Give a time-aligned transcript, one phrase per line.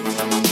[0.00, 0.51] Música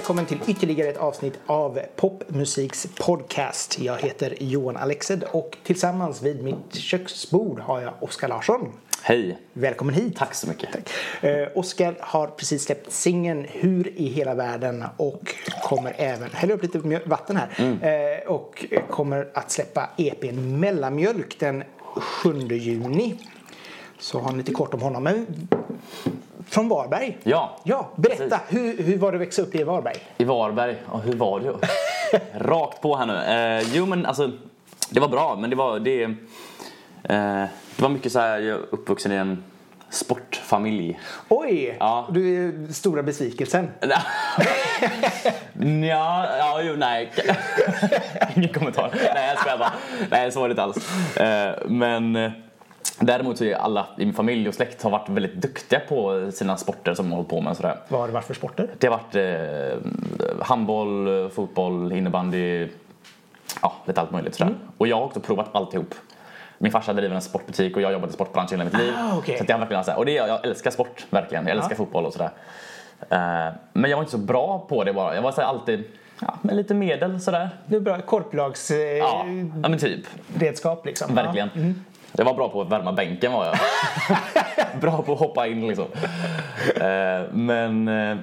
[0.00, 3.78] välkommen till ytterligare ett avsnitt av Popmusiks podcast.
[3.78, 8.72] Jag heter Johan Alexed och tillsammans vid mitt köksbord har jag Oskar Larsson.
[9.02, 9.38] Hej!
[9.52, 10.16] Välkommen hit.
[10.16, 10.90] Tack så mycket.
[11.20, 16.62] Eh, Oskar har precis släppt singeln Hur i hela världen och kommer även, häller upp
[16.62, 17.48] lite vatten här,
[17.82, 23.18] eh, och kommer att släppa EPn Mellanmjölk den 7 juni.
[23.98, 25.02] Så har ni lite kort om honom.
[25.04, 25.26] Men
[26.50, 27.18] från Varberg.
[27.22, 28.40] Ja, Ja, berätta.
[28.48, 29.96] Hur, hur var det att växa upp i Varberg?
[30.18, 31.52] I Varberg, ja, hur var det?
[32.38, 33.16] Rakt på här nu.
[33.16, 34.30] Eh, jo men alltså,
[34.90, 36.10] det var bra men det var, det, eh,
[37.76, 39.44] det var mycket så här, jag är uppvuxen i en
[39.90, 41.00] sportfamilj.
[41.28, 41.76] Oj!
[41.80, 42.08] Ja.
[42.10, 43.70] Du är stora besvikelsen.
[45.88, 47.12] ja, ja, jo, nej.
[48.36, 48.90] Ingen kommentar.
[49.14, 49.72] Nej, jag skojar bara.
[50.10, 51.16] Nej, så var det inte alls.
[51.16, 52.30] Eh, men eh,
[53.00, 56.56] däremot så är alla i min familj och släkt har varit väldigt duktiga på sina
[56.56, 57.56] sporter som de hållit på med.
[57.56, 57.76] Sådär.
[57.88, 58.68] Vad har det varit för sporter?
[58.78, 62.68] Det har varit eh, handboll, fotboll, innebandy,
[63.62, 64.54] ja lite allt möjligt sådär.
[64.78, 65.94] Och jag har också provat alltihop.
[66.58, 68.92] Min farsa driver en sportbutik och jag har jobbat i sportbranschen hela mitt liv.
[68.98, 69.36] Ah, okej.
[69.36, 71.46] Så att jag har verkligen så här, och det, är- jag älskar sport verkligen.
[71.46, 71.76] Jag älskar Ja.
[71.76, 72.30] fotboll och sådär.
[73.10, 75.14] Eh, men jag var inte så bra på det bara.
[75.14, 75.84] Jag var så här, alltid
[76.20, 77.48] ja, med lite medel sådär.
[77.66, 80.00] Det är bra korplagsredskap eh, ja men typ.
[80.84, 81.14] liksom.
[81.14, 81.50] Verkligen.
[81.54, 81.84] Mm.
[82.12, 83.56] Jag var bra på att värma bänken var jag.
[84.80, 85.84] bra på att hoppa in liksom.
[86.76, 88.16] Eh, men eh,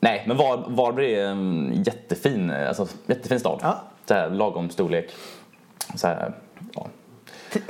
[0.00, 3.58] nej, men Var, Varberg är en jättefin, eh, alltså, jättefin stad.
[3.62, 3.80] Ja.
[4.06, 5.10] Så här, lagom storlek.
[5.94, 6.32] Så här,
[6.74, 6.86] ja.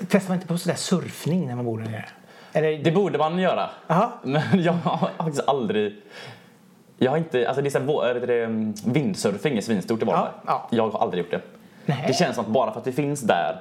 [0.09, 2.05] Testar man inte på sådär surfning när man bor där nere?
[2.53, 3.71] Eller, Det borde man göra.
[3.87, 4.13] Aha.
[4.23, 5.97] Men jag har faktiskt aldrig
[7.01, 10.03] jag har inte, alltså det är så här, vå- är det, mm, vindsurfing är svinstort
[10.03, 10.31] i Varberg.
[10.47, 11.41] Ja, Jag har aldrig gjort det.
[11.87, 12.05] Nej.
[12.07, 13.57] Det känns som att bara för att det finns där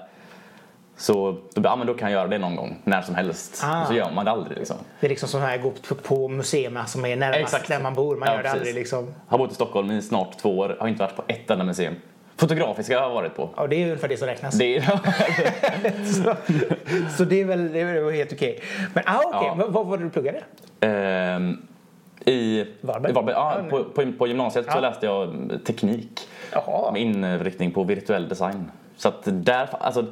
[0.97, 3.61] så då, ja, men då kan jag göra det någon gång, när som helst.
[3.65, 3.81] Ah.
[3.81, 4.77] Och så gör man det aldrig liksom.
[4.99, 7.67] det är liksom som här gå på, på museerna som är närmast Exakt.
[7.67, 8.15] där man bor.
[8.15, 8.59] Man Ja, gör det precis.
[8.59, 9.13] aldrig liksom.
[9.27, 11.95] Har bott i Stockholm i snart två år, har inte varit på ett enda museum.
[12.37, 13.49] Fotografiska har jag varit på.
[13.57, 14.57] Ja, det är ungefär det som räknas.
[14.57, 14.81] Det är,
[16.23, 16.35] så,
[17.17, 18.59] så det är väl, det är helt okej.
[18.93, 19.55] Men ah, okej, Ja.
[19.55, 20.41] Men vad var det du pluggade?
[20.79, 21.57] Ehm,
[22.25, 23.11] I Varberg?
[23.11, 24.79] i Varberg ja, Ja, på, på, på gymnasiet så Ja.
[24.79, 26.91] läste jag teknik Jaha.
[26.91, 28.71] med inriktning på virtuell design.
[28.97, 30.05] Så att där, alltså,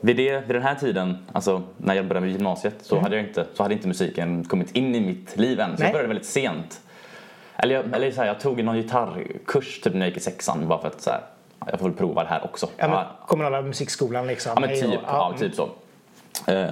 [0.00, 3.24] vid, det, vid den här tiden, alltså när jag började med gymnasiet, så, hade jag
[3.26, 5.76] inte, så hade inte musiken kommit in i mitt liv än.
[5.76, 5.86] Så Nej.
[5.86, 6.80] jag började väldigt sent.
[7.56, 10.68] Eller, jag, eller så här, jag tog någon gitarrkurs typ när jag gick i sexan
[10.68, 11.20] bara för att så här,
[11.60, 12.68] ja, jag får väl prova det här också.
[12.76, 14.52] Ja, men, kommunala musikskolan liksom.
[14.54, 15.68] Ja men typ, och- ja, typ så.
[16.52, 16.70] Eh,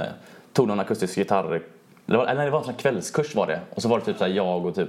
[0.53, 1.61] tog någon akustisk gitarr,
[2.07, 3.61] det var, eller det var en sån här kvällskurs var det.
[3.75, 4.89] Och så var det typ så här, jag och typ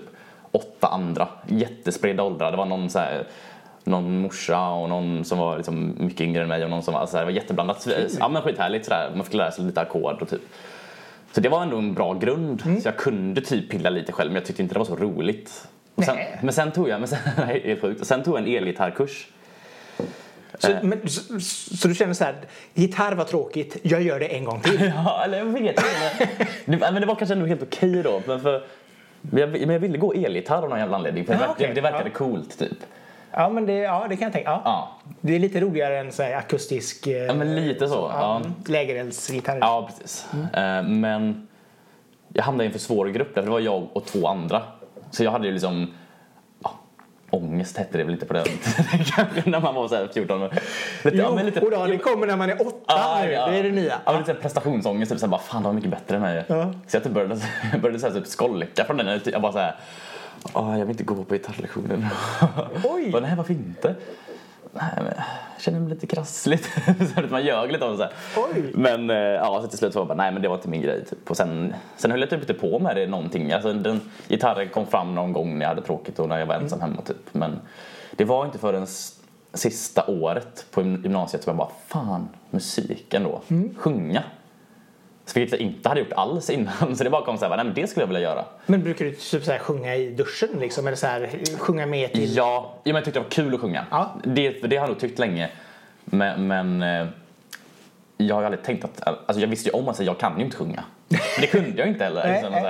[0.51, 2.51] åtta andra, jättespridda åldrar.
[2.51, 3.27] Det var någon så här,
[3.89, 7.05] någon morsa och någon som var liksom mycket yngre än mig och någon som var
[7.05, 7.87] så här, det var jätteblandat.
[8.19, 10.41] Ja men skithärligt sådär, man fick lära sig lite ackord och typ.
[11.31, 12.61] Så det var ändå en bra grund.
[12.61, 15.67] Så jag kunde typ pilla lite själv men jag tyckte inte det var så roligt.
[16.05, 17.19] Sen, men sen tog jag, men sen,
[17.63, 18.05] helt sjukt.
[18.07, 19.27] Sen tog jag en elgitarrkurs.
[20.59, 20.77] Så, Eh.
[20.83, 21.39] men, så,
[21.77, 22.35] så du känner så här,
[22.73, 24.91] gitarr var tråkigt, jag gör det en gång till.
[24.95, 25.83] Ja, eller jag vet inte.
[26.65, 28.21] Men det, men det var kanske ändå helt okej då.
[28.27, 28.63] Men, för,
[29.21, 31.25] men, jag, men jag ville gå elgitarr av någon jävla anledning.
[31.25, 31.75] För det, Ja, verkade, okej.
[31.75, 32.17] det verkade Ja.
[32.17, 32.77] coolt typ.
[33.31, 34.49] Ja, men det, ja, det kan jag tänka.
[34.49, 34.61] Ja.
[34.65, 34.89] Ja,
[35.21, 38.11] Det är lite roligare än så akustisk eh, ja men lite så.
[38.13, 39.57] Ja, lägereldsgitarr.
[39.61, 40.27] ja precis.
[40.53, 41.47] Eh, Men
[42.33, 43.41] jag hamnade i en för svår grupp där.
[43.41, 44.61] För det var jag och två andra.
[45.11, 45.93] Så jag hade ju liksom
[46.63, 46.71] ja,
[47.29, 50.39] Ångest hette det väl inte på den tiden kanske när man var så här 14.
[50.39, 53.31] Men, lite, Jo, ja, men lite, och då, det kommer när man är åtta nu.
[53.31, 53.47] ja.
[53.49, 53.93] Det är det nya.
[54.05, 55.11] Ja, men lite prestationsångest.
[55.11, 56.43] Typ, så här, bara, fan, de var mycket bättre än mig.
[56.47, 57.35] Så jag typ började,
[57.81, 59.21] började så här, typ skolka från den.
[59.25, 59.75] Jag bara så här,
[60.53, 62.05] "Åh, jag vill inte gå på gitarrlektionen.
[62.83, 63.09] Oj.
[63.11, 63.95] Bara, Nej, varför inte?
[64.73, 65.05] Nej, men
[65.55, 66.69] jag känner mig lite krassligt.
[67.15, 67.97] så man ljög lite om det.
[67.97, 68.13] Så här.
[68.55, 68.71] Oj.
[68.75, 70.69] Men eh, ja, så till slut så var jag bara, nej men det var inte
[70.69, 71.05] min grej.
[71.05, 71.29] Typ.
[71.31, 73.51] Och sen, sen höll jag typ inte på med det någonting.
[73.51, 76.55] Alltså, den, gitarren kom fram någon gång när jag hade tråkigt och när jag var
[76.55, 77.17] ensam hemma typ.
[77.31, 77.59] Men
[78.15, 78.87] det var inte förrän
[79.53, 83.41] sista året på gym- gymnasiet som jag bara, fan, musik ändå.
[83.77, 84.23] Sjunga.
[85.29, 86.95] Så vilket jag inte hade gjort alls innan.
[86.95, 88.45] Så det bara kom så här, nej men det skulle jag vilja göra.
[88.65, 90.87] Men brukar du typ så här sjunga i duschen liksom?
[90.87, 92.35] Eller så här, sjunga med till...
[92.35, 93.85] Ja, ja men jag tyckte det var kul att sjunga.
[93.91, 94.15] Ja.
[94.23, 95.49] Det, det har jag nog tyckt länge.
[96.05, 97.07] Men, men eh,
[98.17, 100.45] jag har ju aldrig tänkt att, alltså jag visste ju om att jag kan ju
[100.45, 100.83] inte sjunga.
[101.39, 102.33] Det kunde jag inte heller.
[102.33, 102.67] Liksom, så.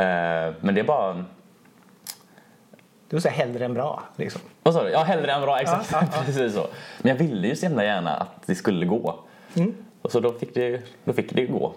[0.00, 1.24] Eh, men det är bara,
[3.08, 4.40] Du säga hellre än bra liksom.
[4.62, 4.90] vad sa du?
[4.90, 5.92] Ja, hellre än bra, exakt.
[5.92, 6.22] Ja, ja, ja.
[6.26, 6.66] Precis så.
[6.98, 9.18] Men jag ville ju så himla gärna att det skulle gå.
[9.54, 9.74] Mm.
[10.04, 11.74] Och så då fick det, då fick det gå.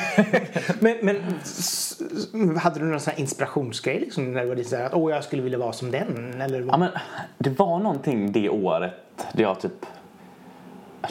[0.80, 0.96] Men,
[2.32, 5.12] men hade du någon sån här inspirationsgrej liksom när du var så här att åh
[5.12, 6.40] jag skulle vilja vara som den?
[6.40, 6.60] Eller?
[6.60, 6.90] Ja, men
[7.38, 8.92] det var någonting det året
[9.32, 9.86] där jag typ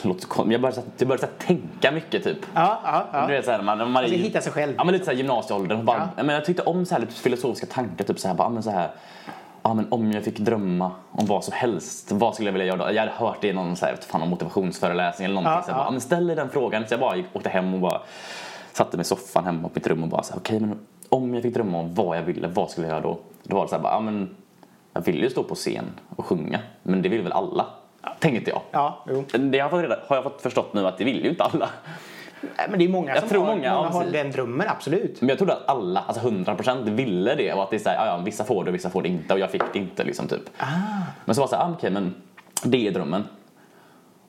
[0.03, 2.37] jag började, jag började tänka mycket typ.
[2.53, 3.27] Ja, ja, ja.
[3.27, 4.73] Du vet, så här, man, man Alltså, ju- hitta sig själv.
[4.77, 5.85] Ja, men lite så här gymnasieåldern.
[5.85, 6.23] Bara, Ja.
[6.23, 8.05] men jag tyckte om så här, lite filosofiska tankar.
[8.05, 8.89] Typ så här, bara, men så här,
[9.65, 12.77] ja, men om jag fick drömma om vad som helst, vad skulle jag vilja göra
[12.77, 12.93] då?
[12.93, 15.57] Jag hade hört det i någon så här, fan, någon motivationsföreläsning eller någonting.
[15.57, 15.83] Ja, så jag ja.
[15.83, 16.87] bara, men ställ dig den frågan.
[16.87, 18.01] Så jag bara gick, åkte hem och bara
[18.73, 20.79] satte mig i soffan hemma på mitt rum och bara okej men
[21.09, 23.19] om jag fick drömma om vad jag ville, vad skulle jag göra då?
[23.43, 24.35] Då var det så här, bara, ja, men
[24.93, 25.85] jag vill ju stå på scen
[26.15, 27.65] och sjunga, men det vill väl alla?
[28.19, 28.61] Tänkte jag.
[28.71, 29.23] Ja, jo.
[29.37, 31.43] Det har jag, fått reda, har jag fått förstått nu att det vill ju inte
[31.43, 31.69] alla.
[32.69, 35.21] Men det är många Jag som tror har, många, ja, har den drömmen, absolut.
[35.21, 37.95] Men jag trodde att alla, alltså 100% ville det och att det är så här,
[37.95, 40.03] ja, ja, vissa får det och vissa får det inte och jag fick det inte
[40.03, 40.49] liksom typ.
[40.57, 40.65] Ah.
[41.25, 42.15] Men så var det så här, ah, okej men
[42.63, 43.23] det är drömmen.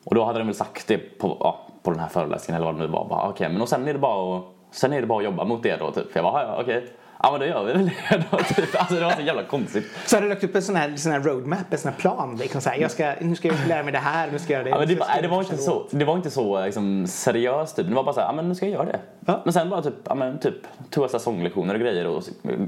[0.05, 2.81] Och då hade de väl sagt det på, ja, på den här föreläsningen eller vad
[2.81, 3.08] det nu var.
[3.08, 5.44] Bara, Okej men och sen är det bara att, sen är det bara att jobba
[5.44, 6.12] mot det då typ.
[6.12, 6.87] För jag bara, ja okej.
[7.23, 8.75] Ja men då gör vi väl det då typ.
[8.81, 9.85] Alltså det var så jävla konstigt.
[10.07, 12.37] Så har du lagt upp en sån här, sån här roadmap, en sån här plan.
[12.37, 14.59] Liksom så här, jag ska, nu ska jag lära mig det här, nu ska jag
[14.69, 14.83] göra det.
[14.83, 17.89] Ja, det, var, nej, det var inte så, det var inte så liksom, seriöst typ.
[17.89, 18.99] Det var bara så här, ja men nu ska jag göra det.
[19.27, 19.41] Ja.
[19.45, 20.55] Men sen bara typ, ja men typ
[20.91, 22.23] tog jag så sånglektioner och grejer och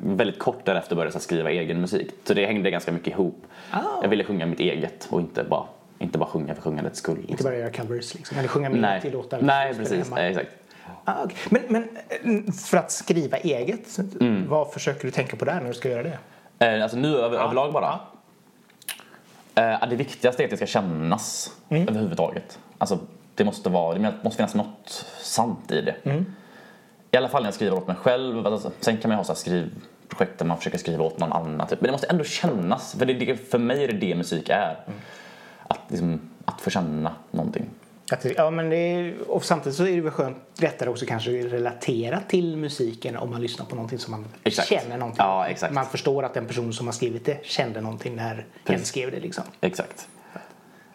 [0.05, 2.11] väldigt kort därefter började jag skriva egen musik.
[2.25, 3.47] Så det hängde ganska mycket ihop.
[3.71, 3.79] Ah.
[4.03, 5.65] Jag ville sjunga mitt eget och inte bara,
[5.99, 7.17] inte bara sjunga för sjungandets skull.
[7.19, 7.45] Inte Liksom.
[7.51, 9.39] bara göra covers liksom, eller sjunga med Nej, till låtar.
[9.43, 10.51] nej precis, nej, exakt.
[11.05, 11.37] Ah, okej.
[11.51, 11.83] Men, men
[12.47, 14.49] eh, för att skriva eget, Mm.
[14.49, 16.19] vad försöker du tänka på där när du ska göra det?
[16.67, 18.01] Eh, alltså nu över, överlag bara.
[19.55, 21.89] Eh, det viktigaste är att det ska kännas Mm.
[21.89, 22.59] överhuvudtaget.
[22.79, 22.99] Alltså
[23.35, 25.95] det måste, vara, det måste finnas något sant i det.
[26.03, 26.35] Mm.
[27.11, 28.47] I alla fall när jag skriver åt mig själv.
[28.47, 31.67] Alltså, sen kan man ju ha så skrivprojekt där man försöker skriva åt någon annan.
[31.69, 31.81] Typ.
[31.81, 32.95] Men det måste ändå kännas.
[32.99, 34.77] För, det, det, för mig är det det musik är.
[34.87, 34.99] Mm.
[35.69, 37.67] Att, liksom, att få känna någonting.
[38.13, 41.31] Att, ja, men det är, och samtidigt så är det väl skönt, lättare också kanske
[41.31, 44.69] relatera till musiken om man lyssnar på någonting som man Exakt.
[44.69, 45.25] känner någonting.
[45.25, 45.75] Ja, exakt.
[45.75, 48.89] Man förstår att den person som har skrivit det kände någonting när Precis.
[48.89, 49.21] skrev det.
[49.21, 49.45] Liksom.
[49.61, 50.09] Exakt.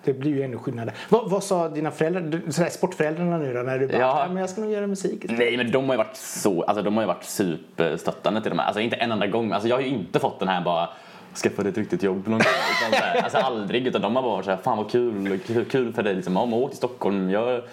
[0.06, 0.92] Det blir ju ändå skillnad.
[1.10, 4.20] Vad, vad sa dina föräldrar, sådär, sportföräldrarna nu då när du bara, Ja.
[4.20, 4.28] ja.
[4.28, 5.26] men jag ska nog göra musik.
[5.30, 8.60] Nej men de har ju varit så, alltså de har ju varit superstöttande till de
[8.60, 8.66] här.
[8.66, 9.52] Alltså inte en enda gång.
[9.52, 10.90] Alltså jag har ju inte fått den här bara
[11.38, 12.40] skaffa dig ett riktigt jobb någon gång.
[12.82, 13.88] Utan så här, alltså aldrig.
[13.88, 16.38] Utan de har bara varit såhär, fan vad kul, kul, kul för dig liksom.
[16.38, 17.64] Om åk till Stockholm, gör,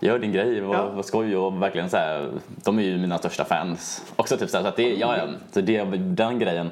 [0.00, 0.88] gör din grej, vad, Ja.
[0.88, 2.28] vad skoj och verkligen så här,
[2.64, 4.12] De är ju mina största fans.
[4.16, 6.70] Också typ så, här, så att det, ja, ja, så det, den grejen.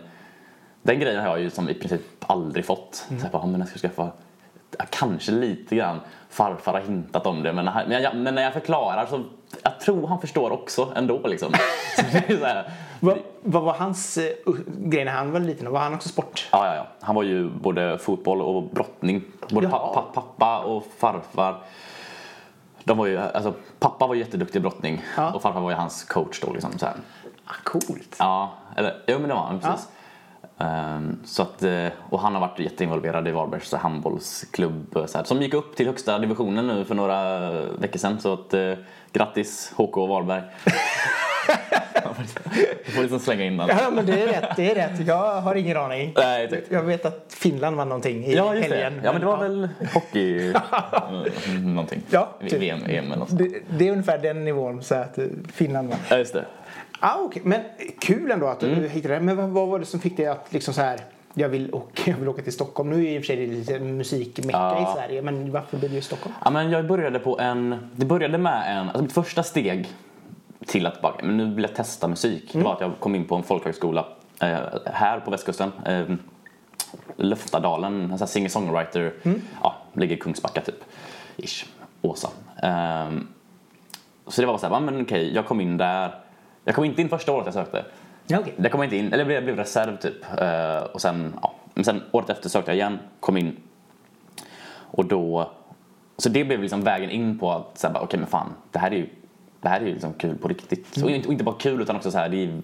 [0.82, 2.94] Den grejen har jag ju som i princip aldrig fått.
[3.08, 4.11] Så jag bara, "Ja, men jag ska skaffa
[4.91, 6.00] Kanske lite grann.
[6.35, 9.23] Farfar har hintat om det men, när- men, jag, men när jag förklarar så
[9.63, 11.53] jag tror han förstår också ändå liksom.
[13.01, 15.73] Vad, vad var hans uh, grej när han var liten?
[15.73, 16.49] Var han också sport?
[16.53, 16.87] ja, ja, ja.
[17.01, 19.23] Han var ju både fotboll och brottning.
[19.51, 19.95] Både pa, Jaha.
[20.13, 21.57] pa, pappa och farfar.
[22.85, 25.33] De var ju, alltså, pappa var jätteduktig i brottning Ja.
[25.33, 26.53] och farfar var ju hans coach då.
[26.53, 26.95] Liksom, så här.
[27.45, 28.17] Ah, coolt.
[28.19, 29.89] Ja, eller, jo men det var han precis.
[30.59, 35.25] Ehm, så att, eh, och han har varit jätteinvolverad i Varbergs handbollsklubb eh, så här,
[35.25, 38.21] som gick upp till högsta divisionen nu för några veckor sedan.
[38.21, 38.73] Så att, eh,
[39.12, 40.43] grattis HK Varberg.
[42.87, 43.69] Du får liksom slänga in den.
[43.69, 44.56] Ja, men det är rätt.
[44.56, 45.06] Det är rätt.
[45.06, 46.12] Jag har ingen aning.
[46.17, 46.65] Nej, typ.
[46.73, 48.77] Jag vet att Finland vann någonting i Ja, just det.
[48.77, 49.01] helgen.
[49.05, 50.53] Ja, men det var väl hockey...
[51.49, 52.03] mm, någonting.
[52.11, 52.53] Ja, typ.
[52.53, 53.39] VM, EM eller något.
[53.39, 55.99] Det, det är ungefär den nivån så att eh, Finland vann.
[56.11, 56.45] Ja, just det.
[57.06, 57.43] Ah, okay.
[57.45, 57.61] Men
[58.01, 58.91] kul ändå att du Mm.
[58.91, 59.21] hittade det.
[59.21, 61.01] Men vad, vad var det som fick dig att liksom så här
[61.35, 62.91] jag vill, och, jag vill åka till Stockholm.
[62.91, 64.93] Nu är i och för sig lite musikmecka Ja.
[64.93, 65.23] i Sverige.
[65.23, 66.35] Men varför blev det just Stockholm?
[66.45, 67.91] Ja, men jag började på en...
[67.97, 68.87] Det började med en...
[68.89, 69.89] Alltså mitt första steg
[70.67, 72.51] till att bara, men nu vill jag testa musik.
[72.53, 74.06] Det var att jag kom in på en folkhögskola
[74.41, 75.73] eh, här på västkusten.
[75.87, 76.03] Eh,
[77.17, 79.13] Löftadalen, en singer-songwriter.
[79.63, 80.84] Ja, ligger i Kungsbacka typ.
[81.37, 81.65] Ish.
[82.03, 82.29] Åsa.
[82.63, 83.27] Ehm,
[84.27, 86.15] så det var så här, men okej, jag kom in där.
[86.65, 87.85] Jag kom inte in första året jag sökte.
[88.27, 88.55] Ja, okej.
[88.56, 90.25] Det kom inte in, eller jag blev, jag reserv typ.
[90.41, 91.55] Eh, och sen, ja.
[91.75, 93.56] Men sen året efter sökte jag igen, kom in.
[94.75, 95.51] Och då,
[96.17, 98.97] så det blev liksom vägen in på att säga, okej men fan, det här är
[98.97, 99.09] ju,
[99.61, 101.03] det här är ju liksom kul på riktigt.
[101.03, 102.61] Och, inte, inte bara kul utan också så här, det, är-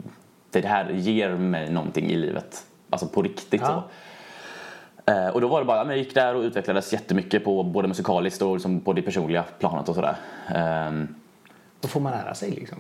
[0.51, 2.65] det här ger mig någonting i livet.
[2.91, 3.85] Alltså på riktigt Ja.
[5.07, 5.13] så.
[5.13, 8.43] Eh, och då var det bara, jag gick där och utvecklades jättemycket på både musikaliskt
[8.43, 10.17] och liksom på det personliga planet och sådär.
[10.55, 11.15] Ehm,
[11.81, 12.79] Vad får man lära sig liksom?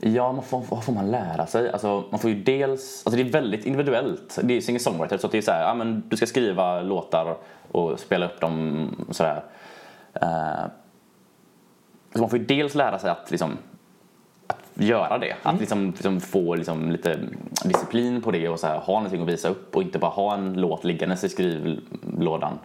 [0.00, 1.70] Ja, man får, vad får man lära sig?
[1.70, 4.38] Alltså, man får ju dels, alltså det är väldigt individuellt.
[4.42, 7.36] Det är singer-songwriter så att det är så här, ja, men du ska skriva låtar
[7.72, 9.42] och spela upp dem sådär.
[10.22, 10.66] Uh,
[12.12, 13.58] så man får ju dels lära sig att liksom
[14.46, 15.36] att göra det.
[15.42, 17.18] Att liksom, liksom få liksom lite
[17.64, 20.34] disciplin på det och så här, ha någonting att visa upp och inte bara ha
[20.34, 22.58] en låt liggandes i skrivlådan.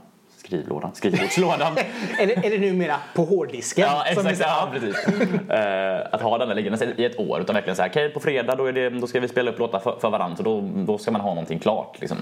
[0.46, 0.92] Skrivlådan?
[0.94, 1.74] Skrivbordslådan.
[2.20, 3.86] Eller, eller numera på hårddisken.
[3.88, 4.40] Ja, exakt.
[4.40, 5.08] Ja, precis.
[5.50, 7.42] Eh, att ha den där liggandes i ett år.
[7.42, 9.80] Utan verkligen så här, okej på fredag då, det, då ska vi spela upp låtar
[9.80, 10.38] för, för varandra.
[10.38, 11.98] Så då, då ska man ha någonting klart.
[12.00, 12.18] Liksom.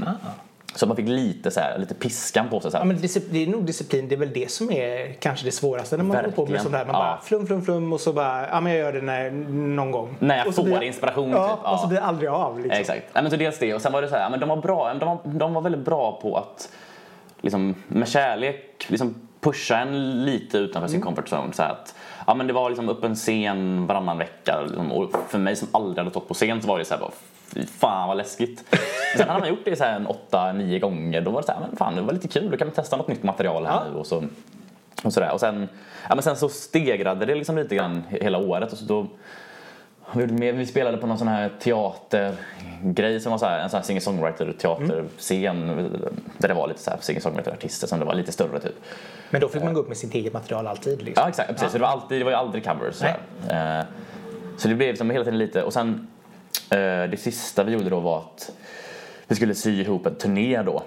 [0.76, 2.72] Så man fick lite, så här, lite piskan på sig.
[2.72, 2.86] Så här.
[2.86, 3.02] Ja, men
[3.32, 6.16] det är nog disciplin, det är väl det som är kanske det svåraste när man
[6.18, 6.86] håller på med sånt här.
[6.86, 7.00] Man Ja.
[7.00, 9.32] bara flum, flum, flum och så bara, ja men jag gör det när,
[9.76, 10.16] någon gång.
[10.20, 11.58] När jag får blir- inspiration, Ja, typ.
[11.64, 11.72] Ja.
[11.74, 12.60] och så blir det aldrig av.
[12.60, 12.80] Liksom.
[12.82, 13.04] Exakt.
[13.14, 14.94] Nej, men så dels det och sen var det så här, men de var bra,
[14.94, 16.70] de var, de var väldigt bra på att
[17.42, 21.54] liksom, med kärlek liksom, pusha en lite utanför sin comfort zone.
[21.54, 21.96] Så att,
[22.28, 25.68] ja, men det var liksom upp en scen varannan vecka liksom, och för mig som
[25.72, 27.12] aldrig hade stått på scen så var det så här bara,
[27.54, 28.64] fy fan vad läskigt.
[29.18, 31.52] Sen hade man gjort det så här en åtta, nio gånger då var det så
[31.54, 33.74] här, men fan det var lite kul, då kan vi testa något nytt material här
[33.74, 33.84] Ja.
[33.92, 34.24] nu och så
[35.04, 35.32] och sådär.
[35.34, 35.70] Och sen,
[36.10, 39.08] ja, men sen så stegrade det liksom lite grann he- hela året och så då
[40.14, 44.54] vi, spelade på någon sån här teatergrej som var så här, en sån här singer-songwriter
[44.54, 45.68] teaterscen
[46.38, 48.76] där det var lite så här singer-songwriter-artister som det var lite större typ.
[49.30, 51.02] Men då fick man gå upp med sitt eget material alltid.
[51.02, 51.24] Liksom.
[51.24, 51.72] Ja exakt, precis.
[51.72, 52.96] Så det var, alltid, det var ju aldrig covers.
[52.96, 53.06] Så.
[53.06, 53.84] Eh,
[54.58, 56.08] så det blev liksom hela tiden lite och sen
[56.70, 56.78] eh,
[57.10, 58.52] det sista vi gjorde då var att
[59.28, 60.84] vi skulle sy ihop en turné då.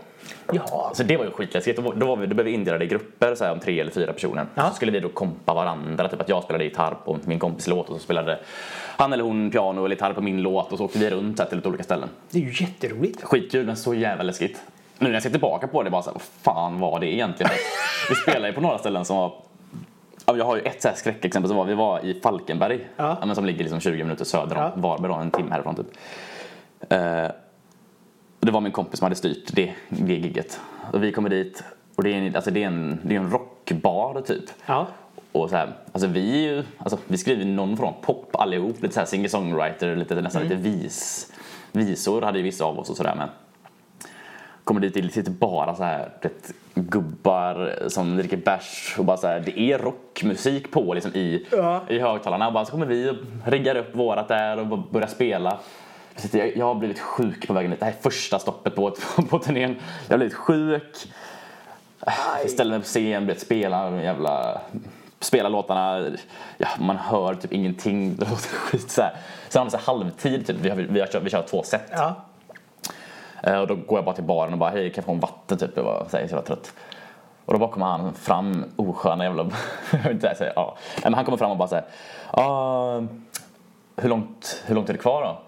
[0.53, 1.79] Ja, Så det var ju skitläskigt.
[1.97, 4.13] Då, var- vi, då blev vi indelade i grupper så här, om tre eller fyra
[4.13, 4.47] personer.
[4.55, 4.69] Ja.
[4.69, 6.09] Så skulle vi då kompa varandra.
[6.09, 8.39] Typ att jag spelade gitarr på min kompis låt och så spelade
[8.97, 11.43] han eller hon piano eller gitarr på min låt och så åkte vi runt så
[11.43, 12.09] här, till lite olika ställen.
[12.31, 13.23] det är ju jätteroligt.
[13.23, 14.61] Skitkul men så jävla läskigt.
[14.99, 17.53] Nu när jag ser tillbaka på det bara så här, vad fan var det egentligen?
[18.09, 19.33] vi spelade ju på några ställen som var
[20.27, 23.35] Ja, jag har ju ett så här skräckexempel som var, vi var i Falkenberg, Ja.
[23.35, 24.73] som ligger liksom 20 minuter söder om Ja.
[24.77, 25.87] Varberg, en timme härifrån typ.
[28.45, 30.61] Eh, det var min kompis som hade styrt det, det gigget.
[30.93, 31.65] Och vi kommer dit
[31.97, 34.45] och det är en, alltså det är en, det är en rockbar typ.
[34.67, 34.87] Ja.
[35.33, 38.83] Och så här, alltså vi, är ju, alltså vi skriver någon form av pop allihop,
[38.83, 41.33] lite så här singer-songwriter, lite, nästan lite vis,
[41.73, 43.29] visor hade ju vissa av oss och sådär men
[44.65, 49.27] kommer dit, det sitter bara så här vet, gubbar som dricker bärs och bara så
[49.27, 51.81] här, det är rockmusik på liksom i, Ja.
[51.89, 55.59] i högtalarna och bara så kommer vi och riggar upp vårat där och börjar spela.
[56.55, 57.81] Jag har blivit sjuk på vägen dit.
[57.81, 58.91] Det här är första stoppet på,
[59.31, 59.77] på turnén.
[60.07, 60.97] Jag har blivit sjuk.
[62.43, 64.61] Jag ställer mig på scen, vet, spelar jävla
[65.21, 66.07] spela låtarna,
[66.59, 69.17] ja, man hör typ ingenting, det låter skit så här.
[69.49, 70.57] Sen har vi så halvtid, typ.
[70.57, 71.83] vi, har, vi, har kört, vi kör två set.
[71.93, 72.15] Ja.
[73.43, 75.21] Eh, Och då går jag bara till baren och bara hej kan jag få en
[75.21, 75.71] vatten typ?
[75.77, 76.73] Jag var, så här, så jag var trött.
[77.45, 79.51] Och då bara kommer han fram, osköna jävla...
[80.05, 80.77] jag inte säga, ja.
[81.03, 81.85] Men han kommer fram och bara säger
[82.31, 83.01] ah,
[83.97, 85.39] hur, långt, hur långt är det kvar då?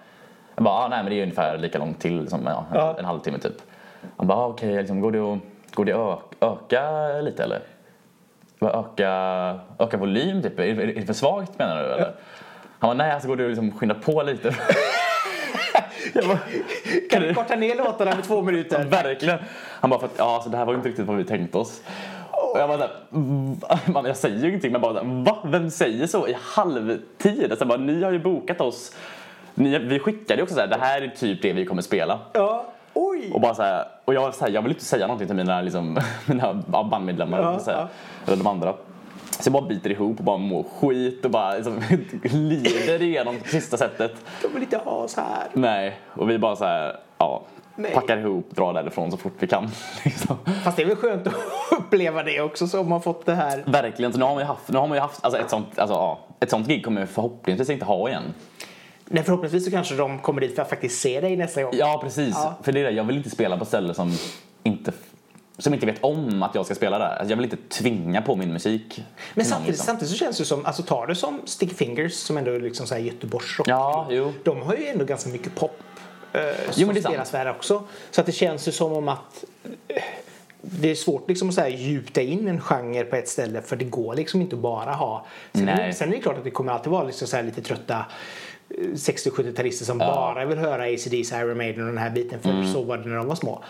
[0.57, 2.97] Jag bara, ah, nej men det är ungefär lika långt till som ja, en, Ja.
[2.99, 3.57] en halvtimme typ.
[4.17, 5.39] Han bara, ah, okej, liksom, går det att,
[5.75, 7.61] går det att ö- öka lite eller?
[8.61, 9.11] Bara, Öka,
[9.79, 10.59] öka volym typ?
[10.59, 12.15] Är, är, är det för svagt menar du eller?
[12.79, 14.51] Han bara, nej alltså går det att liksom skynda på lite?
[16.15, 16.39] bara,
[17.11, 18.85] Kan du korta ner låtarna med två minuter?
[18.91, 19.39] Verkligen.
[19.81, 21.55] Han bara, för att, ja, så det här var ju inte riktigt vad vi tänkt
[21.55, 21.83] oss.
[22.31, 25.37] Och jag bara såhär, jag säger ju ingenting men bara va?
[25.45, 27.51] Vem säger så i halvtid?
[27.51, 28.93] Alltså, bara, ni har ju bokat oss.
[29.59, 32.19] Ni, vi skickade ju också såhär, det här är typ det vi kommer spela.
[32.33, 32.67] Ja.
[32.95, 33.31] Oj!
[33.33, 35.61] Och bara så här, och jag, så här, jag vill inte säga någonting till mina,
[35.61, 37.87] liksom, mina bandmedlemmar Ja, så här,
[38.27, 38.75] eller de andra.
[39.31, 41.83] Så jag bara biter ihop och bara mår skit och bara liksom,
[42.23, 44.13] lider igenom sista sättet.
[44.43, 45.49] De vill inte ha så här.
[45.53, 47.43] Nej, och vi bara så här, ja,
[47.77, 47.95] Nej.
[47.95, 49.69] packar ihop, drar därifrån så fort vi kan.
[50.05, 50.37] Liksom.
[50.65, 51.35] Fast det är väl skönt att
[51.79, 53.63] uppleva det också så har man fått det här.
[53.67, 55.79] Verkligen, så nu har man ju haft, nu har man ju haft alltså ett, sånt,
[55.79, 58.23] alltså, ja, ett sånt gig kommer vi förhoppningsvis inte ha igen.
[59.09, 61.73] Nej, förhoppningsvis så kanske de kommer dit för att faktiskt se dig nästa gång.
[61.77, 62.35] Ja, precis.
[62.35, 62.59] Ja.
[62.63, 64.13] För det är det, jag vill inte spela på ställen som
[64.63, 64.93] inte,
[65.59, 67.17] som inte vet om att jag ska spela där.
[67.17, 69.05] Alltså, jag vill inte tvinga på min musik.
[69.35, 69.87] Men samtidigt, liksom.
[69.87, 72.87] samtidigt så känns det som, alltså tar du som Sticky Fingers som ändå är liksom
[72.87, 73.69] så här Göteborgsrock.
[73.69, 74.33] Ja, jo.
[74.45, 75.79] De har ju ändå ganska mycket pop
[76.33, 76.99] eh, som Jo, sant.
[76.99, 77.83] spelas där också.
[78.11, 79.45] Så att det känns ju som om att
[79.89, 80.03] eh,
[80.61, 83.77] det är svårt liksom att så här gjuta in en genre på ett ställe för
[83.77, 85.27] det går liksom inte att bara ha.
[85.53, 85.93] Sen, Nej.
[85.93, 88.07] sen är det klart att det kommer alltid vara liksom så här lite trötta
[88.95, 92.73] 60-70-talister som bara vill höra ACDC, Iron Maiden och den här biten för Mm.
[92.73, 93.63] så var det när de var små.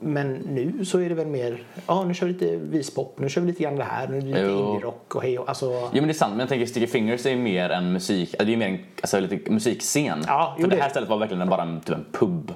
[0.00, 3.40] Men nu så är det väl mer, ja nu kör vi lite vispop, nu kör
[3.40, 5.66] vi lite grann det här, nu är det lite indie-rock och hej och alltså.
[5.66, 8.44] Jo men det är sant, men jag tänker Sticky Fingers är mer en musik, det
[8.44, 10.24] är ju mer en alltså, lite musikscen.
[10.26, 12.52] Ja, För det det- här stället var verkligen bara en, typ en pub.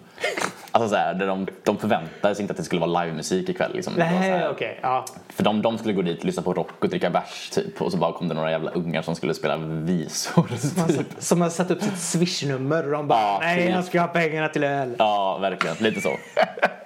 [0.72, 3.92] Alltså såhär, där de, de förväntade sig inte att det skulle vara livemusik ikväll liksom.
[3.92, 4.78] Så Nej, här- okej.
[4.82, 5.04] Ja.
[5.28, 7.82] För de, de skulle gå dit lyssna på rock och dricka bärs typ.
[7.82, 10.46] Och så bara kom det några jävla ungar som skulle spela visor
[10.88, 11.06] typ.
[11.18, 14.48] Som har satt upp sitt swishnummer och de bara Ja, nej jag ska ha pengarna
[14.48, 14.94] till öl.
[14.98, 15.76] Ja, verkligen.
[15.80, 16.10] Lite så.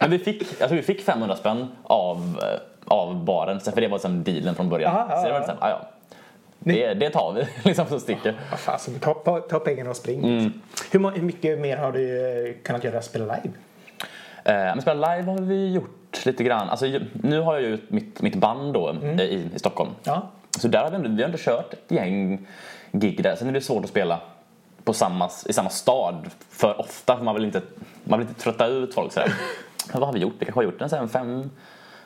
[0.01, 2.61] Men vi fick, tror vi fick 500 spänn av, eh,
[2.97, 3.61] av baren.
[3.61, 4.95] Så För det var liksom dealen från början.
[4.95, 5.47] Ja, ja, så det var ja.
[5.47, 5.89] såhär, ah, ja.
[6.59, 8.35] Det, det tar vi liksom så sticker.
[8.51, 10.25] Vad fasen, ta, ta, ta pengarna och spring.
[10.25, 10.53] Mm.
[10.91, 13.55] Hur, hur mycket mer har du eh, kunnat göra spela live?
[14.45, 16.69] Eh, men spela live har vi gjort lite grann.
[16.71, 19.19] Alltså, nu har jag ju mitt, mitt band då Mm.
[19.19, 19.91] eh, i, i Stockholm.
[20.05, 20.29] Ja.
[20.59, 22.47] Så där har vi, vi har inte kört ett gäng
[22.93, 23.37] gig där.
[23.37, 24.21] Sen är det svårt att spela
[24.85, 27.63] på samma, i samma stad för ofta för man vill inte,
[28.05, 29.33] man vill inte trötta ut folk sådär.
[29.93, 30.35] vad har vi gjort?
[30.39, 31.51] Vi kanske har gjort en så här fem,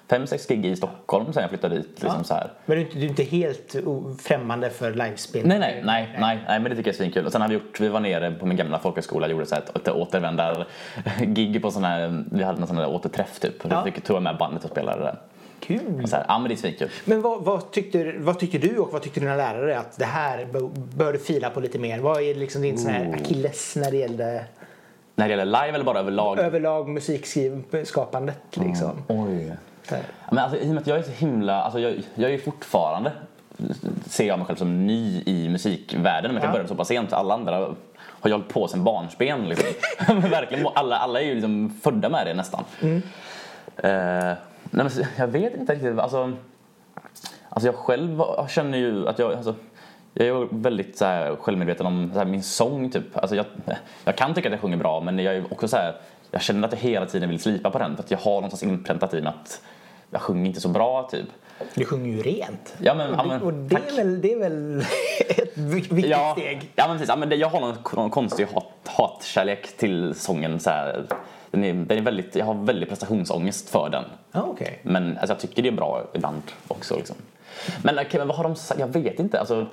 [0.08, 2.02] fem, sex gig i Stockholm sen jag flyttade dit.
[2.02, 2.52] Liksom så här.
[2.66, 3.76] Men du, du är inte helt
[4.18, 5.46] främmande för livespel?
[5.46, 7.26] Nej, nej, nej, nej, nej, men det tycker jag är svinkul.
[7.26, 9.54] Och sen har vi gjort, vi var nere på min gamla folkhögskola och gjorde så
[9.54, 13.54] här ett, återvändar-gig på sån här, vi hade någon sån här återträff typ.
[13.70, 13.82] Ja.
[13.82, 15.18] Vi fick tog med bandet och spelade där.
[15.60, 16.08] Kul!
[16.08, 16.88] Så här, ja men det är svinkul.
[17.04, 20.46] Men vad, vad, tyckte, vad tyckte du och vad tyckte dina lärare att det här
[20.96, 21.98] bör, du fila på lite mer?
[21.98, 24.44] Vad är liksom din sån här akilles när det gällde
[25.14, 26.38] När det gäller live eller bara överlag?
[26.38, 29.04] överlag musikskapandet liksom?
[29.08, 29.52] Oj.
[30.30, 32.40] Men alltså, I och med att jag är så himla, alltså jag, jag är ju
[32.40, 33.12] fortfarande,
[34.06, 36.32] ser jag mig själv som ny i musikvärlden.
[36.34, 36.46] Men Ja.
[36.46, 37.12] jag började så pass sent.
[37.12, 37.56] Alla andra
[37.98, 39.48] har ju hållit på sen barnsben.
[39.48, 39.66] Liksom.
[40.20, 42.64] Verkligen, alla, alla är ju liksom födda med det nästan.
[42.82, 43.00] Eh,
[43.82, 44.36] nej,
[44.70, 45.98] men, jag vet inte riktigt.
[45.98, 46.32] Alltså,
[47.48, 49.54] alltså jag själv känner ju att jag, alltså,
[50.14, 52.90] jag är väldigt så här, självmedveten om så här, min sång.
[52.90, 53.16] Typ.
[53.16, 53.46] Alltså, jag,
[54.04, 55.94] jag kan tycka att jag sjunger bra men jag är också så här,
[56.30, 57.96] jag känner att jag hela tiden vill slipa på den.
[57.96, 59.62] För att jag har någonstans inpräntat i mig att
[60.10, 61.26] jag sjunger inte så bra typ.
[61.74, 62.74] Du sjunger ju rent.
[62.78, 64.80] Ja, men, ja, och men, och det, är väl, det är väl
[65.28, 66.70] ett vi- viktigt ja, steg?
[66.74, 67.08] Ja, men precis.
[67.08, 70.60] Ja, men det, jag har någon, någon konstig hat, hatkärlek till sången.
[70.60, 71.06] Så här.
[71.50, 74.04] Den är, den är väldigt, jag har väldigt prestationsångest för den.
[74.32, 74.78] Ja, okej.
[74.82, 76.96] Men alltså, jag tycker det är bra ibland också.
[76.96, 77.16] Liksom.
[77.82, 78.80] Men, okej, men vad har de sagt?
[78.80, 79.40] Jag vet inte.
[79.40, 79.66] Alltså,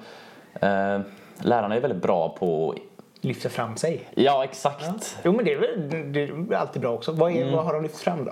[0.54, 1.00] eh,
[1.42, 2.76] lärarna är väldigt bra på...
[3.22, 4.10] Lyfter fram sig.
[4.16, 5.18] Ja, exakt.
[5.24, 7.12] Jo, men det är väl det är alltid bra också.
[7.12, 8.32] Vad, är, vad har de lyft fram då?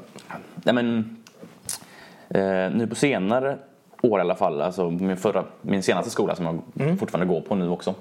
[0.63, 1.17] Nej, men,
[2.73, 3.57] nu på senare
[4.01, 7.55] år i alla fall, alltså min, förra, min senaste skola som jag fortfarande går på
[7.55, 7.95] nu också.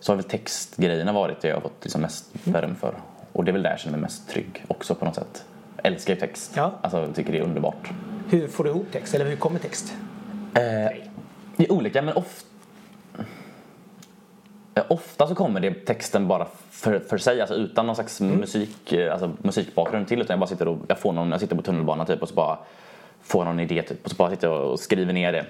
[0.00, 2.94] Så har väl textgrejerna varit det jag har fått liksom mest beröm för.
[3.32, 5.44] Och det är väl där jag känner mig mest trygg också på något sätt.
[5.76, 6.52] Jag älskar ju text.
[6.56, 6.72] Ja.
[6.80, 7.90] Alltså, jag tycker det är underbart.
[8.30, 9.14] Hur får du ihop text?
[9.14, 9.94] Eller hur kommer text?
[10.54, 10.62] Eh,
[11.56, 12.46] det är olika, men ofta...
[14.88, 19.12] Ofta så kommer det texten bara för, för sig, alltså utan någon slags musik, eh,
[19.12, 20.20] alltså musikbakgrund till.
[20.20, 22.34] Utan jag bara sitter och jag får någon, jag sitter på tunnelbanan typ och så
[22.34, 22.58] bara
[23.32, 25.44] får någon idé typ och så bara sitter jag och skriver ner det.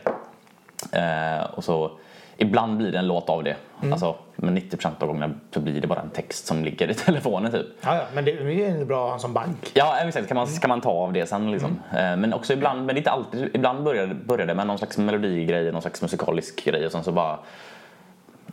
[0.98, 1.90] Eh, och så
[2.36, 3.56] ibland blir det en låt av det.
[3.92, 7.52] Alltså, men 90% av gångerna så blir det bara en text som ligger i telefonen
[7.52, 7.66] typ.
[7.80, 9.70] Ja, ja, men det är ju bra att ha sån bank.
[9.74, 10.28] Ja, exakt.
[10.28, 11.70] Kan man, kan man ta av det sen liksom.
[11.90, 14.78] Eh, Men också ibland, men det är inte alltid, ibland börjar, börjar det med någon
[14.78, 17.38] slags melodigrej, någon slags musikalisk grej och sen så bara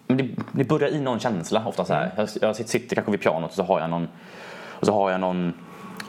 [0.08, 2.12] men det, det börjar i någon känsla ofta så här.
[2.16, 4.08] Jag, jag sitter, sitter kanske vid pianot och så har jag någon,
[4.80, 5.54] och så har jag någon,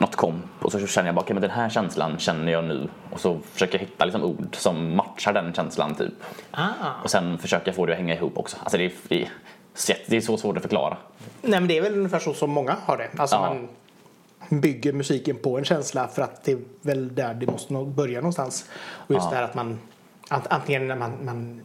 [0.01, 2.89] något komp och så känner jag bara okej men den här känslan känner jag nu
[3.11, 6.13] och så försöker jag hitta liksom ord som matchar den känslan typ.
[6.51, 6.67] Ah.
[7.03, 8.57] Och sen försöker jag få det att hänga ihop också.
[8.59, 9.29] Alltså det är, det är,
[10.07, 10.97] det är så svårt att förklara.
[11.41, 13.09] Nej, men det är väl ungefär så som många har det.
[13.17, 13.53] Alltså Ja.
[14.49, 18.19] man bygger musiken på en känsla för att det är väl där det måste börja
[18.19, 18.65] någonstans.
[18.83, 19.29] Och just Ja.
[19.29, 19.79] det här att man
[20.29, 21.61] ant- antingen när man, man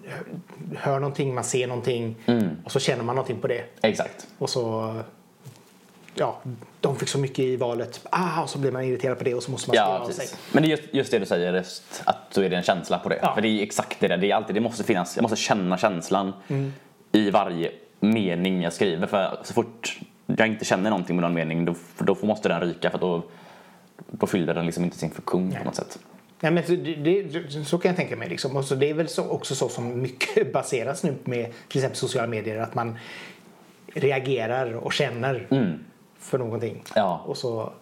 [0.76, 2.16] hör någonting, man ser någonting
[2.64, 3.64] och så känner man någonting på det.
[3.82, 4.26] Exakt.
[4.38, 4.94] Och så
[6.18, 6.40] ja,
[6.80, 8.06] de fick så mycket i valet.
[8.10, 10.10] Ah, och så blir man irriterad på det och så måste man skriva Ja, av
[10.10, 10.26] sig.
[10.52, 12.98] Men det är just, just det du säger, just att då är det en känsla
[12.98, 13.18] på det.
[13.22, 13.34] Ja.
[13.34, 14.16] För det är exakt det där.
[14.16, 16.32] Det, är alltid, det måste finnas, jag måste känna känslan
[17.12, 19.06] i varje mening jag skriver.
[19.06, 22.90] För så fort jag inte känner någonting med någon mening då, då måste den ryka
[22.90, 23.22] för då,
[24.10, 25.98] då fyller den liksom inte sin funktion på något sätt.
[26.40, 28.28] Ja, men det, det, så kan jag tänka mig.
[28.28, 28.56] Liksom.
[28.56, 31.96] Och så det är väl så, också så som mycket baseras nu med till exempel
[31.96, 32.56] sociala medier.
[32.58, 32.98] Att man
[33.94, 35.46] reagerar och känner
[36.26, 36.84] för någonting.
[36.94, 37.20] Ja.
[37.26, 37.72] Och så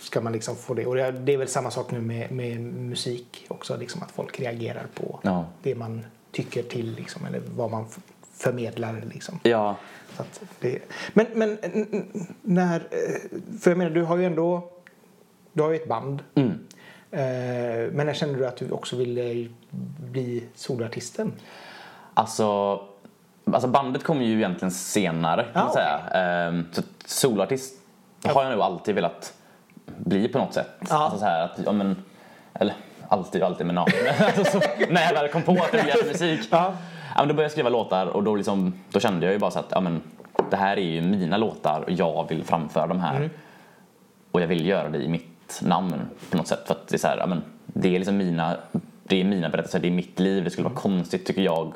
[0.00, 0.86] ska man liksom få det.
[0.86, 3.76] Och det är väl samma sak nu med, med musik också.
[3.76, 5.44] Liksom att folk reagerar på Ja.
[5.62, 6.94] det man tycker till.
[6.94, 7.86] Liksom, eller vad man
[8.32, 9.02] förmedlar.
[9.12, 9.40] Liksom.
[9.42, 9.76] Ja,
[10.60, 10.78] det,
[11.12, 11.58] men, men
[12.42, 12.76] när...
[12.90, 14.70] eh, För jag menar, du har ju ändå...
[15.52, 16.22] Du har ju ett band.
[16.34, 16.50] Mm.
[17.10, 19.48] Eh, Men när kände du att du också ville
[20.10, 21.32] bli soloartisten?
[22.14, 22.80] alltså,
[23.52, 25.98] alltså bandet kom ju egentligen senare kan man säga.
[25.98, 27.74] Ehm, så soloartist
[28.24, 29.34] har jag nog alltid velat
[29.86, 30.70] bli på något sätt.
[30.88, 30.96] Ja.
[30.96, 32.04] Alltså så här att, ja men,
[32.54, 32.74] eller
[33.08, 33.86] alltid och alltid men ja.
[34.36, 36.40] alltså, så, när jag väl kom på att jag ville musik.
[36.50, 36.72] Ja.
[37.14, 39.50] Ja, men då började jag skriva låtar och då, liksom, då kände jag ju bara
[39.50, 40.02] så att ja, men,
[40.50, 43.30] det här är ju mina låtar och jag vill framföra de här.
[44.30, 45.94] Och jag vill göra det i mitt namn
[46.30, 46.66] på något sätt.
[46.66, 48.56] För att det är så här, ja, men, det är liksom mina,
[49.02, 50.44] det är mina berättelser, det är mitt liv.
[50.44, 51.72] Det skulle vara konstigt tycker jag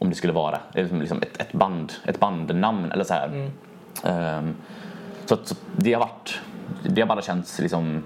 [0.00, 3.50] om det skulle vara det är liksom ett, ett, band, ett bandnamn eller så här.
[4.04, 4.54] Ehm,
[5.26, 6.40] så att det har varit,
[6.82, 8.02] det har bara känts liksom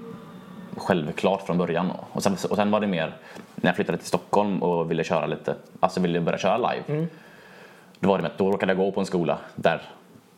[0.76, 1.92] självklart från början.
[2.12, 3.16] Och sen, och sen var det mer
[3.54, 7.06] när jag flyttade till Stockholm och ville köra lite, alltså ville börja köra live.
[8.00, 9.82] Då var det med att då råkade jag gå på en skola där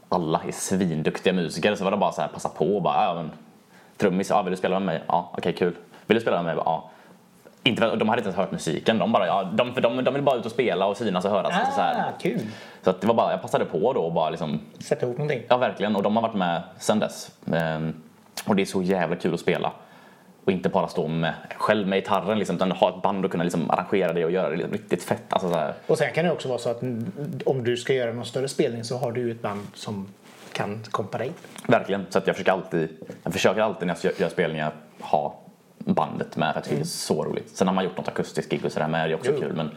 [0.08, 3.14] alla är svinduktiga musiker så var det bara så här passa på och bara ja
[3.14, 3.30] men
[3.96, 5.02] trummis, ja vill du spela med mig?
[5.06, 5.74] Ja okej kul.
[6.06, 6.64] Vill du spela med mig?
[6.66, 6.90] Ja.
[7.66, 10.22] Inte, de hade inte ens hört musiken, de bara ja, de, för de, de vill
[10.22, 11.54] bara ut och spela och synas och höras.
[11.54, 12.12] Ah, så här.
[12.20, 12.40] kul!
[12.82, 15.42] så att det var bara, jag passade på då och bara liksom Sätta ihop någonting.
[15.48, 15.96] Ja, verkligen.
[15.96, 17.30] Och de har varit med sen dess.
[17.52, 17.94] Ehm,
[18.46, 19.72] Och det är så jävla kul att spela.
[20.44, 23.44] Och inte bara stå med, själv med gitarren liksom, utan ha ett band och kunna
[23.44, 25.32] liksom arrangera det och göra det riktigt fett.
[25.32, 25.74] Alltså, så här.
[25.86, 26.82] Och sen kan det också vara så att
[27.46, 30.08] om du ska göra någon större spelning så har du ett band som
[30.52, 31.32] kan kompa dig.
[31.68, 32.06] Verkligen.
[32.10, 32.88] Så att jag försöker alltid,
[33.22, 35.34] jag försöker alltid när jag gör spelningar ha
[35.86, 37.56] bandet med för att jag tycker det är så roligt.
[37.56, 39.40] Sen har man gjort något akustiskt gig och sådär med, det är också Jo.
[39.40, 39.52] kul.
[39.52, 39.70] Men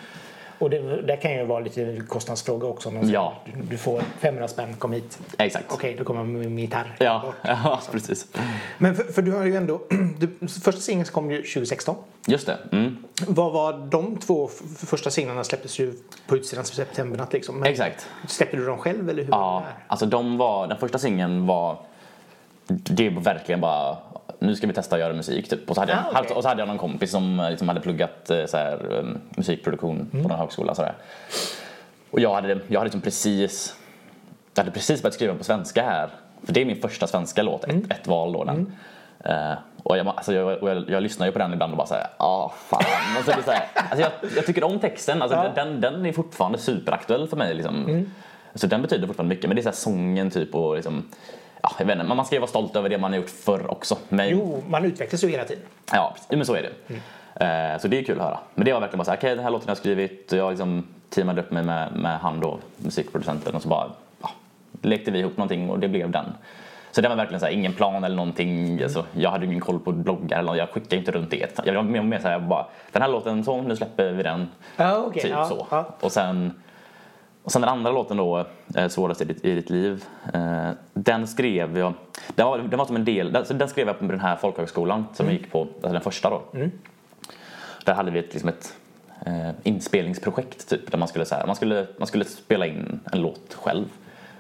[0.59, 2.89] Och det, det kan ju vara lite kostnadsfråga också.
[2.89, 3.33] Om Ja.
[3.45, 5.19] du, du får 500 spänn, kom hit.
[5.37, 5.65] exakt.
[5.69, 6.95] Okej, då kommer min gitarr.
[6.99, 7.35] Ja, bort.
[7.43, 8.27] ja, precis.
[8.77, 9.81] Men för, för du har ju ändå...
[10.19, 11.95] Du, första singeln kom ju 2016.
[12.27, 12.57] Just det.
[12.71, 12.97] Mm.
[13.27, 15.93] Vad var de två första singlarna släpptes ju
[16.27, 17.55] på utsidan septembernatt liksom.
[17.59, 18.07] Men Exakt.
[18.27, 21.77] Släppte du dem själv eller hur Ja, alltså de var, den första singeln var,
[22.67, 23.97] det var verkligen bara,
[24.39, 25.69] nu ska vi testa att göra musik typ.
[25.69, 26.35] Och så hade, jag, Ah, okej.
[26.35, 29.05] och så hade jag någon kompis som eh, liksom hade pluggat eh, så här, eh,
[29.37, 30.23] musikproduktion Mm.
[30.23, 30.75] på någon högskola.
[30.75, 30.93] Så där.
[32.11, 33.75] Och jag hade, jag hade liksom precis,
[34.55, 36.09] jag hade precis börjat skriva på svenska här.
[36.43, 37.77] För det är min första svenska låt, Mm.
[37.77, 38.73] ett, ett val då den.
[39.23, 41.87] Eh, och jag, alltså jag, och jag, jag lyssnar ju på den ibland och bara
[41.87, 42.83] såhär, ah fan.
[43.17, 45.51] Alltså det är så här, alltså jag, jag tycker om texten, alltså Ja.
[45.55, 47.53] den, den är fortfarande superaktuell för mig.
[47.53, 48.05] Liksom.
[48.55, 51.03] Så den betyder fortfarande mycket, men det är så här sången typ och liksom,
[51.61, 53.29] ja, jag vet inte, men man ska ju vara stolt över det man har gjort
[53.29, 53.97] förr också.
[54.09, 55.63] Men, Jo, man utvecklas ju hela tiden.
[55.93, 56.95] Ja, men så är det.
[57.45, 58.39] Eh, Så det är kul att höra.
[58.55, 60.49] Men det var verkligen bara så här, okej den här låten har jag skrivit, jag
[60.49, 63.87] liksom teamade upp mig med, med han då, musikproducenten och så bara
[64.21, 64.29] ja,
[64.81, 66.25] lekte vi ihop någonting och det blev den.
[66.91, 68.83] Så det var verkligen så här, ingen plan eller någonting.
[68.83, 71.59] Alltså, jag hade ingen koll på bloggar eller jag skickade inte runt det.
[71.65, 74.49] Jag var mer, mer så här, bara, den här låten så, nu släpper vi den.
[74.75, 75.21] Ja, okej.
[75.21, 75.67] Typ ja, så.
[75.71, 75.95] Ja.
[75.99, 76.53] Och sen
[77.43, 80.03] och sen den andra låten då, eh, Svårast i ditt, i ditt liv.
[80.33, 81.93] Eh, den skrev jag,
[82.35, 85.25] den var, den var som en del, den, skrev jag på den här folkhögskolan som
[85.25, 86.41] jag gick på, alltså den första då.
[87.85, 88.73] Där hade vi ett, liksom ett
[89.25, 93.21] eh, inspelningsprojekt typ, där man skulle, så här, man, skulle, man skulle spela in en
[93.21, 93.85] låt själv.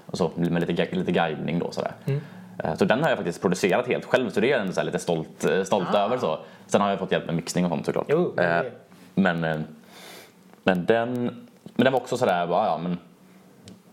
[0.05, 1.91] Och så med lite, lite guidning då sådär.
[2.63, 4.83] Eh, Så den har jag faktiskt producerat helt själv så det är jag ändå så
[4.83, 6.17] lite stolt, stolt över.
[6.17, 6.39] Så.
[6.67, 8.05] Sen har jag fått hjälp med mixning och sånt såklart.
[8.09, 8.33] Jo,
[9.15, 9.65] men
[10.63, 12.97] men, den, men den var också sådär, bara, ja men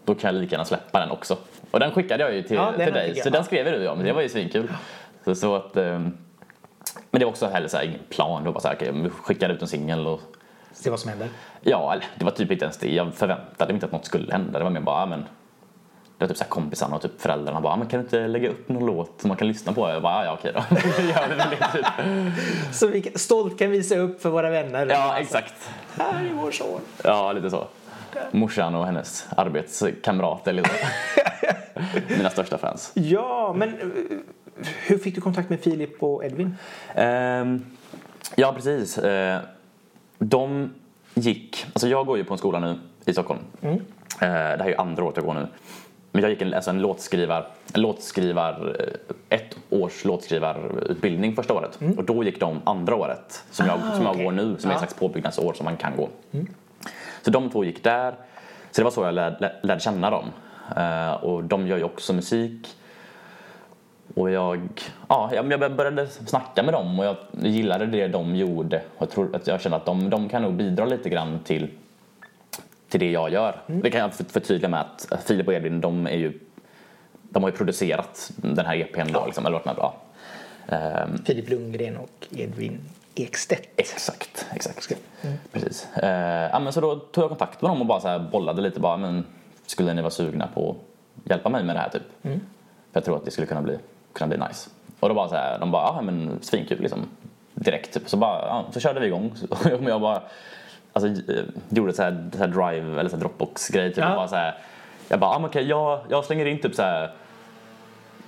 [0.05, 1.37] då kan jag lika gärna släppa den också.
[1.71, 4.05] Och den skickade jag ju till, Ja, till dig, så den skrev du om.
[4.05, 4.69] Det var ju svinkul.
[5.25, 5.99] Så, så att, eh,
[7.11, 8.43] men det var också heller så här, ingen plan.
[8.43, 10.21] Det var bara så här, vi skickade ut en singel och
[10.73, 11.29] Se vad som händer.
[11.61, 12.95] ja, eller, det var typ inte ens det.
[12.95, 14.59] Jag förväntade mig inte att något skulle hända.
[14.59, 15.25] Det var mer bara, ja, men
[16.19, 18.29] det var typ så här kompisarna och typ föräldrarna bara, "Ja, men kan du inte
[18.29, 19.89] lägga upp någon låt som man kan lyssna på?
[19.89, 20.77] Jag bara, ja okej då.
[21.03, 21.87] Gör det, typ.
[22.75, 24.87] Så vi stolt kan visa upp för våra vänner.
[24.91, 25.55] Ja, exakt.
[25.99, 26.81] Här är vår son.
[27.05, 27.67] Ja, lite så.
[28.31, 30.53] Morsan och hennes arbetskamrater.
[30.53, 30.77] Liksom.
[32.17, 32.91] Mina största fans.
[32.95, 33.75] Ja, men
[34.87, 36.57] hur fick du kontakt med Filip och Edvin?
[36.95, 37.67] Ehm,
[38.35, 38.99] ja, precis.
[38.99, 39.41] Eh,
[40.19, 40.75] de
[41.15, 41.67] gick...
[41.73, 43.41] Alltså jag går ju på en skola nu i Stockholm.
[43.63, 43.79] Eh,
[44.19, 45.47] det här är ju andra året jag går nu.
[46.17, 47.47] Men jag gick en, alltså en låtskrivar...
[47.75, 51.79] En låtskrivar eh, ett års låtskrivarutbildning första året.
[51.97, 54.77] Och då gick de andra året, som jag, som jag går nu, som är Ja.
[54.77, 56.09] ett slags påbyggnadsår som man kan gå.
[57.23, 58.13] Så de två gick där.
[58.71, 60.25] Så det var så jag lärde, lär- lärde känna dem.
[60.77, 62.69] Eh, och de gör ju också musik.
[64.15, 64.69] Och jag,
[65.09, 68.77] ja, jag jag började snacka med dem och jag gillade det de gjorde.
[68.97, 71.69] Och jag, tror, att jag kände att de, de kan nog bidra lite grann till,
[72.99, 73.61] till det jag gör.
[73.67, 76.41] Det kan jag för- förtydliga med att att Filip och Edvin, de är ju
[77.31, 79.95] de har ju producerat den här EPn då, liksom, eller är bra.
[80.69, 82.81] Ehm, Filip Lundgren och Edvin
[83.15, 83.69] Ekstedt.
[83.77, 84.93] Exakt, exakt.
[85.53, 85.89] Precis.
[85.97, 88.63] Eh, ja, men så då tog jag kontakt med dem och bara så här bollade
[88.63, 89.25] lite bara, men
[89.67, 90.71] skulle ni vara sugna på
[91.25, 92.03] att hjälpa mig med det här typ?
[92.23, 92.39] För
[92.93, 93.79] jag tror att det skulle kunna bli,
[94.13, 94.71] kunna bli nice.
[95.01, 96.99] Och då bara så här, de bara, ja men svinkul liksom.
[97.55, 98.09] Direkt typ.
[98.09, 99.35] Så bara, ja, så körde vi igång.
[99.51, 100.23] Och jag bara,
[100.97, 104.05] alltså eh, gjorde så här, så här drive eller så här dropbox grej typ.
[104.05, 104.15] Ja.
[104.17, 104.55] Bara så här,
[105.09, 107.11] jag bara, men okej, jag, jag slänger in typ så här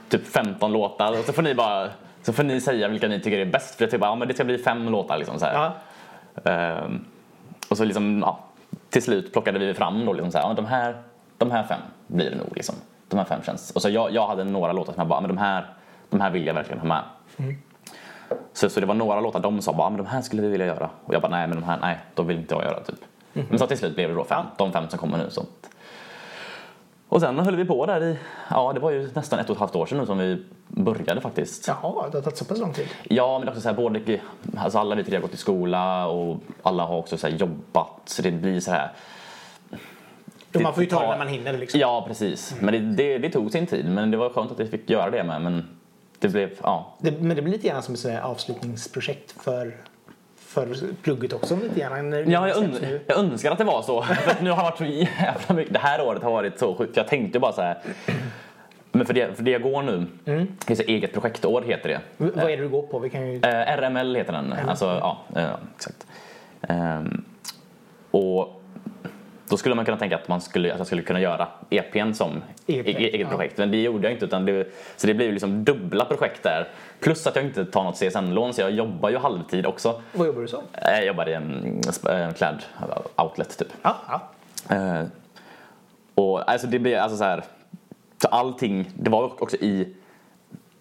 [0.08, 1.88] typ 15 låtar och så får ni bara
[2.22, 4.28] så får ni säga vilka ni tycker är bäst för jag typ bara, ja men
[4.28, 5.54] det ska bli fem låtar liksom så här.
[5.54, 5.72] Ja.
[6.50, 7.04] Ehm,
[7.70, 8.38] och så liksom, ja,
[8.90, 11.02] till slut plockade vi fram då liksom så här, ja, de här,
[11.38, 12.74] de här fem blir det nog liksom.
[13.08, 15.20] De här fem känns, och så jag, jag hade några låtar som jag bara, ja,
[15.20, 15.66] men de här,
[16.10, 17.02] de här vill jag verkligen ha med.
[18.52, 20.66] Så, så det var några låtar de sa bara, men de här skulle vi vilja
[20.66, 20.90] göra.
[21.04, 23.00] Och jag bara, nej men de här, nej, de vill inte jag göra typ.
[23.32, 25.30] Men så till slut blev det då fem, de fem som kommer nu.
[25.30, 25.44] Så.
[27.08, 28.18] Och sen höll vi på där i,
[28.50, 31.20] ja det var ju nästan ett och ett halvt år sedan nu som vi började
[31.20, 31.68] faktiskt.
[31.68, 32.88] Jaha, det har tagit så pass lång tid.
[33.04, 34.20] Ja, men det också så här, både,
[34.56, 38.22] alltså alla vi tre har gått i skola och alla har också så jobbat så
[38.22, 38.92] det blir så här.
[40.52, 41.80] Jo, man får ju ta det när man hinner liksom.
[41.80, 42.56] Ja, precis.
[42.60, 45.10] Men det, det, det tog sin tid, men det var skönt att vi fick göra
[45.10, 45.42] det med.
[45.42, 45.77] Men
[46.18, 46.94] det blev, ja.
[46.98, 49.76] Det, men det blir lite grann som ett avslutningsprojekt för,
[50.36, 50.68] för
[51.02, 51.56] plugget också.
[51.56, 53.00] Lite grann, Ja, jag, släpps un- nu.
[53.06, 54.02] jag önskar att det var så.
[54.36, 55.72] För nu har varit så jävla mycket.
[55.72, 56.96] Det här året har varit så sjukt.
[56.96, 57.78] Jag tänkte bara så här.
[58.92, 60.46] Men för det, för det jag går nu, Mm.
[60.66, 62.00] det är så eget projektår heter det.
[62.16, 62.98] V- Vad är det du går på?
[62.98, 63.36] Vi kan ju...
[63.40, 64.52] Eh, RML heter den.
[64.68, 66.06] Alltså, ja, eh, exakt.
[66.62, 67.24] Ehm,
[68.10, 68.57] och
[69.50, 72.42] då skulle man kunna tänka att, man skulle, att jag skulle kunna göra EPn som
[72.66, 73.28] EP, e- eget ja.
[73.28, 73.58] projekt.
[73.58, 74.24] Men det gjorde jag inte.
[74.24, 76.68] Utan det, så det blev liksom dubbla projekt där.
[77.00, 80.02] Plus att jag inte tar något CSN-lån så jag jobbar ju halvtid också.
[80.12, 80.62] Vad jobbar du som?
[80.72, 81.80] Eh, Jag jobbar i en,
[82.10, 83.68] en kläd-outlet typ.
[83.82, 84.20] Ja, ja.
[84.76, 85.02] Eh,
[86.14, 87.44] och alltså det blir alltså så här.
[88.22, 89.94] Så allting, det var också i,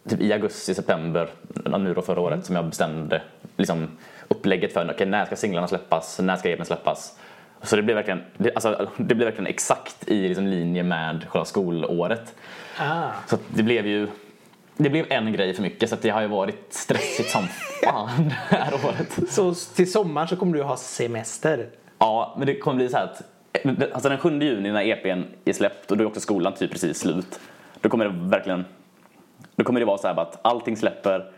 [0.10, 1.30] typ i augusti, september,
[1.80, 3.22] nu då förra året som jag bestämde
[3.58, 3.88] liksom
[4.28, 7.20] upplägget för okay, när ska singlarna släppas, när ska EPn släppas.
[7.62, 11.46] Så det blev verkligen, det, alltså, det blev verkligen exakt i liksom, linje med själva
[11.46, 12.36] skolåret.
[12.78, 13.10] Ah.
[13.28, 14.08] Så det blev ju
[14.78, 17.48] det blev en grej för mycket så det har ju varit stressigt som
[17.84, 19.20] fan det här året.
[19.30, 21.70] Så till sommaren så kommer du ha semester?
[22.00, 23.22] Ja, men det kommer bli så här att
[23.94, 27.00] alltså den 7 juni när EPn är släppt och då är också skolan typ precis
[27.00, 27.40] slut.
[27.82, 28.66] Då kommer det verkligen
[29.56, 31.32] då kommer det vara så här att allting släpper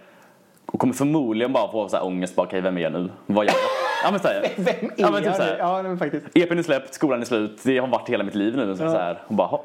[0.71, 3.09] och kommer förmodligen bara få så här ångest bara okej vem är jag nu?
[3.25, 3.59] Vad gör jag?
[4.03, 6.25] Ja men så här, Vem är ja, men typ jag så här, Ja, men faktiskt.
[6.33, 8.75] EPn är släppt, skolan är slut, det har varit hela mitt liv nu.
[8.77, 8.91] Så, Ja.
[8.91, 9.63] så här, och bara, "Ha,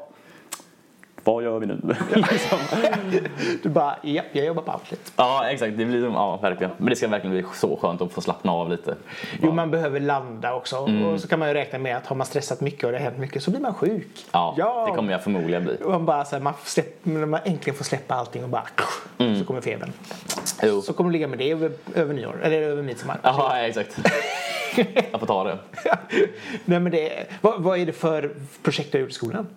[1.23, 1.79] vad gör vi nu?
[2.15, 2.59] liksom.
[3.63, 5.13] Du bara, ja, jag jobbar på Outlet.
[5.15, 6.73] Ja exakt, det blir som, ja verkligen.
[6.77, 8.95] Men det ska verkligen bli så skönt att få slappna av lite.
[9.41, 10.77] Jo, man behöver landa också.
[10.77, 13.03] Och så kan man ju räkna med att har man stressat mycket och det har
[13.03, 14.25] hänt mycket så blir man sjuk.
[14.31, 15.77] Ja, det kommer jag förmodligen bli.
[15.83, 18.63] Och man bara så här, man, släpp, man äntligen får släppa allting och bara
[19.39, 19.91] så kommer febern.
[20.63, 20.81] Jo.
[20.81, 23.19] Så kommer du ligga med det över, över nyår, eller över midsommar.
[23.23, 23.97] Jaha, exakt.
[25.11, 25.57] Jag får ta det.
[26.65, 29.47] Nej, men det, vad, vad är det för projekt du har gjort i skolan?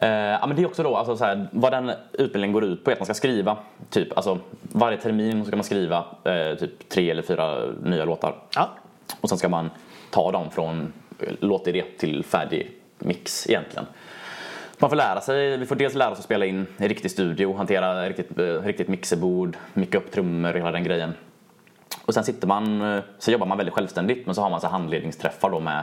[0.00, 2.84] Eh, ja, men det är också då, alltså, så här, vad den utbildningen går ut
[2.84, 3.56] på är att man ska skriva,
[3.90, 8.34] typ, alltså, varje termin så ska man skriva eh, typ tre eller fyra nya låtar.
[8.54, 8.68] Ja.
[9.20, 9.70] Och sen ska man
[10.10, 10.92] ta dem från
[11.40, 13.86] låtidé till färdig mix egentligen.
[14.80, 17.56] Man får lära sig, vi får dels lära oss att spela in i riktig studio,
[17.56, 21.14] hantera riktigt, eh, riktigt mixerbord, micka upp trummor och hela den grejen.
[22.04, 24.66] Och sen sitter man, eh, så jobbar man väldigt självständigt men så har man så
[24.66, 25.82] handledningsträffar då med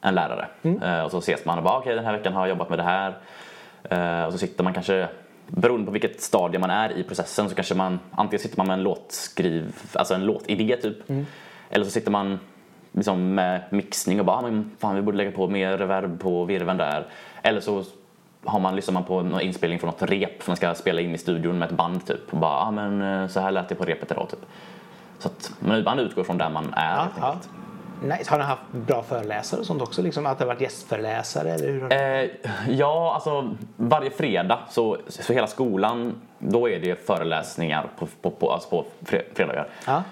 [0.00, 0.46] en lärare.
[0.82, 2.78] Eh, Och så ses man och bara okej den här veckan har jag jobbat med
[2.78, 3.14] det här.
[4.26, 5.08] Och så sitter man kanske,
[5.46, 8.74] beroende på vilket stadie man är i processen så kanske man antingen sitter man med
[8.74, 10.96] en låtskriv, alltså en låtidé typ.
[11.70, 12.38] Eller så sitter man
[12.92, 16.44] liksom med mixning och bara ah, men fan vi borde lägga på mer reverb på
[16.44, 17.06] virven där.
[17.42, 17.84] Eller så
[18.44, 21.14] har man, lyssnar man på någon inspelning från något rep som man ska spela in
[21.14, 22.32] i studion med ett band typ.
[22.32, 24.40] Och bara ah, men eh, så här lät det på repet idag typ.
[25.18, 25.52] Så att
[25.84, 27.36] man utgår från där man är Ja, helt ja.
[28.02, 28.30] Nice.
[28.30, 30.02] Har ni haft bra föreläsare och sånt också?
[30.02, 31.50] Liksom att det har varit gästföreläsare?
[31.50, 31.92] Eller hur.
[31.92, 32.30] Eh,
[32.76, 38.52] ja, alltså varje fredag så, så hela skolan, då är det föreläsningar på, på, på,
[38.52, 39.68] alltså på fre- fredagar.
[39.86, 40.02] Ja.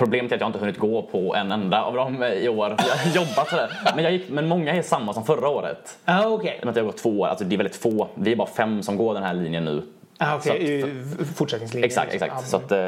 [0.00, 2.76] Problemet är att jag inte hunnit gå på en enda av dem i år.
[2.78, 3.70] Jag har jobbat sådär.
[3.94, 5.98] Men, jag gick, men många är samma som förra året.
[6.04, 8.08] Ah, med att jag har gått två år, alltså det är väldigt få.
[8.14, 9.82] Vi är bara fem som går den här linjen nu.
[10.18, 10.84] Ah, Okay.
[11.36, 11.84] Fortsättningslinjen.
[11.86, 12.26] Exakt, liksom.
[12.26, 12.42] exakt.
[12.42, 12.86] Ja, Så att, eh,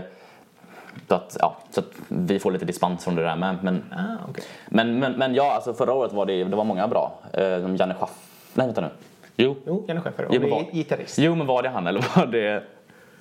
[1.08, 3.56] så att, ja, så att vi får lite dispens från det där med.
[3.62, 4.44] Men, Ah, okej.
[4.68, 7.12] men, men, men ja, alltså förra året var det, det var många bra.
[7.32, 7.42] Eh,
[7.76, 8.10] Janne Schaff...
[8.54, 8.88] Nej, vänta nu.
[9.36, 9.56] Jo.
[9.66, 10.24] Jo, Janne Schäfer.
[10.24, 11.18] Och Jo, men var- gitarrist.
[11.18, 12.62] Jo, men var det han eller var det...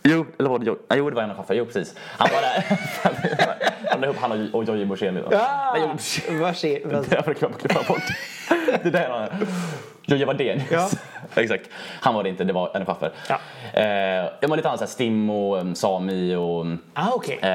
[0.03, 0.77] Jo, eller var det jo?
[0.95, 1.53] Jo, det var Janne Schaffer.
[1.55, 1.95] Jo, precis.
[2.17, 2.79] Han var där.
[4.01, 5.25] Han la ihop han och, och Jojje Borssén nu.
[5.35, 5.89] Ah, Nej.
[7.09, 8.03] Det får jag klippa bort.
[8.83, 9.29] Det där var
[10.05, 10.63] Jojje Wadenius.
[10.71, 10.89] Ja.
[11.35, 11.69] Exakt.
[12.01, 13.11] Han var det inte, det var Janne Schaffer.
[13.29, 13.35] Ja.
[13.79, 17.39] Eh, det var lite annat, Stim och um, Sami och Ah, okej.
[17.41, 17.49] eh,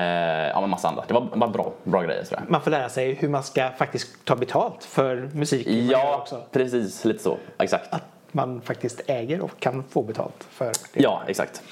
[0.48, 1.04] ja, massa andra.
[1.08, 2.24] Det var bara bra, bra grejer.
[2.24, 2.44] Sådär.
[2.48, 6.42] Man får lära sig hur man ska faktiskt ta betalt för gör Ja, också.
[6.52, 7.04] precis.
[7.04, 7.36] Lite så.
[7.58, 7.92] Exakt.
[7.94, 10.72] Att man faktiskt äger och kan få betalt för det.
[11.02, 11.62] Ja, exakt.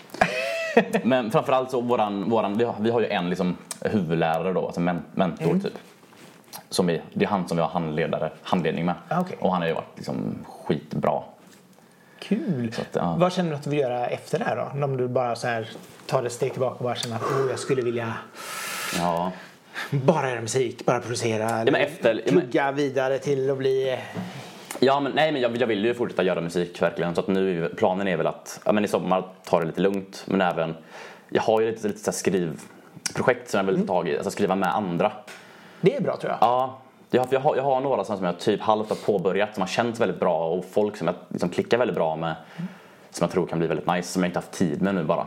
[1.02, 4.80] Men framförallt så våran, våran vi, har, vi har ju en liksom huvudlärare då, alltså
[4.80, 5.60] men, mentor Mm.
[5.60, 5.72] typ.
[6.70, 8.94] Som vi, det är han som vi har handledare, handledning med.
[9.08, 9.36] Ah, okej.
[9.40, 11.22] Och han har ju varit liksom skitbra.
[12.18, 12.72] Kul!
[12.80, 13.16] Att, ja.
[13.18, 14.84] Vad känner du att du vill göra efter det här då?
[14.84, 15.68] Om du bara så här
[16.06, 18.14] tar ett steg tillbaka och bara känner att oh, jag skulle vilja
[18.98, 19.32] Ja.
[19.90, 21.64] bara göra musik, bara producera.
[21.64, 23.98] men efter- ja, men- plugga vidare till att bli...
[24.84, 27.14] Ja, men, nej, men jag, jag vill ju fortsätta göra musik verkligen.
[27.14, 30.24] Så att nu, planen är väl att ja, men i sommar ta det lite lugnt.
[30.26, 30.74] Men även,
[31.28, 34.16] jag har ju lite, lite så skrivprojekt som jag vill ta tag i.
[34.16, 35.12] Alltså skriva med andra.
[35.80, 36.38] Det är bra tror jag.
[36.40, 36.78] Ja,
[37.10, 40.00] jag, jag, har, jag har några som jag typ halvt har påbörjat som har känts
[40.00, 42.34] väldigt bra och folk som jag liksom klickar väldigt bra med.
[43.10, 45.26] Som jag tror kan bli väldigt nice, som jag inte haft tid med nu bara.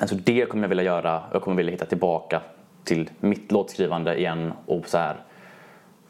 [0.00, 1.22] Alltså det kommer jag vilja göra.
[1.32, 2.40] Jag kommer vilja hitta tillbaka
[2.84, 5.16] till mitt låtskrivande igen och så här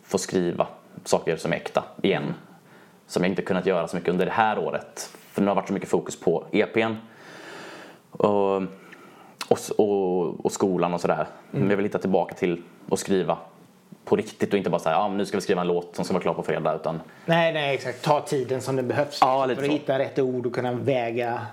[0.03, 0.67] få skriva
[1.05, 2.35] saker som är äkta igen.
[3.07, 5.11] Som jag inte kunnat göra så mycket under det här året.
[5.31, 6.95] För nu har varit så mycket fokus på EPn.
[8.11, 8.57] Och,
[9.49, 11.27] och, och, och skolan och sådär.
[11.51, 13.39] Men jag vill hitta tillbaka till att skriva
[14.05, 16.15] på riktigt och inte bara säga men nu ska vi skriva en låt som ska
[16.15, 16.75] vara klar på fredag.
[16.75, 18.05] Utan Nej, nej, exakt.
[18.05, 21.47] Ta tiden som det behövs Ja, för att hitta rätt ord och kunna väga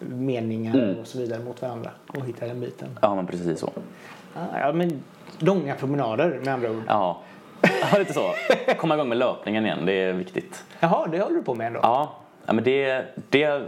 [0.00, 2.98] meningar och så vidare mot varandra och hitta den biten.
[3.02, 3.72] Ja, men precis så.
[4.34, 5.02] Ah, ja, men
[5.38, 6.82] långa promenader med andra ord.
[6.86, 7.20] Ja,
[7.92, 8.34] ja lite så.
[8.76, 10.64] Komma igång med löpningen igen, det är viktigt.
[10.80, 11.80] Jaha, det håller du på med ändå?
[11.82, 12.12] Ja,
[12.46, 13.62] ja men det, det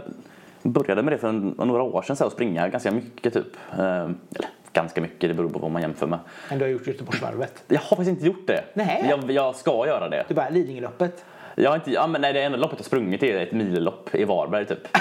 [0.63, 1.31] började med det för
[1.65, 3.55] några år sedan, så att springa ganska mycket typ.
[3.73, 6.19] Eh, Eller ganska mycket, det beror på vad man jämför med.
[6.49, 7.63] Men du har gjort Göteborgsvarvet?
[7.67, 8.63] Jag har faktiskt inte gjort det.
[8.73, 9.05] Nej.
[9.09, 10.23] Jag, jag ska göra det.
[10.27, 11.25] Du bara, Lidingöloppet?
[11.55, 14.23] Jag har inte, ja, men nej, det enda loppet jag sprungit är ett millopp i
[14.23, 14.97] Varberg typ.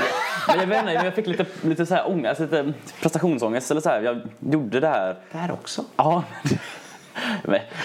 [0.48, 2.72] Men jag vet inte, jag fick lite, lite så här ångest, lite
[3.03, 4.03] prestationsångest eller så här.
[4.03, 4.20] Jag
[4.53, 5.16] gjorde det här.
[5.33, 5.85] Där också?
[5.96, 6.24] Ja.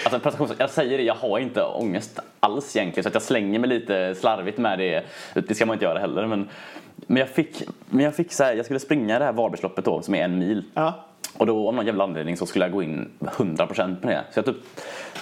[0.04, 3.58] Alltså prestationsångest, jag säger det, jag har inte ångest alls egentligen så att jag slänger
[3.58, 5.04] mig lite slarvigt med det.
[5.34, 6.48] Det ska man inte göra heller men,
[7.06, 10.02] men jag fick, men jag fick så här, jag skulle springa det här Varbergsloppet då
[10.02, 10.64] som är en mil.
[10.74, 11.04] Ja.
[11.36, 14.24] Och då av någon jävla anledning så skulle jag gå in 100% på det.
[14.30, 14.56] Så jag typ,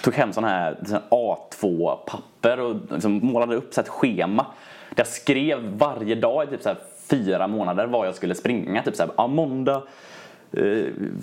[0.03, 4.45] tog hem sån här, sån här A2-papper och liksom målade upp så ett schema.
[4.89, 6.77] Där jag skrev varje dag i typ så här
[7.09, 8.83] fyra månader vad jag skulle springa.
[8.83, 9.83] Typ så här, ja, måndag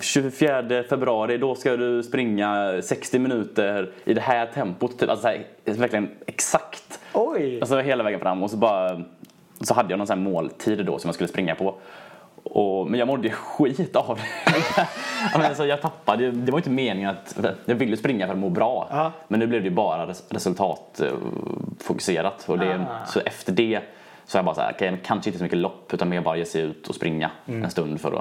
[0.01, 4.99] 24 februari då ska du springa 60 minuter i det här tempot.
[4.99, 5.09] Typ.
[5.09, 6.99] Alltså här, verkligen exakt.
[7.13, 7.59] Oj!
[7.61, 9.01] Alltså hela vägen fram och så bara
[9.61, 11.75] så hade jag någon sån måltid då som jag skulle springa på.
[12.43, 14.87] Och, men jag mådde skit av det.
[15.47, 18.87] alltså, jag tappade, det var inte meningen att, jag ville springa för att må bra.
[18.91, 19.11] Ja.
[19.27, 22.49] Men nu blev det ju bara res- resultatfokuserat.
[22.49, 23.05] Och det, Ah.
[23.05, 23.79] Så efter det
[24.25, 26.45] så jag bara så här, okay, kanske inte så mycket lopp utan mer bara ge
[26.45, 27.63] sig ut och springa Mm.
[27.63, 28.13] en stund för att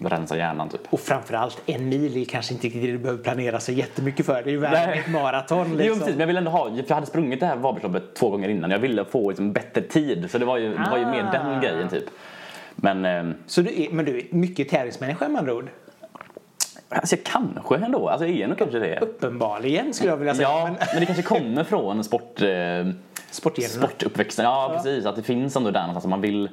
[0.00, 0.80] rensa hjärnan typ.
[0.90, 4.42] Och framförallt, en mil är kanske inte det du behöver planera så jättemycket för.
[4.42, 5.66] Det är ju värre ett maraton.
[5.70, 5.98] Jo Liksom.
[5.98, 8.48] precis, men jag ville ändå ha, för jag hade sprungit det här Varbergsloppet två gånger
[8.48, 8.70] innan.
[8.70, 10.30] Jag ville få liksom, bättre tid.
[10.30, 11.60] Så det var ju, det var ju mer den Ah.
[11.60, 12.04] grejen typ.
[12.76, 15.68] Men ehm, Så du är, men du är mycket tävlingsmänniska med andra ord?
[16.88, 18.98] alltså, jag kanske ändå, alltså jag är nog kanske det.
[19.00, 20.48] Uppenbarligen skulle jag vilja säga.
[20.48, 22.86] Ja, Men, men det kanske kommer från sport, eh,
[23.30, 24.44] sportuppväxten.
[24.44, 25.06] Ja, precis.
[25.06, 26.06] Att det finns ändå där någonstans.
[26.10, 26.48] Man vill,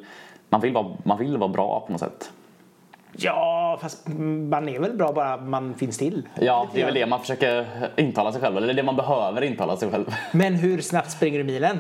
[0.50, 2.32] man, vill vara, man vill vara bra på något sätt.
[3.17, 4.08] Ja, fast
[4.49, 6.28] man är väl bra bara man finns till.
[6.39, 7.65] Ja, det är väl det man försöker
[7.97, 8.58] intala sig själv.
[8.58, 10.06] Eller det man behöver intala sig själv.
[10.32, 11.80] Men hur snabbt springer du milen?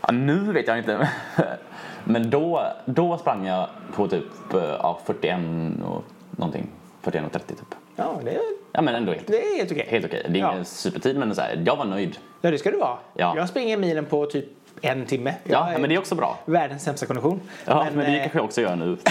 [0.00, 1.08] Ja, nu vet jag inte.
[2.04, 5.38] Men då, då sprang jag på typ eh, ja, 41
[5.84, 6.66] och någonting.
[7.02, 7.74] 41 och 30 typ.
[7.96, 8.40] Ja, det är,
[8.72, 9.86] Ja men ändå helt, det är helt okej.
[9.90, 10.22] helt okej.
[10.28, 10.64] Det är ingen Ja.
[10.64, 12.18] supertid men så här, jag var nöjd.
[12.40, 12.96] Ja, det ska du vara.
[13.14, 13.34] Ja.
[13.36, 14.44] Jag springer milen på typ
[14.80, 15.34] en timme.
[15.44, 16.38] Ja, Jag men det är också bra.
[16.44, 17.40] Världens sämsta kondition.
[17.64, 18.96] Ja, men, det eh, kanske jag också gör nu.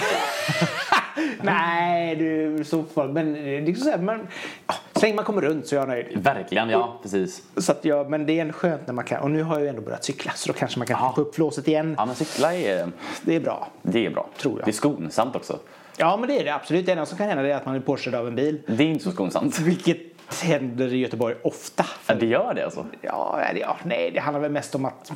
[1.42, 2.84] Nej, du så.
[2.96, 4.28] Men det är så här, man,
[4.68, 6.06] ja, så länge man kommer runt så är jag nöjd.
[6.16, 7.44] Verkligen, ja precis.
[7.58, 9.22] Så att jag, men det är ändå skönt när man kan.
[9.22, 11.14] Och nu har jag ju ändå börjat cykla så då kanske man kan Ja.
[11.16, 11.96] få upp flåset igen.
[11.98, 12.90] Ja men cykla är,
[13.22, 13.68] Det är bra.
[13.82, 14.30] det är bra.
[14.38, 14.66] Tror jag.
[14.68, 15.60] Det är skonsamt också.
[15.98, 16.86] Ja, men det är det absolut.
[16.86, 18.62] Det enda som kan hända är att man är påkörd av en bil.
[18.68, 19.60] Det är inte så skonsamt.
[19.60, 19.98] Vilket
[20.42, 21.86] händer i Göteborg ofta.
[22.08, 22.86] Ja, det gör det alltså.
[23.02, 25.12] Ja, ja, nej, det handlar väl mest om att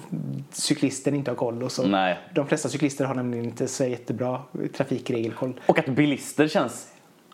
[0.51, 1.63] cyklisten inte har koll.
[1.63, 1.87] Och så.
[1.87, 2.17] Nej.
[2.35, 4.41] De flesta cyklister har nämligen inte så jättebra
[4.77, 5.59] trafikregelkoll.
[5.65, 6.87] Och att bilister känns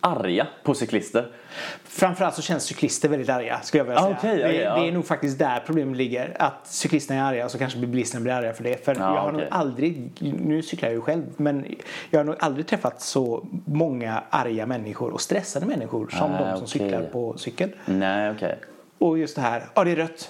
[0.04, 1.28] arga på cyklister.
[1.84, 4.16] Framförallt så känns cyklister väldigt arga skulle jag vilja säga.
[4.22, 4.76] Ah, det, okej, ja.
[4.76, 6.36] det är nog faktiskt där problemet ligger.
[6.39, 8.86] Att cyklisterna är arga och så kanske bilisterna blir arga för det.
[8.86, 9.48] För Ja, jag har nog okej.
[9.52, 11.66] aldrig, nu cyklar jag ju själv, men
[12.10, 16.44] jag har nog aldrig träffat så många arga människor och stressade människor som Ah, de
[16.44, 16.68] som okej.
[16.68, 17.70] cyklar på cykel.
[17.86, 18.60] Nej, okej.
[18.98, 20.30] Och just det här, ja det är rött.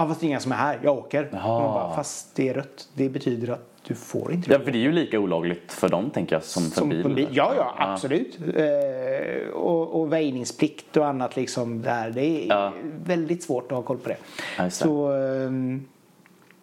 [0.00, 1.28] Ja fast det är ingen som är här, jag åker.
[1.32, 4.80] Bara, fast det är rött, det betyder att du får inte Ja, för det är
[4.80, 7.28] ju lika olagligt för dem tänker jag som för som bil.
[7.30, 8.38] Ja, ja, absolut.
[8.56, 12.10] Eh, och, och väjningsplikt och annat liksom där.
[12.10, 12.72] Det är Ja.
[13.04, 14.16] väldigt svårt att ha koll på det.
[14.58, 14.70] Ja.
[14.70, 15.84] Så ehm,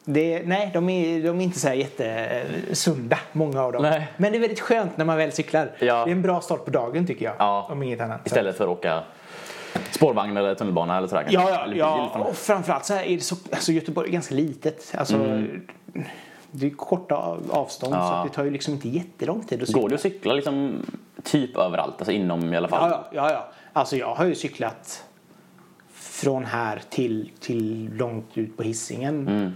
[0.06, 3.82] det, nej, de är, de är inte så här jättesunda, många av dem.
[3.82, 4.08] Nej.
[4.18, 5.72] Men det är väldigt skönt när man väl cyklar.
[5.80, 6.06] Ja.
[6.06, 7.36] Det är en bra start på dagen tycker jag.
[7.40, 7.68] Ja.
[7.72, 8.28] Om inget annat.
[8.28, 9.04] Istället för att åka
[9.92, 11.22] spårvagn eller tunnelbana eller sådär.
[11.24, 11.42] kanske.
[11.42, 12.26] Ja, ja, eller bil ja.
[12.30, 14.94] och framförallt så här är det så, alltså Göteborg är ganska litet.
[14.98, 15.44] Alltså,
[16.52, 18.06] Det är korta av- avstånd Mm.
[18.06, 18.22] Ja.
[18.24, 19.82] så det tar ju liksom inte jättelång tid att cykla.
[19.82, 20.86] Går det att cykla liksom
[21.24, 21.96] typ överallt?
[21.98, 22.90] Alltså inom i alla fall?
[22.92, 23.48] Ja, ja, ja.
[23.74, 25.04] Alltså jag har ju cyklat
[25.94, 29.56] från här till, till långt ut på Hisingen.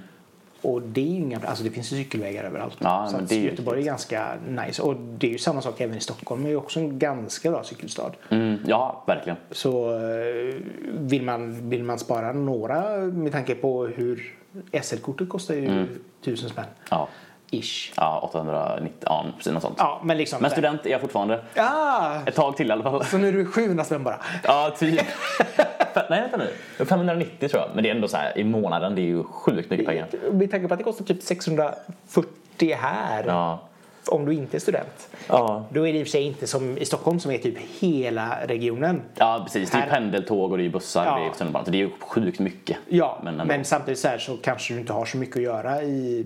[0.62, 2.82] Och det är inga, alltså det finns cykelvägar överallt.
[2.82, 2.94] Mm.
[2.94, 4.82] Ja, så det är ju Göteborg är ganska nice.
[4.82, 6.44] Och det är ju samma sak även i Stockholm.
[6.44, 8.12] Det är ju också en ganska bra cykelstad.
[8.30, 9.38] Mm, ja, verkligen.
[9.52, 10.56] Så eh,
[10.92, 14.36] vill man, vill man spara några med tanke på hur
[14.82, 15.88] SL-kortet kostar ju
[16.26, 16.66] tusen spänn.
[16.66, 16.76] Mm.
[16.90, 17.08] Ja.
[17.54, 17.94] Ish.
[17.98, 19.76] Ja, 890, ja precis något sånt.
[19.78, 20.42] Ja, men liksom.
[20.42, 21.42] Men student är jag fortfarande.
[21.56, 23.06] Ah, Ett tag till i alla fall.
[23.06, 24.20] så nu är det 700 spänn bara.
[24.44, 25.02] Ja, typ.
[26.10, 26.86] Nej, vänta nu.
[26.86, 27.70] 590 tror jag.
[27.76, 28.96] Men det är ändå så här i månaden.
[28.96, 30.08] Det är ju sjukt mycket pengar.
[30.32, 33.24] Med tanke på att det kostar typ 640 här.
[33.28, 33.60] Ja.
[34.08, 35.10] Om du inte är student.
[35.28, 35.66] Ja.
[35.70, 38.38] Då är det i och för sig inte som i Stockholm som är typ hela
[38.48, 39.02] regionen.
[39.16, 39.72] Ja, precis.
[39.72, 41.16] Det är Här- pendeltåg och det är bussar Ja.
[41.40, 41.64] det är.
[41.64, 42.78] Så det är ju sjukt mycket.
[42.90, 45.84] Ja, Men men, samtidigt så, här så kanske du inte har så mycket att göra
[45.84, 46.26] i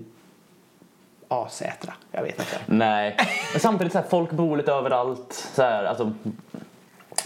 [1.28, 1.92] Asätra.
[2.12, 2.58] Jag vet inte.
[2.66, 3.16] Nej,
[3.52, 5.32] men samtidigt så här, folk bor lite överallt.
[5.54, 6.12] Så här, alltså,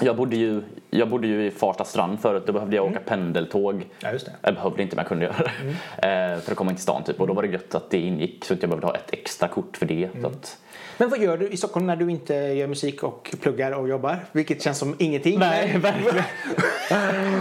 [0.01, 3.87] jag, bodde ju, jag bodde ju i Farsta strand förut, då behövde jag åka pendeltåg.
[4.01, 4.33] Ja, just det.
[4.43, 5.51] Jag behövde inte men jag kunde göra det.
[6.09, 7.21] Eh, för att komma in till stan typ.
[7.21, 9.49] Och då var det gött att det ingick så att jag behövde ha ett extra
[9.49, 10.09] kort för det.
[10.21, 10.59] Så att,
[10.99, 14.17] Men vad gör du i Stockholm när du inte gör musik och pluggar och jobbar?
[14.33, 15.39] Vilket känns som ingenting.
[15.39, 16.25] Nej, verkligen.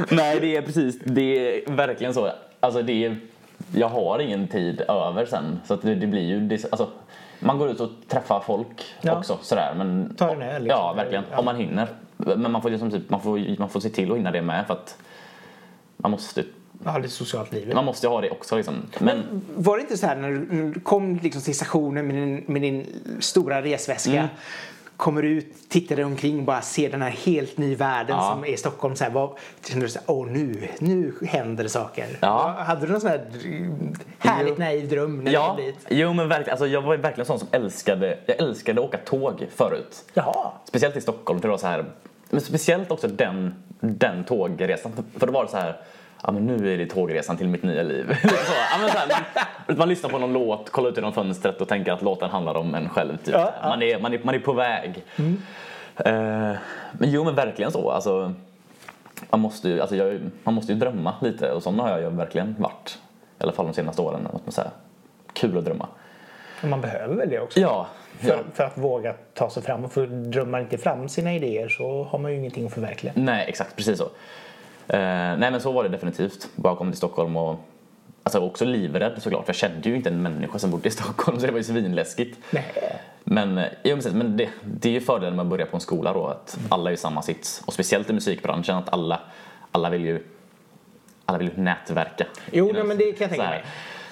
[0.18, 2.32] Nej, det är precis, det är verkligen så.
[2.60, 3.18] Alltså det är,
[3.76, 5.60] jag har ingen tid över sen.
[5.66, 6.90] Så att det, det blir ju, det, alltså,
[7.40, 9.18] man går ut och träffar folk Ja.
[9.18, 9.74] också sådär.
[9.78, 10.80] Men, Tar en öl, liksom.
[10.80, 11.24] Ja, verkligen.
[11.32, 11.38] Ja.
[11.40, 11.88] Om man hinner.
[12.26, 14.68] Men man får, liksom typ, man, får, man får se till att hinna det med
[14.68, 14.98] för att
[15.98, 16.44] man måste,
[16.86, 17.72] Ja, det socialt liv.
[17.76, 18.76] man måste ha det också liksom.
[19.00, 22.62] Men, Var det inte så här när du kom liksom till stationen med din, med
[22.62, 22.86] din
[23.20, 24.28] stora resväska Mm.
[24.98, 28.32] kommer ut, tittar dig omkring och bara ser den här helt ny världen Ja.
[28.34, 28.96] som är Stockholm.
[28.96, 29.30] Så här, vad,
[29.70, 32.06] kände du så här, åh nu, nu händer det saker.
[32.20, 32.56] Ja.
[32.68, 33.26] Hade du någon sån här
[34.20, 34.64] härligt Jo.
[34.64, 35.86] naiv dröm när ja, du kom dit?
[35.90, 36.52] jo men verkligen.
[36.52, 40.06] Alltså, jag var ju verkligen sån som älskade, jag älskade att åka tåg förut.
[40.14, 40.52] Jaha.
[40.66, 41.86] Speciellt i Stockholm, det var så här,
[42.30, 44.92] men speciellt också den, den tågresan.
[45.18, 45.78] För då var det så här,
[46.24, 48.08] ja men nu är det tågresan till mitt nya liv.
[48.24, 49.08] Lite så, ja, så här,
[49.68, 52.58] man, man lyssnar på någon låt, kollar ut genom fönstret och tänker att låten handlar
[52.58, 53.18] om en själv.
[53.18, 53.34] Typ.
[53.34, 53.70] Ja, ja.
[53.70, 55.04] Man, är, man, är, man är på väg.
[55.96, 56.54] Eh,
[56.92, 57.92] men jo men verkligen så.
[57.92, 58.34] Alltså,
[59.30, 62.10] man, måste ju, alltså jag, man måste ju drömma lite och sån har jag ju
[62.10, 63.00] verkligen varit.
[63.40, 64.24] I alla fall de senaste åren.
[64.24, 64.72] Måste man säga.
[65.34, 65.88] Kul att drömma.
[66.62, 67.60] Man behöver väl det också?
[67.60, 67.88] Ja,
[68.20, 68.38] För, ja.
[68.54, 69.90] för att våga ta sig fram.
[69.90, 73.14] För drömmer man inte fram sina idéer så har man ju ingenting att förverkliga.
[73.16, 73.76] Nej, exakt.
[73.76, 74.04] Precis så.
[74.88, 75.00] Eh,
[75.38, 76.50] nej, men så var det definitivt.
[76.56, 77.60] Bara kom till Stockholm och
[78.24, 79.46] alltså, också livrädd såklart.
[79.46, 81.64] För jag kände ju inte en människa som bodde i Stockholm så det var ju
[81.64, 82.40] svinläskigt.
[82.52, 82.66] Nej.
[83.24, 85.82] Men, eh, jo, precis, men det, det är ju fördelen med att börja på en
[85.82, 86.28] skola då.
[86.28, 87.62] Att alla är i samma sits.
[87.66, 89.20] Och speciellt i musikbranschen att alla,
[89.72, 90.24] alla vill ju
[91.26, 92.26] alla vill ju nätverka.
[92.52, 93.64] Jo, nej, men det kan jag tänka mig.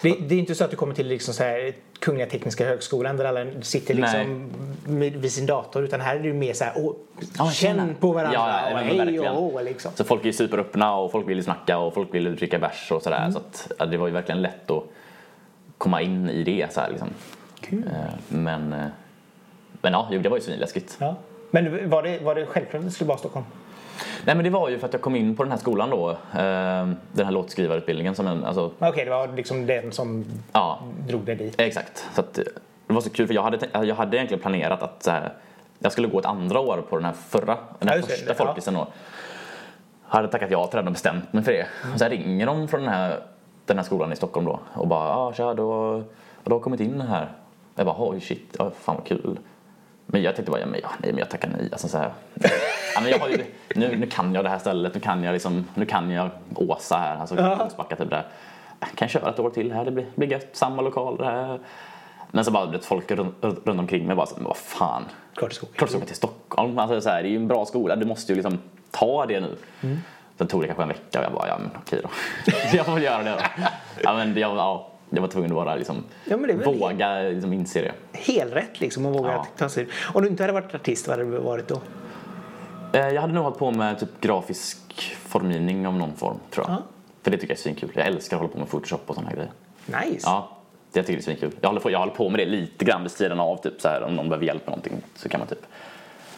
[0.02, 3.18] Det, det är inte så att du kommer till liksom så här, Kungliga Tekniska Högskolan
[3.18, 4.50] där alla sitter liksom
[4.86, 6.94] med, vid sin dator utan här är det mer så här, åh,
[7.38, 9.92] Ja, känn på varandra Ja, och hej och hå liksom.
[9.96, 13.32] Så folk är superöppna och folk vill snacka och folk vill dricka bärs och Mm.
[13.32, 13.32] sådär.
[13.32, 14.84] Så att, ja, det var ju verkligen lätt att
[15.78, 17.10] komma in i det så här, liksom.
[17.62, 17.84] Kul.
[17.94, 18.86] Eh, Men, eh,
[19.82, 20.98] men ja, det var ju svinläskigt.
[21.00, 21.16] Ja.
[21.52, 23.46] Men var det, var det självklart att det skulle vara Stockholm?
[24.26, 26.10] Nej men det var ju för att jag kom in på den här skolan då.
[26.12, 26.16] eh,
[27.12, 31.36] Den här låtskrivarutbildningen som en, alltså, Okej, det var liksom den som ja, drog dig
[31.36, 31.62] dit.
[31.62, 32.08] exakt.
[32.14, 32.34] Så att,
[32.88, 35.34] det var så kul för jag hade, jag hade egentligen planerat att så här,
[35.80, 38.34] jag skulle gå ett andra år på den här förra, den här Ja, första Ja.
[38.46, 38.88] folkisen då.
[40.10, 41.66] Hade tackat ja till den och bestämt mig för det.
[41.94, 43.20] Och sen ringer de från den här,
[43.66, 46.04] den här skolan i Stockholm då och bara ja tja du har,
[46.44, 47.32] du har kommit in här.
[47.76, 49.40] Jag bara oj shit, ja, fan vad kul.
[50.10, 51.70] Men jag tänkte bara, ja, men, ja, nej men jag tackar nej.
[51.72, 52.12] Alltså, så här.
[52.96, 53.46] Ja, jag ju,
[53.76, 56.98] nu, nu kan jag det här stället, nu kan jag, liksom, nu kan jag Åsa
[56.98, 58.26] här, alltså Kungsbacka typ där.
[58.80, 61.60] Jag kan köra ett år till här, det blir, blir gött, samma lokal det här.
[62.32, 65.04] Men så bara vet, folk runt, runt omkring mig bara så, men vad fan.
[65.36, 65.76] Klart det ska åka.
[65.78, 67.96] Klart du ska åka till Stockholm, alltså, så här, det är ju en bra skola,
[67.96, 68.60] du måste ju liksom
[68.92, 69.56] ta det nu.
[70.38, 72.10] Sen tog det kanske en vecka och jag bara, ja men okej då.
[72.78, 73.64] jag får väl göra det då.
[74.04, 77.92] Ja, men jag, ja, jag var tvungen att bara liksom, Ja, våga liksom, inse det.
[78.20, 79.48] Helrätt liksom att våga Ja.
[79.58, 81.82] ta sig Om du inte hade varit artist, vad hade du varit då?
[82.94, 86.74] Eh, Jag hade nog hållit på med typ grafisk formgivning av någon form, tror jag.
[86.78, 86.82] Ja.
[87.24, 87.90] För det tycker jag är svinkul.
[87.94, 89.52] Jag älskar att hålla på med Photoshop och sådana grejer.
[89.86, 90.22] Nice.
[90.24, 90.58] Ja,
[90.92, 91.52] det tycker jag är svinkul.
[91.62, 93.88] Jag håller, på, jag håller på med det lite grann vid sidan av, typ så
[93.88, 95.66] här, om någon behöver hjälp med någonting så kan man typ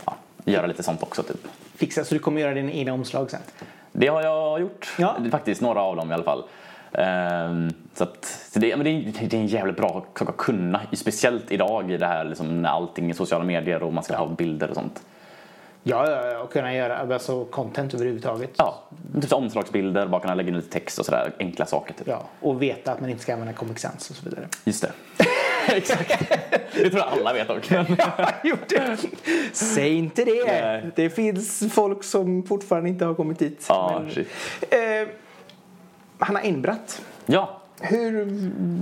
[0.05, 0.15] ja,
[0.45, 1.23] göra lite sånt också.
[1.23, 1.47] Typ.
[1.75, 3.39] Fixa så du kommer göra dina egna omslag sen?
[3.91, 4.95] Det har jag gjort.
[4.99, 5.15] Ja.
[5.31, 6.43] Faktiskt några av dem i alla fall.
[6.93, 10.37] Ehm, så att, så det, men det, är, det är en jävligt bra sak att
[10.37, 10.81] kunna.
[10.93, 14.27] Speciellt idag i det här liksom, när allting är sociala medier och man ska ha
[14.27, 15.01] bilder och sånt.
[15.83, 18.49] Ja, ja, ja, och kunna göra alltså, content överhuvudtaget.
[18.57, 18.83] Ja,
[19.21, 21.31] typ omslagsbilder, bara kunna lägga in lite text och sådär.
[21.39, 22.07] Enkla saker typ.
[22.07, 24.47] Ja, och veta att man inte ska använda Comic Sans och så vidare.
[24.63, 24.91] Just det.
[25.75, 26.29] Exakt.
[26.73, 27.69] Det tror jag alla vet.
[27.69, 27.85] Men,
[28.69, 28.97] det.
[29.53, 30.45] Säg inte det.
[30.45, 30.91] Nej.
[30.95, 33.65] Det finns folk som fortfarande inte har kommit dit.
[33.69, 34.27] Ja, shit.
[36.19, 37.01] Hanna Enbratt.
[37.25, 38.25] ja, Hur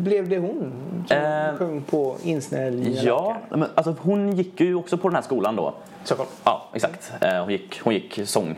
[0.04, 0.74] blev det hon
[1.08, 5.22] som Eh, sjöng på insnärliga ja men alltså, hon gick ju också på den här
[5.22, 5.74] skolan då.
[6.04, 6.30] Stockholm.
[6.44, 7.14] Ja, exakt.
[7.22, 8.56] Eh, hon, gick, hon gick sång,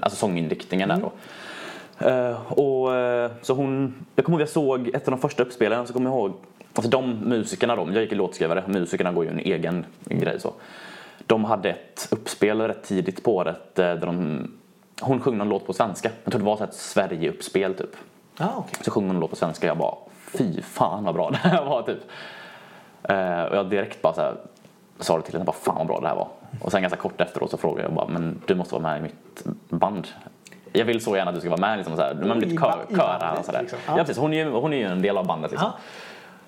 [0.00, 1.12] alltså sånginriktningen där då.
[2.08, 5.86] Eh, och, eh, så hon, jag kommer ihåg jag såg ett av de första uppspelen
[5.86, 6.32] så kommer jag ihåg,
[6.74, 10.52] alltså de musikerna då, jag gick i låtskrivare, musikerna går ju en egen grej så.
[11.26, 14.50] De hade ett uppspel rätt tidigt på året eh, där de,
[15.00, 16.10] hon sjöng någon låt på svenska.
[16.24, 17.96] Jag tror det var ett Sverige-uppspel typ.
[18.38, 18.74] Ah, okay.
[18.84, 19.94] Så sjöng hon en låt på svenska jag bara
[20.34, 21.98] fy fan vad bra det här var typ.
[23.02, 24.34] Eh, och jag direkt bara så här,
[25.00, 26.28] sa det till henne, bara fan vad bra det här var.
[26.62, 29.02] Och sen ganska kort efteråt så frågade jag bara, men du måste vara med i
[29.02, 30.08] mitt band.
[30.72, 32.62] Jag vill så gärna att du ska vara med liksom så här, men I lite
[32.62, 33.60] kör, i kör bandet, och sådär.
[33.60, 33.78] liksom.
[33.86, 33.92] Ja.
[33.92, 34.04] Ja.
[34.04, 35.70] precis, hon är ju, hon är ju en del av bandet liksom.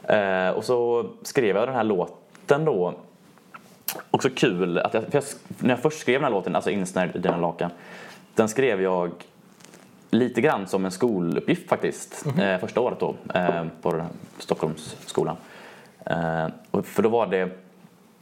[0.03, 2.95] Eh, och så skrev jag den här låten då.
[4.11, 5.22] Också kul att jag, jag,
[5.59, 7.70] när jag först skrev den här låten, alltså Insnärjd i dina lakan.
[8.34, 9.11] Den skrev jag
[10.11, 12.27] lite grann som en skoluppgift faktiskt.
[12.39, 14.05] eh, första året då eh, på
[14.39, 15.37] Stockholmsskolan.
[16.07, 16.49] Eh,
[16.83, 17.49] för då var det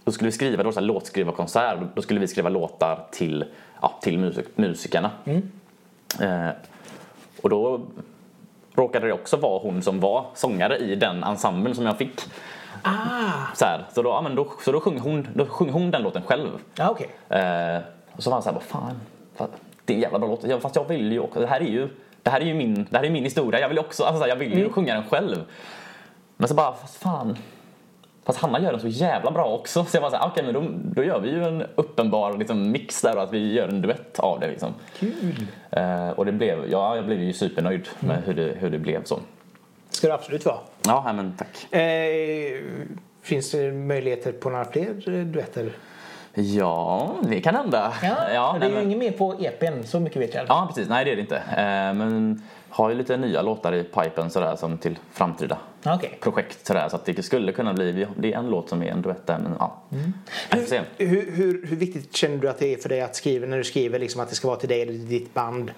[0.05, 3.45] då skulle vi skriva, det var så här låtskrivarkonsert, då skulle vi skriva låtar till,
[3.83, 5.11] ja, till musik, musikerna.
[6.21, 6.49] Eh,
[7.43, 7.81] och då
[8.75, 12.21] råkade det också vara hon som var sångare i den ensemblen som jag fick.
[12.83, 15.91] Ah, Så, här, så, då, ja, men då, så då, sjöng hon, då sjöng hon
[15.91, 16.49] den låten själv.
[16.75, 17.09] ja okej.
[17.29, 17.81] Eh,
[18.13, 19.01] och så var han så här, vad fan,
[19.89, 20.63] det är en jävla bra låt.
[20.63, 21.89] Fast jag vill ju också, det här är ju,
[22.23, 23.61] det här är ju min, det här är min historia.
[23.61, 25.45] Jag vill också, alltså, jag vill ju sjunga den själv.
[26.37, 27.37] Men så bara, fast fan.
[28.25, 29.85] Fast Hanna gör den så jävla bra också.
[29.85, 30.65] Så jag bara okej men då,
[30.95, 34.19] då gör vi ju en uppenbar liksom, mix där och att vi gör en duett
[34.19, 34.75] av det liksom.
[34.99, 35.47] Kul.
[35.71, 39.05] Eh, och det blev, ja jag blev ju supernöjd med hur det, hur det blev
[39.05, 39.21] så.
[39.91, 40.59] Ska det absolut vara.
[40.85, 41.75] Ja, men tack.
[41.75, 42.63] Eh,
[43.23, 45.73] finns det möjligheter på några fler duetter?
[46.43, 47.93] Ja, det kan hända.
[48.01, 50.45] det är nej, ju men- inget mer på EPn, så mycket vet jag.
[50.49, 50.89] Ja, precis.
[50.89, 51.37] Nej, det är det inte.
[51.37, 56.19] Eh, men har ju lite nya låtar i pipen sådär som till framtida Ja, Okej.
[56.21, 59.03] projekt sådär så att det skulle kunna bli, det är en låt som är en
[59.03, 59.77] duett där men ja.
[60.51, 60.81] Får se.
[60.97, 63.65] Hur, hur, hur viktigt känner du att det är för dig att skriva när du
[63.65, 65.71] skriver liksom att det ska vara till dig eller till ditt band?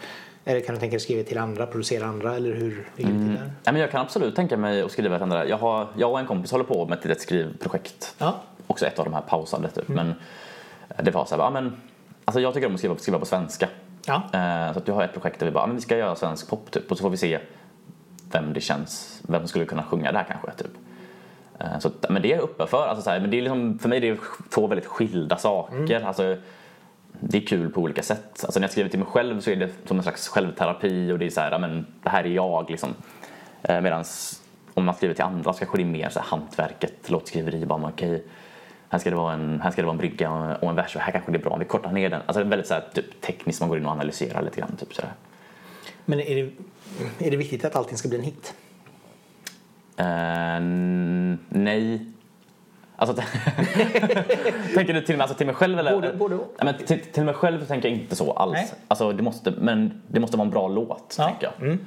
[0.44, 3.34] Eller kan du tänka dig skriva till andra, producera andra eller hur ligger det till
[3.34, 3.42] där?
[3.42, 5.46] Nej, men jag kan absolut tänka mig att skriva ett andra.
[5.46, 8.14] Jag, har, jag och en kompis håller på med ett skrivprojekt.
[8.18, 8.34] Ja.
[8.66, 9.88] Också ett av de här pausade typ.
[9.88, 10.14] Men
[11.02, 11.76] det var så här, ja, men,
[12.24, 13.68] alltså jag tycker om att skriva, skriva på svenska.
[14.06, 14.14] Ja.
[14.14, 16.48] Eh, så att jag har ett projekt där vi bara, men vi ska göra svensk
[16.48, 17.38] pop typ och så får vi se
[18.32, 20.72] vem det känns, vem skulle kunna sjunga det här kanske typ.
[21.58, 22.86] Eh, så, men det är jag uppe för.
[22.86, 24.20] Alltså, så här, men det är liksom, för mig är det
[24.50, 26.00] två väldigt skilda saker.
[26.04, 26.36] Alltså,
[27.20, 28.44] det är kul på olika sätt.
[28.44, 31.18] Alltså, när jag skriver till mig själv så är det som en slags självterapi och
[31.18, 32.94] det är så här, men det här är jag liksom.
[33.62, 34.04] Eh, Medan
[34.74, 37.88] om man skriver till andra så kanske det är mer så här, hantverket, låtskriveri, bara
[37.88, 38.24] okej
[38.92, 40.30] här ska, det vara en, här ska det vara en brygga
[40.60, 42.20] och en vers och här kanske det är bra om vi kortar ner den.
[42.26, 44.76] Alltså det är väldigt så här, typ, tekniskt, man går in och analyserar lite grann.
[44.76, 45.10] Typ, så här.
[46.04, 46.50] Men är det,
[47.26, 48.54] är det viktigt att allting ska bli en hit?
[49.96, 52.06] N- nej.
[52.96, 53.16] Alltså,
[54.74, 55.92] tänker du till mig, alltså, till mig själv eller?
[55.92, 56.36] Både- både.
[56.36, 58.52] Nej, men till, till mig själv tänker jag inte så alls.
[58.52, 58.70] Nej.
[58.88, 61.24] Alltså, det måste, men det måste vara en bra låt, Ja.
[61.26, 61.78] tänker jag.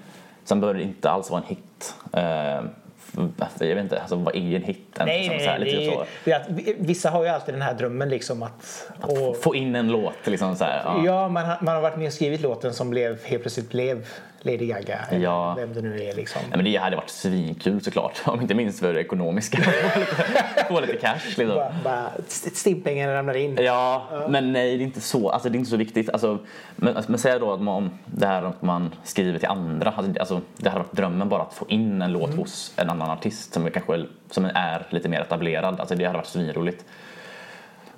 [0.43, 1.95] Sen behöver det inte alls vara en hit.
[2.13, 2.63] Eh,
[3.03, 4.99] för- jag vet inte, alltså, vad en hit?
[4.99, 5.87] En, Nej, nej, nej.
[5.87, 6.05] är, så.
[6.25, 6.47] det att,
[6.77, 8.87] vissa har ju alltid den här drömmen liksom att...
[9.01, 10.81] Och, Få in en låt, liksom så här.
[10.85, 11.01] Ja.
[11.05, 14.07] ja, man har, man har varit med och skrivit låten som blev, helt plötsligt blev
[14.43, 14.99] Lady Gaga.
[15.09, 15.53] Eller Ja.
[15.57, 16.41] vem det nu är liksom.
[16.41, 19.57] Nej, men det hade varit svinkul såklart, om inte minst för det ekonomiska.
[20.67, 21.47] Få lite, cash liksom.
[21.47, 23.57] Bara, bara stimpengarna ramlar in.
[23.61, 26.09] Ja, men nej det är inte så, alltså, det är inte så viktigt.
[26.09, 26.37] Alltså,
[26.75, 30.41] men, men säg då att man, det här att man skriver till andra, alltså, alltså,
[30.57, 33.65] det hade varit drömmen bara att få in en låt hos en annan artist som
[33.65, 35.79] är, kanske, som är lite mer etablerad.
[35.79, 36.85] Alltså, det hade varit svinroligt.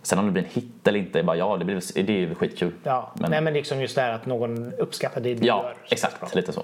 [0.05, 2.71] Sen om det blir en hit eller inte, bara, ja det, blir, det är skitkul.
[2.83, 5.73] Ja, Men- Nej, men liksom just det här att någon uppskattar det du Ja, gör.
[5.89, 6.63] exakt, lite så.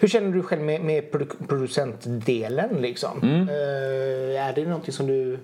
[0.00, 3.22] Hur känner du själv med, med produ- producentdelen liksom?
[3.22, 3.48] Mm.
[3.48, 5.38] Eh, är det någonting som du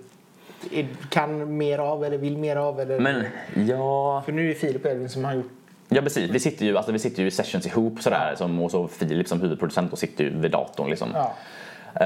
[1.10, 2.80] kan mer av eller vill mer av?
[2.80, 3.00] Eller?
[3.00, 3.24] Men
[3.68, 5.50] ja, För nu är det Filip och Elvin som har gjort
[5.88, 6.30] ja precis.
[6.30, 9.28] Vi sitter ju, alltså, vi sitter ju i sessions ihop sådär, som, och så Filip
[9.28, 11.08] som huvudproducent och sitter ju vid datorn liksom.
[11.14, 11.34] Ja.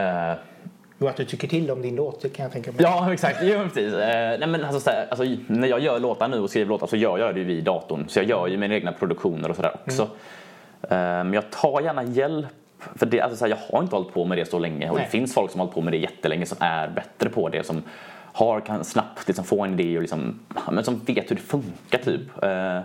[0.01, 0.39] Eh,
[0.99, 2.81] Och att du tycker till om din låt, det kan jag tänka mig.
[2.83, 3.39] Ja, exakt.
[3.43, 3.93] Jo, precis.
[3.95, 6.87] Eh, nej, men alltså, så här, alltså, när jag gör låtar nu och skriver låtar
[6.87, 8.09] så gör jag det ju vid datorn.
[8.09, 10.03] Så jag gör ju mina egna produktioner och sådär också.
[10.83, 12.47] Eh, men jag tar gärna hjälp.
[12.97, 14.97] För det, alltså, så här, jag har inte hållit på med det så länge och
[14.97, 15.05] Nej.
[15.05, 17.67] det finns folk som har hållit på med det jättelänge som är bättre på det.
[17.67, 17.83] Som
[18.33, 20.41] har, kan snabbt liksom, få en idé och liksom,
[20.73, 22.43] men som vet hur det funkar typ.
[22.43, 22.81] Eh,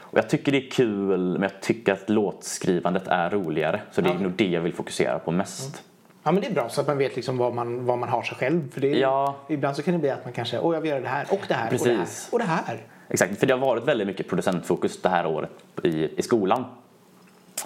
[0.00, 3.80] och jag tycker det är kul men jag tycker att låtskrivandet är roligare.
[3.92, 4.20] Så det är Ja.
[4.20, 5.82] nog det jag vill fokusera på mest.
[6.26, 8.22] Ja men det är bra så att man vet liksom vad man, vad man har
[8.22, 8.72] sig själv.
[8.72, 9.36] För det är, Ja.
[9.48, 11.40] Ibland så kan det bli att man kanske, åh jag vill göra det här och
[11.48, 12.28] det här Precis.
[12.32, 12.82] och det här och det här.
[13.08, 15.50] Exakt, för det har varit väldigt mycket producentfokus det här året
[15.82, 16.64] i, i skolan.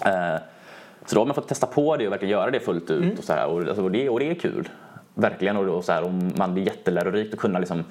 [0.05, 0.35] Eh,
[1.05, 3.23] så då har man fått testa på det och verkligen göra det fullt ut och,
[3.23, 4.69] så här, och, alltså, och, det, och det är kul.
[5.13, 7.83] Verkligen och, och, så här, och man det är jättelärorikt att kunna liksom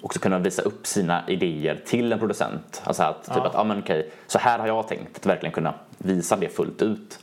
[0.00, 2.82] också kunna visa upp sina idéer till en producent.
[2.84, 5.16] Alltså att, typ att, ah, men okej, så här har jag tänkt.
[5.16, 7.18] Att verkligen kunna visa det fullt ut.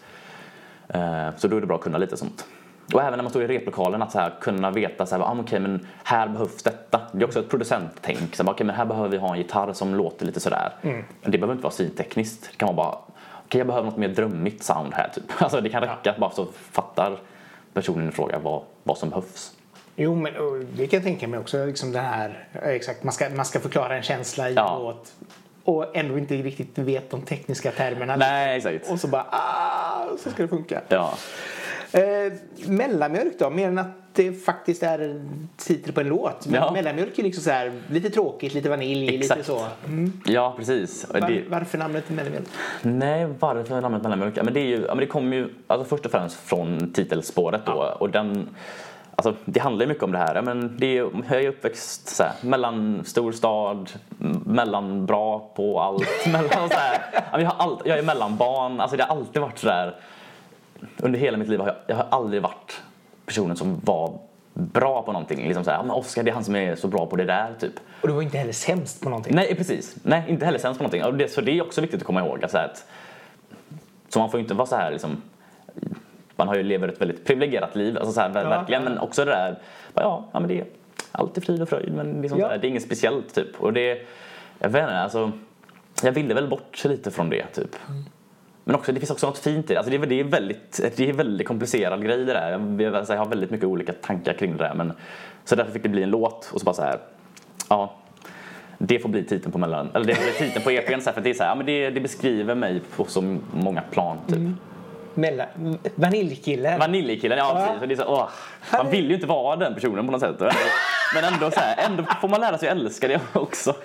[0.87, 2.45] Eh, så då är det bra att kunna lite sånt.
[2.93, 5.37] Och även när man står i replokalen att så här, kunna veta så här, ah,
[5.39, 7.01] okej, men här behövs detta.
[7.11, 8.35] Det är också ett producenttänk.
[8.35, 10.71] Så här, okej, men här behöver vi ha en gitarr som låter lite sådär.
[10.81, 12.49] Men det behöver inte vara syntekniskt.
[12.51, 12.97] Det kan vara bara,
[13.45, 15.23] okej jag behöver något mer drömmigt sound här typ.
[15.41, 17.17] Alltså det kan räcka bara så fattar
[17.73, 19.53] personen i fråga vad, vad som behövs.
[19.95, 20.33] Jo men
[20.75, 21.65] det kan jag tänka mig också.
[21.65, 24.79] Liksom det här, ja, exakt, man, ska, man ska förklara en känsla i Ja.
[24.79, 25.13] låt.
[25.67, 28.15] Och ändå inte riktigt vet de tekniska termerna.
[28.15, 28.91] Nej, exakt.
[28.91, 30.81] Och så bara, ah, så ska det funka.
[30.87, 31.13] Ja.
[31.91, 32.33] Eh,
[32.67, 33.49] mellanmjölk då?
[33.49, 35.25] Mer än att det faktiskt är
[35.57, 36.47] titel på en låt.
[36.51, 36.71] Ja.
[36.71, 39.37] Mellanmjölk är liksom så här, lite tråkigt, lite vanilj, Exakt.
[39.37, 39.65] lite så.
[40.25, 41.05] Ja, precis.
[41.09, 42.47] Var, det, Varför namnet mellanmjölk?
[42.81, 44.37] nej, varför namnet mellanmjölk?
[44.37, 46.93] Ja, men det, är ju, ja, men det kommer ju alltså först och främst från
[46.93, 47.95] titelspåret då.
[47.99, 48.49] Och den,
[49.17, 50.41] alltså, det handlar ju mycket om det här.
[50.41, 53.89] Men det är, jag är uppväxt så här, mellan storstad,
[54.21, 56.07] m- mellan bra på allt.
[56.25, 56.99] mellan, så här,
[57.31, 58.79] jag, har allt, jag är mellanbarn.
[58.79, 59.95] Alltså, det har alltid varit så där.
[60.97, 62.81] Under hela mitt liv har jag, jag har aldrig varit
[63.25, 64.13] personen som var
[64.53, 65.47] bra på någonting.
[65.47, 67.53] Liksom så här, men Oscar det är han som är så bra på det där
[67.59, 67.73] typ.
[68.01, 69.35] Och du var inte heller sämst på någonting.
[69.35, 69.95] Nej, precis.
[70.03, 71.03] Nej, inte heller sämst på någonting.
[71.03, 72.43] Och det, så det är också viktigt att komma ihåg.
[72.43, 72.85] Att, så, här, att,
[74.09, 75.21] så man får inte vara så här liksom,
[76.37, 78.83] man har ju lever ett väldigt privilegierat liv, alltså så här, Ja, verkligen.
[78.83, 79.55] Men också det där,
[79.93, 80.65] bara, ja, ja men det är
[81.11, 82.45] alltid frid och fröjd men liksom Ja.
[82.45, 83.61] så här, det är inget speciellt typ.
[83.61, 84.07] Och det,
[84.59, 85.31] jag vet inte, alltså,
[86.03, 87.75] jag ville väl bort lite från det typ.
[88.63, 89.79] Men också, det finns också något fint i det.
[89.79, 92.51] Alltså det, är, det, är väldigt, det är väldigt komplicerad grej det där.
[92.51, 94.73] Jag, jag, jag har väldigt mycket olika tankar kring det där.
[94.73, 94.93] Men,
[95.45, 96.99] så därför fick det bli en låt och så bara så här,
[97.69, 97.93] ja.
[98.77, 101.13] Det får bli titeln på mellan, eller det får bli titeln på EPn så här,
[101.13, 104.17] för det är så här, ja, men det, det beskriver mig på så många plan
[104.27, 104.37] typ.
[105.17, 106.79] Mellan, vaniljkillen.
[106.79, 107.65] Vaniljkillen, ja Ja.
[107.65, 107.81] precis.
[107.81, 108.29] Och det är så, åh,
[108.83, 110.35] man vill ju inte vara den personen på något sätt.
[111.15, 113.75] Men ändå, så här, ändå får man lära sig att älska det också.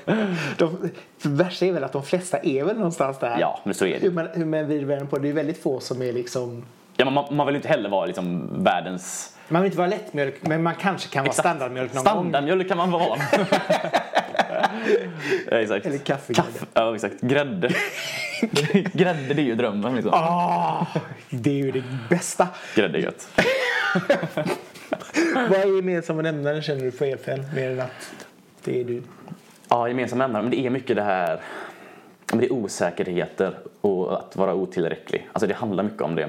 [0.57, 0.91] De,
[1.23, 3.37] värsta är väl att de flesta är väl någonstans där.
[3.41, 3.99] Ja, men så är det.
[3.99, 5.23] Hur man, hur man vrider på det.
[5.23, 6.65] Det är väldigt få som är liksom...
[6.97, 10.63] Ja, man, man vill inte heller vara liksom världens Man vill inte vara lättmjölk, men
[10.63, 12.13] man kanske kan vara standardmjölk någon gång.
[12.13, 13.19] Standardmjölk kan man vara.
[15.51, 15.87] ja, exakt.
[15.87, 16.49] Eller kaffegrädde.
[16.53, 17.21] Kaffe, ja, exakt.
[17.21, 17.71] Grädde.
[18.93, 20.13] Grädde, det är ju drömmen liksom.
[20.15, 20.87] Ah,
[21.31, 22.49] det är ju det bästa.
[22.75, 23.29] Grädde är gött.
[25.35, 27.41] Vad är gemensamma nämnaren känner du på EPn?
[27.55, 28.27] Mer än att
[28.65, 29.03] det är du.
[29.69, 30.43] Ja, gemensamma nämnare.
[30.43, 31.41] Men det är mycket det här
[32.33, 35.29] men det är osäkerheter och att vara otillräcklig.
[35.33, 36.29] Alltså det handlar mycket om det.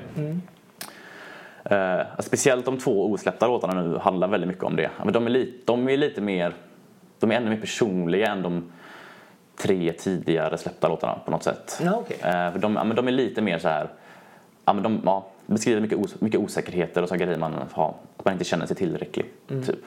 [1.64, 4.89] Eh, speciellt de två osläppta låtarna nu handlar väldigt mycket om det.
[5.03, 6.53] Men de, är lite, de är lite mer,
[7.20, 8.72] de är ännu mer personliga än de
[9.58, 11.80] tre tidigare släppta låtarna på något sätt.
[11.84, 12.18] Ja, okej.
[12.22, 13.88] Eh, för de, ja, men de är lite mer så här,
[14.66, 18.26] ja, men de ja, beskriver mycket, os, mycket osäkerheter och så grejer man har, att
[18.26, 19.26] man inte känner sig tillräcklig.
[19.49, 19.64] Mm.
[19.64, 19.80] Typ.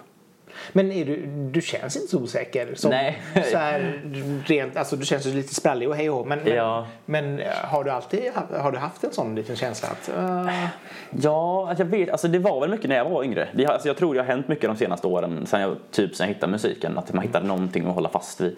[0.72, 2.74] Men är du, du känns inte så osäker.
[2.74, 3.22] Som, Nej.
[3.50, 4.02] Så här,
[4.46, 6.86] rent, alltså, du känns ju lite sprallig och hej och men, Ja.
[7.04, 10.10] men eh, har du alltid har du haft en sån liten känsla att...
[10.18, 10.66] Uh,
[11.10, 13.48] Ja, jag vet, alltså det var väl mycket när jag var yngre.
[13.54, 16.28] Det alltså jag tror det har hänt mycket de senaste åren sen jag, typ sen
[16.28, 16.98] jag hittade musiken.
[16.98, 18.56] Att man hittade någonting att hålla fast vid.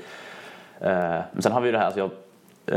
[0.80, 2.10] Eh, men sen har vi ju det här, alltså jag,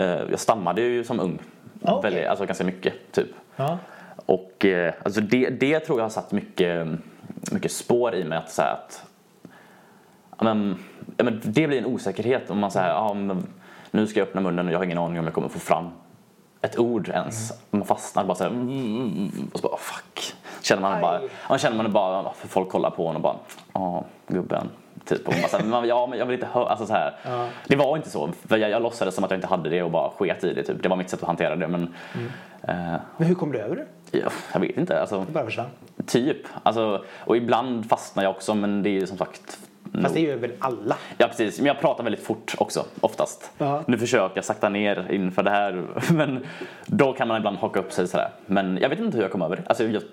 [0.01, 1.39] eh, jag stammade ju som ung.
[1.81, 2.11] Okej.
[2.11, 3.27] Väldigt, alltså ganska mycket, typ.
[3.55, 3.77] ja.
[4.25, 6.87] Och eh, alltså det, det tror jag har satt mycket,
[7.51, 9.03] mycket spår i mig att säga att
[10.41, 10.77] men,
[11.17, 13.47] men det blir en osäkerhet om man säger ja, men,
[13.91, 15.89] nu ska jag öppna munnen och jag har ingen aning om jag kommer få fram
[16.61, 17.53] ett ord ens.
[17.69, 20.35] Man fastnar bara så här, mm, mm, mm, och så bara fuck.
[20.61, 21.01] Känner man Aj.
[21.01, 23.35] bara, ja, känner man bara, folk kollar på en och bara
[23.73, 24.69] ja gubben.
[25.11, 25.27] Typ.
[25.27, 27.15] Och man här, men, ja men jag vill inte höra, alltså så här.
[27.23, 27.47] Ja.
[27.67, 29.91] Det var inte så, för jag, jag låtsades som att jag inte hade det och
[29.91, 30.63] bara sket i det.
[30.63, 30.83] Typ.
[30.83, 31.67] Det var mitt sätt att hantera det.
[31.67, 31.93] Men,
[32.61, 34.17] eh, Men hur kom du över det?
[34.19, 35.01] ja, jag vet inte.
[35.01, 35.69] Alltså, Det bara försvann.
[36.05, 36.37] Typ.
[36.63, 39.59] Alltså, och ibland fastnar jag också men det är ju som sagt
[40.01, 40.97] Fast det gör väl alla?
[41.17, 43.51] Ja precis, men jag pratar väldigt fort också oftast.
[43.57, 43.83] Ja.
[43.87, 45.83] Nu försöker jag sakta ner inför det här
[46.13, 46.45] men
[46.85, 48.29] då kan man ibland haka upp sig sådär.
[48.45, 49.63] Men jag vet inte hur jag kom över det.
[49.65, 50.03] Alltså jag,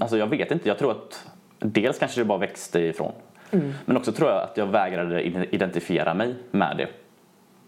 [0.00, 1.26] alltså jag vet inte, jag tror att
[1.58, 3.12] dels kanske det bara växte ifrån.
[3.84, 5.22] Men också tror jag att jag vägrade
[5.54, 6.86] identifiera mig med det.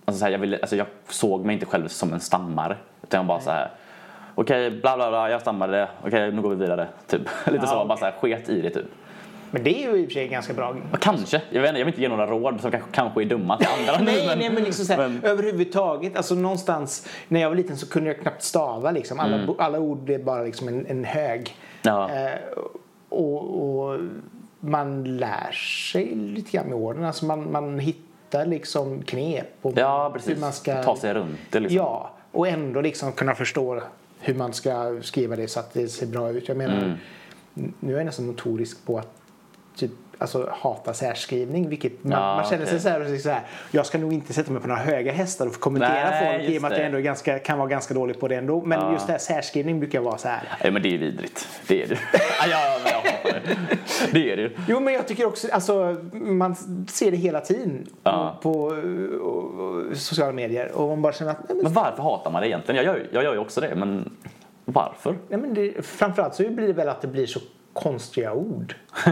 [0.04, 2.76] Alltså, så här, jag, ville, alltså jag såg mig inte själv som en stammare.
[3.02, 3.70] Utan jag bara så här.
[4.34, 5.88] Okej, bla bla bla, jag stammade.
[6.06, 6.88] Okej, nu går vi vidare.
[7.06, 7.20] Typ.
[7.46, 7.88] Lite Ja, så, okej.
[7.88, 8.86] bara så här, sket i det typ.
[9.50, 10.76] Men det är ju i och för sig ganska bra.
[11.00, 11.42] Kanske.
[11.50, 13.66] Jag, vet inte, jag vill inte ge några råd som kanske, kanske är dumma till
[13.78, 14.04] andra.
[14.12, 16.16] Nej, nej, men liksom så här, men- överhuvudtaget.
[16.16, 19.20] Alltså någonstans, när jag var liten så kunde jag knappt stava liksom.
[19.20, 19.54] Alla, Mm.
[19.58, 21.56] alla ord blev bara liksom en, en hög.
[21.82, 22.10] Ja.
[22.10, 22.38] Eh,
[23.08, 23.98] och, och
[24.66, 27.04] man lär sig lite grann med åren.
[27.04, 29.46] Alltså man, man hittar liksom knep.
[29.62, 30.30] Och Ja, precis.
[30.36, 31.76] Hur man ska, Ta sig runt det liksom.
[31.76, 33.82] Ja, och ändå liksom kunna förstå
[34.20, 36.48] hur man ska skriva det så att det ser bra ut.
[36.48, 36.96] Jag menar,
[37.54, 37.72] Mm.
[37.80, 39.08] nu är jag nästan notorisk på att
[39.76, 41.68] typ, alltså, hata särskrivning.
[41.68, 42.80] Vilket man, Ja, man känner sig okej.
[42.80, 43.40] så här, och så här,
[43.70, 46.58] jag ska nog inte sätta mig på några höga hästar och kommentera Nej, folk i
[46.58, 46.82] och med att det.
[46.82, 48.60] jag ändå ganska, kan vara ganska dålig på det ändå.
[48.64, 48.92] Men Ja.
[48.92, 50.42] just det här särskrivning brukar vara så här.
[50.62, 51.48] Nej men det är vidrigt.
[51.68, 51.98] Det är det.
[52.12, 53.05] ja, ja, men jag
[54.12, 54.32] det.
[54.32, 54.50] Är det.
[54.68, 56.54] Jo men jag tycker också, alltså man
[56.88, 58.38] ser det hela tiden Ja.
[58.42, 58.78] på uh,
[59.86, 62.48] uh, sociala medier och man bara känner att nej, men, Men varför hatar man det
[62.48, 62.84] egentligen?
[62.84, 64.10] Jag gör, jag gör ju också det, men
[64.64, 65.16] varför?
[65.28, 67.40] nej, men det, framförallt så blir det väl att det blir så
[67.72, 68.74] konstiga ord.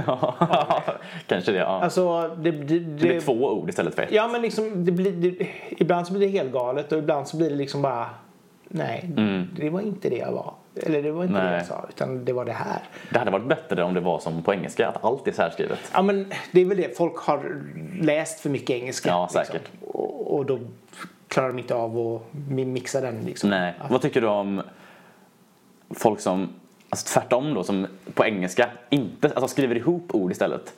[1.26, 1.80] Kanske det, ja.
[1.82, 4.12] Alltså det, det, det blir det, två ord istället för ett.
[4.12, 7.50] Ja men liksom det blir, ibland så blir det helt galet och ibland så blir
[7.50, 8.06] det liksom bara
[8.68, 9.46] nej Mm.
[9.56, 10.54] det var inte det jag var.
[10.76, 11.56] Eller det var inte det Nej.
[11.56, 12.78] jag sa, utan det var det här.
[13.10, 15.78] Det hade varit bättre om det var som på engelska, att allt är särskrivet.
[15.92, 16.96] Ja, men det är väl det.
[16.96, 17.62] Folk har
[18.00, 19.08] läst för mycket engelska.
[19.08, 19.62] Ja, säkert.
[19.86, 20.58] Och, och då
[21.28, 23.20] klarar de inte av att mi- mixa den.
[23.24, 23.50] Liksom.
[23.50, 23.74] Nej.
[23.90, 24.62] Vad tycker du om
[25.90, 26.48] folk som,
[26.90, 30.74] alltså tvärtom då, som på engelska inte, alltså skriver ihop ord istället?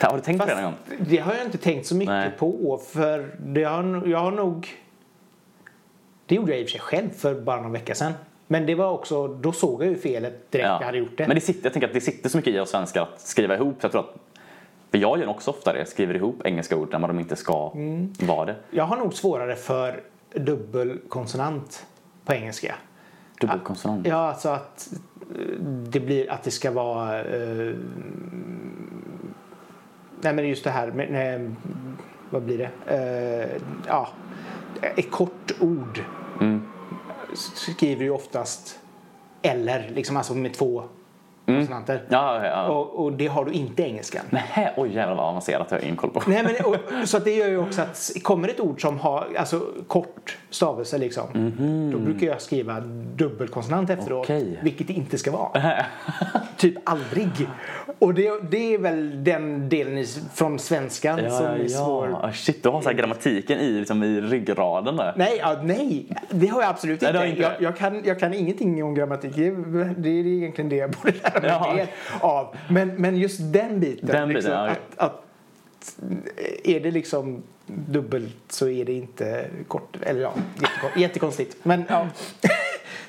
[0.00, 0.74] Har du tänkt på det någon gång?
[0.98, 2.30] det har jag inte tänkt så mycket Nej.
[2.38, 2.80] på.
[2.86, 4.68] För det har, jag har nog...
[6.26, 8.12] Det gjorde jag i och för sig själv för bara någon vecka sedan.
[8.54, 11.26] Men det var också, då såg jag ju felet direkt jag hade gjort det.
[11.26, 13.54] Men det sitter, jag tänker att det sitter så mycket i oss svenskar att skriva
[13.54, 13.74] ihop.
[13.80, 14.14] Så jag tror att,
[14.90, 18.12] för jag gör också ofta det, skriver ihop engelska ord när de inte ska Mm.
[18.20, 18.56] vara det.
[18.70, 20.02] Jag har nog svårare för
[20.34, 21.86] dubbelkonsonant
[22.24, 22.74] på engelska.
[23.40, 24.06] Dubbelkonsonant.
[24.06, 24.88] Ja, alltså att
[25.38, 27.20] eh, det blir att det ska vara...
[27.20, 27.74] Eh,
[30.20, 31.12] nej, men just det här med...
[31.12, 31.50] Nej,
[32.30, 32.70] vad blir det?
[32.96, 34.08] Eh, ja,
[34.96, 36.00] ett kort ord
[36.40, 36.62] Mm
[37.34, 38.78] skriver ju oftast
[39.42, 40.84] eller, liksom alltså med två
[41.46, 42.02] konsonanter.
[42.08, 42.68] Ja, ja, ja.
[42.68, 44.22] Och, och det har du inte i engelskan.
[44.30, 46.22] Nej, oj jävlar vad avancerat jag har ingen koll på.
[46.26, 49.60] Nej, men, och, så det gör ju också att kommer ett ord som har alltså,
[49.86, 51.24] kort stavelse liksom,
[51.92, 52.80] då brukar jag skriva
[53.16, 54.24] dubbelkonsonant efteråt.
[54.24, 54.58] Okej.
[54.62, 55.74] vilket det inte ska vara.
[56.56, 57.30] typ aldrig.
[57.98, 62.18] Och det, det är väl den delen från svenskan Ja, som är svår.
[62.22, 62.32] ja.
[62.32, 65.12] Shit, du har så grammatiken i, liksom, i ryggraden där.
[65.16, 67.18] Nej, ja, nej, det har jag absolut Nej, inte.
[67.18, 67.42] har inte.
[67.42, 69.32] Jag, jag, kan, jag kan ingenting om grammatik.
[69.36, 71.33] Det är, det är egentligen det jag borde lära
[71.74, 71.86] mer
[72.20, 72.56] av.
[72.68, 74.06] Men, men just den biten.
[74.06, 75.20] Den biten, liksom, ja, att, att
[76.64, 79.96] är det liksom dubbelt så är det inte kort.
[80.02, 81.56] Eller ja, jättekon- jättekonstigt.
[81.62, 82.06] Men ja.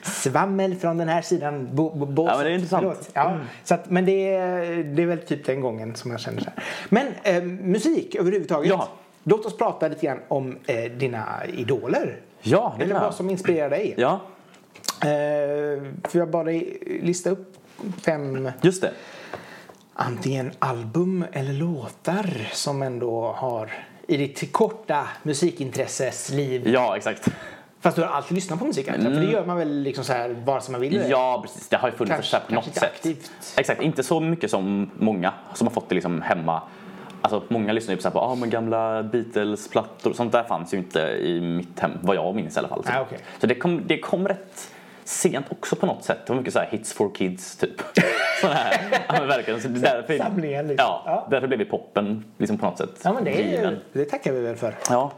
[0.02, 1.76] Svammel från den här sidan.
[1.76, 2.32] Bo, bo, båset.
[2.32, 2.82] Ja, men det är intressant.
[2.84, 3.10] Förlåt.
[3.14, 6.42] Ja, så att, men det är, det är väl typ den gången som jag känner
[6.42, 6.64] så här.
[6.90, 8.70] Men eh, musik överhuvudtaget.
[8.70, 8.88] Ja.
[9.24, 12.18] Låt oss prata lite grann om eh, dina idoler.
[12.42, 13.94] Ja, det Eller vad som inspirerar dig.
[13.98, 14.20] Ja,
[15.02, 16.50] Eh, får jag bara
[17.02, 17.54] lista upp
[18.06, 18.92] fem just det.
[19.94, 23.72] antingen album eller låtar som ändå har
[24.08, 26.68] i ditt korta musikintresses liv.
[26.68, 27.28] Ja, exakt.
[27.82, 28.96] Fast du har alltid lyssnat på musik jag?
[29.02, 30.96] För det gör man väl liksom så här vare sig man vill?
[30.96, 31.10] eller?
[31.10, 31.70] Ja, precis.
[31.70, 32.92] Det har ju funnits Kanske- så på något inte sätt.
[32.96, 33.32] aktivt.
[33.58, 36.62] Exakt, inte så mycket som många som har fått det liksom hemma.
[37.22, 40.14] Alltså många lyssnar ju på, så här på ah, men gamla Beatles-plattor.
[40.14, 42.84] Sånt där fanns ju inte i mitt hem, vad jag minns i alla fall.
[42.88, 43.20] Ah, okej.
[43.42, 44.72] Så det kom, det kom rätt
[45.06, 46.18] sent också på något sätt.
[46.26, 47.82] Det var mycket så här hits for kids typ.
[48.42, 49.62] Såna här, ja, men verkligen.
[49.62, 50.86] Så därför, Samlingar, liksom.
[50.88, 51.28] Ja, Ja.
[51.30, 53.02] därför blev vi poppen liksom på något sätt.
[53.04, 53.80] Ja, men det, är, given.
[53.94, 54.76] det tackar vi väl för.
[54.90, 55.12] Ja.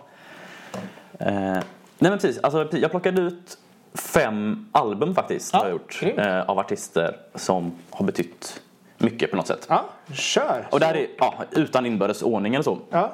[1.20, 1.64] Eh, nej
[2.00, 3.58] men precis, alltså, jag plockade ut
[3.94, 8.62] fem album faktiskt Ja, har jag gjort, eh, av artister som har betytt
[8.98, 9.66] mycket på något sätt.
[9.70, 10.68] Ja, kör!
[10.72, 12.78] Och det här är ja, utan inbördes ordning eller så.
[12.90, 13.12] Ja.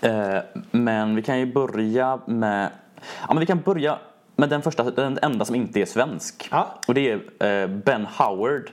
[0.00, 0.38] Eh,
[0.70, 2.70] men vi kan ju börja med,
[3.20, 3.98] ja men vi kan börja
[4.36, 6.48] med den första, den enda som inte är svensk.
[6.50, 6.66] Ja.
[6.86, 8.70] Och det är eh, Ben Howard.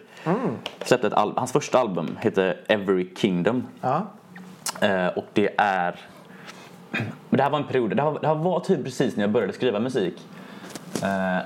[0.86, 3.68] Släppte ett al- hans första album heter Every Kingdom.
[3.82, 4.06] Ja.
[4.82, 5.96] Eh, och det är...
[7.30, 9.32] Men det här var en period, det här, det här var typ precis när jag
[9.32, 10.16] började skriva musik.
[11.04, 11.38] Eh,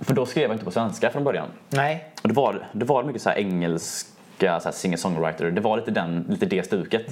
[0.00, 1.46] för då skrev jag inte på svenska från början.
[1.68, 2.12] Nej.
[2.22, 5.90] Och det var, det var mycket så här engelska så här singer-songwriter, det var lite,
[5.90, 7.06] den, lite det stuket.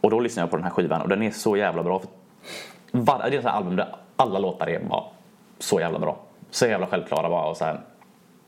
[0.00, 1.98] Och då lyssnade jag på den här skivan och den är så jävla bra.
[1.98, 2.08] För
[2.90, 5.04] var, det är ett album där alla låtar är bara
[5.58, 6.16] så jävla bra.
[6.50, 7.46] Så jävla självklara bara.
[7.46, 7.80] Och så här,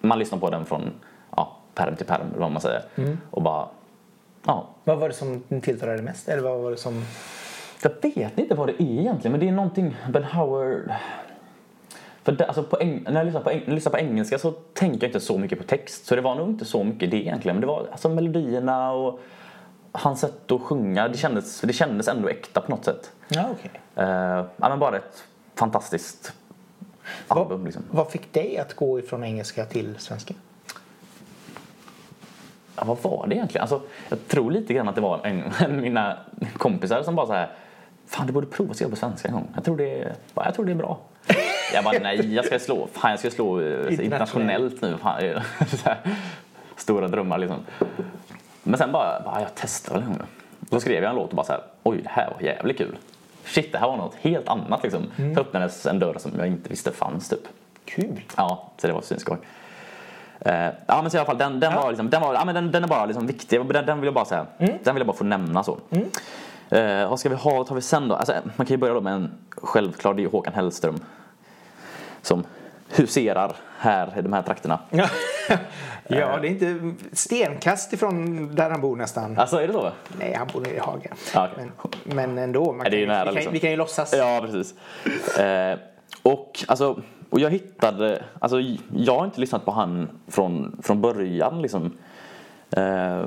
[0.00, 0.92] man lyssnar på den från
[1.36, 2.82] ja, pärm till pärm, eller vad man säger.
[3.30, 3.68] Och bara,
[4.46, 6.28] ja, Vad var det som tilltalade dig mest?
[6.28, 7.04] Eller vad var det som...
[7.82, 10.92] Jag vet inte vad det är egentligen, men det är någonting Ben Howard...
[12.22, 14.38] För det, alltså på eng, när, jag lyssnar på eng, när jag lyssnar på engelska
[14.38, 16.06] så tänker jag inte så mycket på text.
[16.06, 17.56] Så det var nog inte så mycket det egentligen.
[17.56, 19.20] Men det var alltså melodierna och
[19.92, 21.08] hans sätt att sjunga.
[21.08, 23.12] Det kändes, det kändes ändå äkta på något sätt.
[23.28, 23.70] Ja, okej.
[23.98, 24.04] Uh,
[24.56, 26.32] ja, men bara ett fantastiskt
[27.28, 27.82] album liksom.
[27.90, 30.34] Vad fick dig att gå ifrån engelska till svenska?
[32.76, 33.62] Ja, vad var det egentligen?
[33.62, 36.18] Alltså, jag tror lite grann att det var en, mina
[36.56, 37.50] kompisar som bara så här
[38.06, 39.48] Fan du borde prova att skriva på svenska en gång.
[39.54, 40.98] Jag tror det jag tror det är bra.
[41.74, 44.96] Jag bara nej jag ska slå, fan jag ska slå eh, internationellt nu.
[44.96, 45.22] Fan,
[46.76, 47.58] stora drömmar liksom.
[48.62, 50.26] Men sen bara, bara jag testar väl en gång.
[50.70, 52.96] Så skrev jag en låt och bara så här, oj det här var jävligt kul.
[53.46, 55.06] Shit det här var något helt annat liksom.
[55.34, 57.48] Så öppnades en dörr som jag inte visste fanns typ.
[57.84, 58.20] Kul.
[58.36, 59.38] Ja, så det var svinskoj.
[60.46, 60.52] Uh,
[60.86, 62.72] ja men så i alla fall den, den var liksom, den var, ja men den,
[62.72, 63.66] den är bara liksom viktig.
[63.66, 64.46] Den, den vill jag bara säga.
[64.58, 65.78] Den vill jag bara få nämna så.
[66.70, 68.14] Eh, vad ska vi ha, vad tar vi sen då?
[68.14, 70.98] Alltså, man kan ju börja då med en självklar, det är ju Håkan Hellström.
[72.22, 72.44] Som
[72.88, 74.78] huserar här i de här trakterna.
[76.08, 79.38] Ja, ja det är inte stenkast ifrån där han bor nästan.
[79.38, 79.90] Alltså är det så?
[80.18, 81.10] Nej, han bor nere i Haga.
[81.34, 81.66] Ja, okej.
[82.04, 82.72] men, men ändå.
[82.72, 83.52] Man Ja, det är ju kan, nära, vi, kan, liksom.
[83.52, 84.14] vi kan ju låtsas.
[84.18, 84.74] Ja, precis.
[85.38, 85.78] Eh,
[86.22, 88.60] och alltså, och jag hittade, alltså
[88.96, 91.92] jag har inte lyssnat på han från, från början liksom.
[92.70, 93.24] Eh,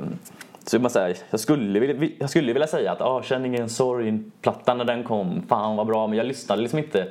[0.66, 4.78] så man säger, jag, skulle, vilja- jag skulle vilja säga att ah, Känn ingen sorg-plattan
[4.78, 7.08] när den kom, fan vad bra, men jag lyssnade liksom inte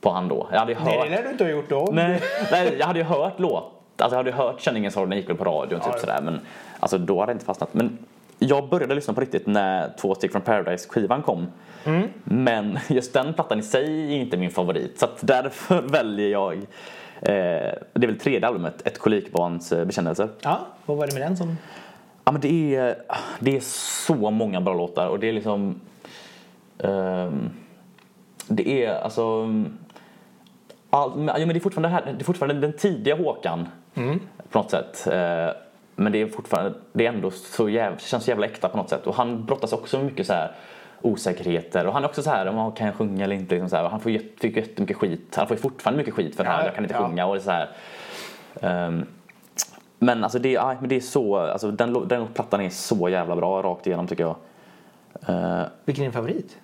[0.00, 0.48] på han då.
[0.52, 1.88] Jag hade ju Nej, hört, det lär du inte ha gjort då.
[1.92, 2.20] nej,
[2.50, 5.18] nej, jag hade ju hört låt, alltså jag hade ju hört Känn ingen sorg, den
[5.18, 5.98] gick väl på radion typ Ja.
[5.98, 6.40] sådär, men
[6.80, 7.74] alltså då hade jag inte fastnat.
[7.74, 7.98] Men
[8.38, 11.46] jag började lyssna på riktigt när Två steg från Paradise-skivan kom.
[11.84, 12.08] Mm.
[12.24, 14.98] Men just den plattan i sig är inte min favorit.
[14.98, 16.62] Så att därför väljer jag, eh,
[17.22, 20.28] det är väl tredje albumet, Ett kolikbarns eh, bekännelser.
[20.40, 21.56] Ja, vad var det med den som...
[22.24, 22.94] Ja men det är,
[23.40, 23.60] det är
[24.06, 25.80] så många bra låtar och det är liksom,
[26.78, 27.50] ehm,
[28.48, 29.54] det är alltså,
[30.90, 33.68] all, men, ja, men det är fortfarande, här, det är fortfarande den tidiga Håkan
[34.50, 35.06] på något sätt.
[35.06, 35.48] Eh,
[35.96, 39.06] men det är fortfarande, det är ändå så jävla, känns jävla äkta på något sätt
[39.06, 40.52] och han brottas också med mycket så här
[41.02, 43.54] osäkerheter och han är också så här, om kan jag sjunga eller inte?
[43.54, 46.14] Liksom så här, och han får jätte, fick jättemycket skit, han får ju fortfarande mycket
[46.14, 47.08] skit för det här, Ja, jag kan inte ja.
[47.08, 47.68] sjunga och det så här.
[48.62, 49.06] ehm,
[49.98, 53.36] men alltså det, ja, men det är så, alltså den, den plattan är så jävla
[53.36, 54.36] bra rakt igenom tycker jag.
[55.28, 56.58] Uh, Vilken är din favorit?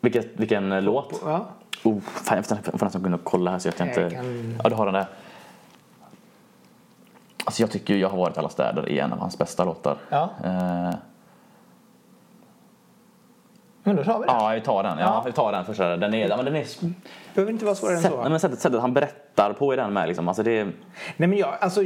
[0.00, 1.20] vilket, vilken eh, låt?
[1.24, 1.48] Ja.
[1.84, 4.10] Oh, fan, jag får nästan- gå in och kolla här så att jag inte...
[4.10, 5.06] Kan- Ja, du har den där.
[7.44, 9.64] Alltså jag tycker ju Jag har varit i alla städer är en av hans bästa
[9.64, 9.96] låtar.
[10.08, 10.30] Ja.
[10.44, 10.94] Eh,
[13.82, 14.32] Men då tar vi det.
[14.32, 14.98] ja, vi tar den.
[14.98, 15.22] Ja, Ja.
[15.26, 15.96] vi tar den första.
[15.96, 16.66] Den är, men den är
[17.34, 18.20] behöver inte vara svårare än så.
[18.20, 20.28] nej, men sättet, sättet han berättar på i den med liksom.
[20.28, 20.74] Alltså det Nej
[21.28, 21.82] men jag, alltså,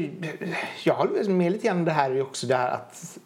[0.85, 3.19] jag håller med lite grann det här också det här att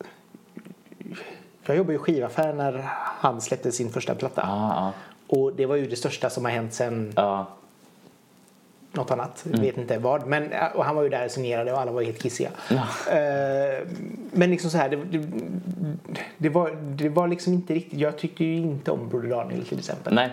[1.66, 2.88] jag jobbade i skivaffär när
[3.20, 4.42] han släppte sin första platta.
[4.44, 4.92] ja, ja,
[5.28, 7.46] Och det var ju det största som har hänt sen ja.
[8.92, 9.46] något annat.
[9.46, 9.60] Mm.
[9.60, 10.26] Vet inte vad.
[10.26, 12.50] Men, och han var ju där och signerade och alla var helt kissiga.
[12.70, 13.12] Ja.
[13.12, 13.86] Eh,
[14.32, 15.28] men liksom så här, det, det,
[16.38, 17.98] det, var, det var liksom inte riktigt.
[17.98, 20.14] Jag tyckte ju inte om Broder Daniel till exempel.
[20.14, 20.30] Nej,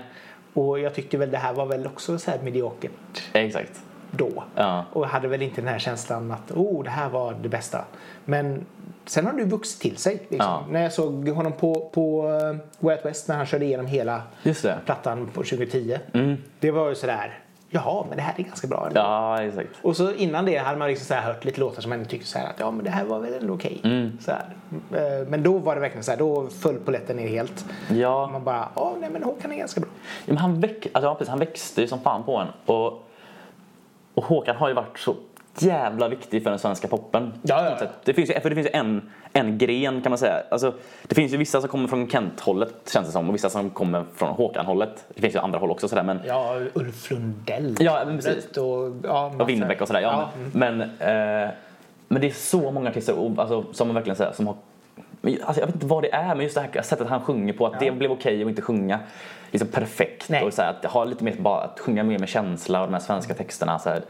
[0.54, 3.82] Och jag tyckte väl det här var väl också så här mediokert exakt.
[4.18, 4.43] Då.
[4.55, 4.86] Ja.
[4.93, 7.86] Och hade väl inte den här känslan att oh, det här var det bästa.
[8.26, 8.66] Men
[9.05, 10.13] sen har du vuxit till sig.
[10.13, 10.38] Liksom.
[10.39, 10.66] Ja.
[10.70, 14.22] När jag såg honom på, på uh, Way Out West när han körde igenom hela
[14.86, 15.97] plattan på 2010.
[16.59, 17.39] Det var ju sådär,
[17.70, 18.88] jaha men det här är ganska bra.
[18.88, 19.70] ändå." Ja, exakt.
[19.82, 22.28] Och så innan det hade man liksom så här hört lite låtar som man tyckte
[22.28, 23.82] så här att ja men det här var väl ändå okej.
[23.84, 24.18] Mm.
[24.22, 24.45] Så här.
[24.91, 27.66] Eh, Men då var det verkligen så här, då föll polletten ner helt.
[27.89, 28.30] Ja.
[28.32, 29.89] Man bara, ja nej men Håkan är ganska bra.
[30.26, 32.47] Ja, men han, väck, alltså, han växte ju som fan på en.
[32.66, 33.05] Och,
[34.16, 35.16] och Håkan har ju varit så
[35.57, 37.34] jävla viktig för den svenska poppen.
[37.41, 37.88] Ja, ja.
[38.03, 40.43] Det finns ju, för det finns ju en, en gren kan man säga.
[40.49, 40.74] Alltså,
[41.07, 44.05] det finns ju vissa som kommer från Kent-hållet känns det som och vissa som kommer
[44.16, 45.05] från Håkan-hållet.
[45.16, 47.76] Det finns ju andra håll också sådär men Ja, Ulf Lundell.
[47.80, 48.57] Ja, precis.
[48.57, 50.01] Och, ja, och Winnerbäck och sådär.
[50.01, 51.49] Ja, Ja, men, men, eh,
[52.07, 54.55] men det är så många artister och, alltså, som man verkligen säger som har
[55.45, 57.66] alltså, jag vet inte vad det är men just det här sättet han sjunger på
[57.68, 58.99] att det blev okej att inte sjunga
[59.52, 60.43] liksom perfekt Nej.
[60.43, 62.93] och så här, att ha lite mer bara att sjunga mer med känsla och de
[62.93, 64.02] här svenska texterna så här.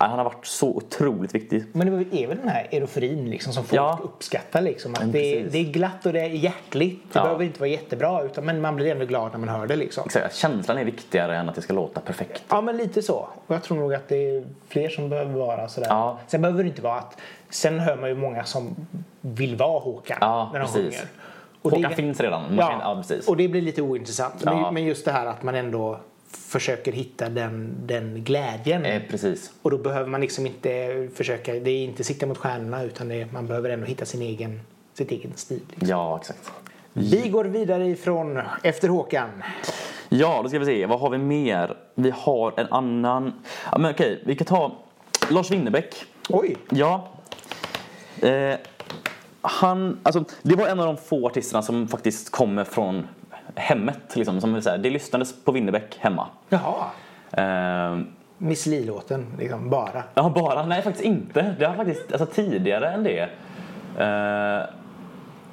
[0.00, 1.64] Han har varit så otroligt viktig.
[1.72, 3.98] Men det är väl den här euforin liksom som folk Ja.
[4.02, 4.60] uppskattar.
[4.62, 4.94] Liksom.
[4.94, 7.02] Att det, det är glatt och det är hjärtligt.
[7.12, 7.22] Det Ja.
[7.22, 9.76] behöver inte vara jättebra utan, men man blir ändå glad när man hör det.
[9.76, 10.02] Liksom.
[10.06, 12.42] Exakt, känslan är viktigare än att det ska låta perfekt.
[12.48, 13.28] Ja men lite så.
[13.46, 15.88] Och jag tror nog att det är fler som behöver vara sådär.
[15.90, 16.18] Ja.
[16.26, 17.18] Sen behöver det inte vara att...
[17.50, 18.76] Sen hör man ju många som
[19.20, 20.82] vill vara Håkan Ja, när de precis.
[20.82, 21.08] sjunger.
[21.62, 22.42] Och Håkan det- finns redan.
[22.42, 23.28] Man Ja, kan, ja precis.
[23.28, 24.34] och det blir lite ointressant.
[24.44, 24.60] Ja.
[24.62, 26.00] Men, men just det här att man ändå
[26.30, 28.84] försöker hitta den, den glädjen.
[28.84, 29.52] Eh, precis.
[29.62, 33.32] Och då behöver man liksom inte försöka, det är inte sikta mot stjärnorna utan det,
[33.32, 34.60] man behöver ändå hitta sin egen,
[34.94, 35.60] sitt egen stil.
[35.70, 35.88] Liksom.
[35.88, 36.50] Ja, exakt.
[36.92, 39.28] Vi går vidare ifrån Efter Håkan.
[40.08, 40.86] Ja, då ska vi se.
[40.86, 41.76] Vad har vi mer?
[41.94, 43.32] Vi har en annan...
[43.72, 44.72] Ja, men okej, vi kan ta
[45.30, 46.04] Lars Winnerbäck.
[46.28, 46.56] Oj!
[46.70, 47.08] Ja.
[48.22, 48.54] Eh,
[49.40, 53.06] han, alltså, det var en av de få artisterna som faktiskt kommer från
[53.54, 54.16] hemmet.
[54.16, 56.26] Liksom, som vill säga, det lyssnades på Winnerbäck hemma.
[56.48, 56.84] Jaha.
[57.32, 57.98] Eh,
[58.38, 60.02] Miss Li-låten, liksom, bara.
[60.14, 60.66] Ja, bara?
[60.66, 61.54] Nej, faktiskt inte.
[61.58, 63.28] Det har faktiskt, alltså tidigare än det.
[63.98, 64.68] Eh,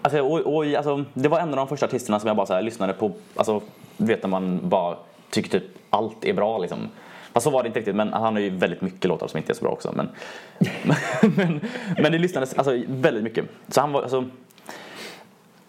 [0.02, 2.54] alltså, och, och, alltså, det var en av de första artisterna som jag bara så
[2.54, 3.12] här, lyssnade på.
[3.36, 3.62] Alltså,
[3.98, 4.96] vet när man bara
[5.30, 6.90] tycker typ allt är bra liksom.
[7.36, 9.52] Fast så var det inte riktigt, men han har ju väldigt mycket låtar som inte
[9.52, 9.94] är så bra också.
[9.96, 10.10] Men,
[11.36, 11.62] men,
[11.98, 13.46] men det lyssnades alltså, väldigt mycket.
[13.68, 14.26] Så han var alltså...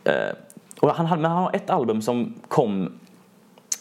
[0.04, 0.34] Eh,
[0.80, 2.98] och han, hade- men han har ett album som kom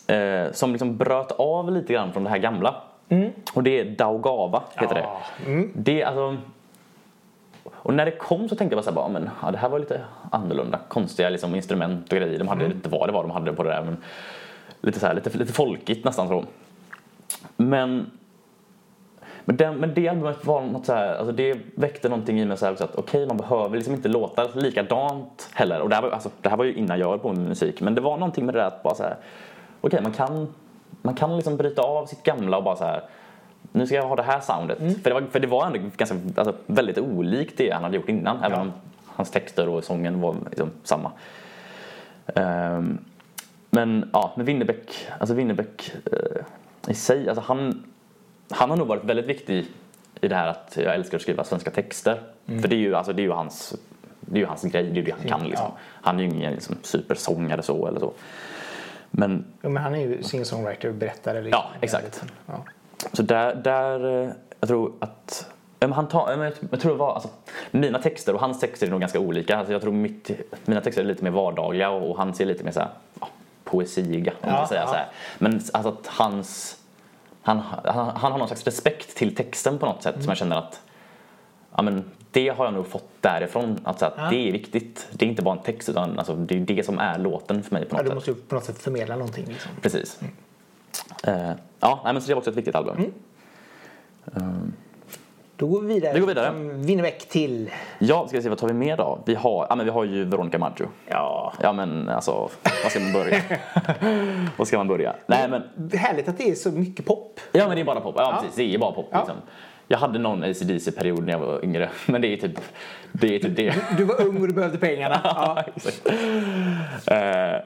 [0.07, 2.75] eh, som liksom bröt av lite grann från det här gamla.
[3.53, 5.67] Och det är Daugava, heter Ja, det.
[5.73, 6.37] Det är alltså...
[7.73, 9.79] Och när det kom så tänkte jag bara så här, men, ja, det här var
[9.79, 10.79] lite annorlunda.
[10.87, 12.39] Konstiga liksom, instrument och grejer.
[12.39, 13.81] De hade inte vad det var de hade på det där.
[13.83, 13.97] Men
[14.81, 16.43] lite, så här, lite, lite folkigt nästan så.
[17.57, 18.11] Men,
[19.45, 22.57] men, den, men det albumet var något så här, alltså det väckte någonting i mig
[22.57, 25.79] så här också att okej man behöver liksom inte låta likadant heller.
[25.79, 27.81] Och det här var, alltså, det här var ju innan jag höll på med musik.
[27.81, 29.15] Men det var någonting med det där att bara så här,
[29.81, 30.53] okej man kan,
[31.01, 33.03] man kan liksom bryta av sitt gamla och bara så här
[33.71, 34.79] nu ska jag ha det här soundet.
[34.79, 34.95] Mm.
[34.95, 38.09] För, det var, för det var ändå ganska, alltså, väldigt olikt det han hade gjort
[38.09, 38.43] innan.
[38.43, 38.73] Även om
[39.05, 41.11] hans texter och sången var liksom samma.
[42.35, 42.97] Ehm,
[43.69, 46.43] men ja, med Winnerbäck, alltså Winnerbäck eh,
[46.87, 47.83] i sig, alltså han,
[48.49, 49.65] han har nog varit väldigt viktig
[50.21, 52.21] i det här att jag älskar att skriva svenska texter.
[52.47, 52.61] Mm.
[52.61, 53.75] För det är ju, alltså, det är ju hans
[54.19, 55.65] det är ju hans grej, det är ju det han kan liksom.
[55.69, 55.77] Ja.
[56.01, 58.13] Han är ju ingen liksom, supersångare så eller så.
[59.11, 61.41] Men Ja, men han är ju singer-songwriter och berättare.
[61.41, 61.63] Liksom.
[61.63, 62.23] Ja, exakt.
[62.45, 62.63] Ja.
[63.13, 64.29] Så där, där eh,
[64.59, 67.29] jag tror att han tar, jag tror det var, alltså,
[67.71, 69.57] mina texter och hans texter är nog ganska olika.
[69.57, 70.31] Alltså, jag tror mitt,
[70.65, 73.27] mina texter är lite mer vardagliga och, och hans är lite mer så här, ja,
[73.75, 74.87] poesiga om man Ja, säga ja.
[74.87, 75.07] så här.
[75.37, 76.77] Men alltså att hans,
[77.41, 80.23] han, han, han har någon slags respekt till texten på något sätt Mm.
[80.23, 80.81] som jag känner att
[81.75, 83.79] ja, men det har jag nog fått därifrån.
[83.83, 85.07] Att, så här, Det är viktigt.
[85.11, 87.73] Det är inte bara en text utan alltså, det är det som är låten för
[87.73, 88.15] mig på Ja, något du sätt.
[88.15, 89.45] måste ju på något sätt förmedla någonting.
[89.47, 89.71] Liksom.
[89.81, 90.19] Precis.
[91.23, 92.95] Eh, ja, nej, men så det var också ett viktigt album.
[94.35, 94.73] Mm.
[95.57, 96.13] Då går vi vidare.
[96.13, 96.51] Vi går vidare.
[96.73, 97.69] Winnerbäck till...
[97.99, 99.19] Ja, ska vi se vad tar vi mer då?
[99.25, 100.87] Vi har, ja, men vi har ju Veronica Maggio.
[101.07, 101.53] Ja.
[101.61, 102.31] Ja men alltså,
[102.83, 103.37] var ska man börja?
[104.57, 105.15] var ska man börja?
[105.27, 107.39] Nej men, Härligt att det är så mycket pop.
[107.51, 108.15] ja men det är bara pop.
[108.17, 108.41] Ja, Ja.
[108.41, 109.17] precis, det är bara pop Ja.
[109.17, 109.35] liksom.
[109.87, 112.59] Jag hade någon ACDC-period när jag var yngre, men det är typ
[113.11, 113.35] det.
[113.35, 113.73] Är typ det.
[113.97, 115.19] Du var ung och du behövde pengarna.
[115.23, 115.63] Ja.
[115.75, 116.01] Exakt.
[117.11, 117.65] Eh,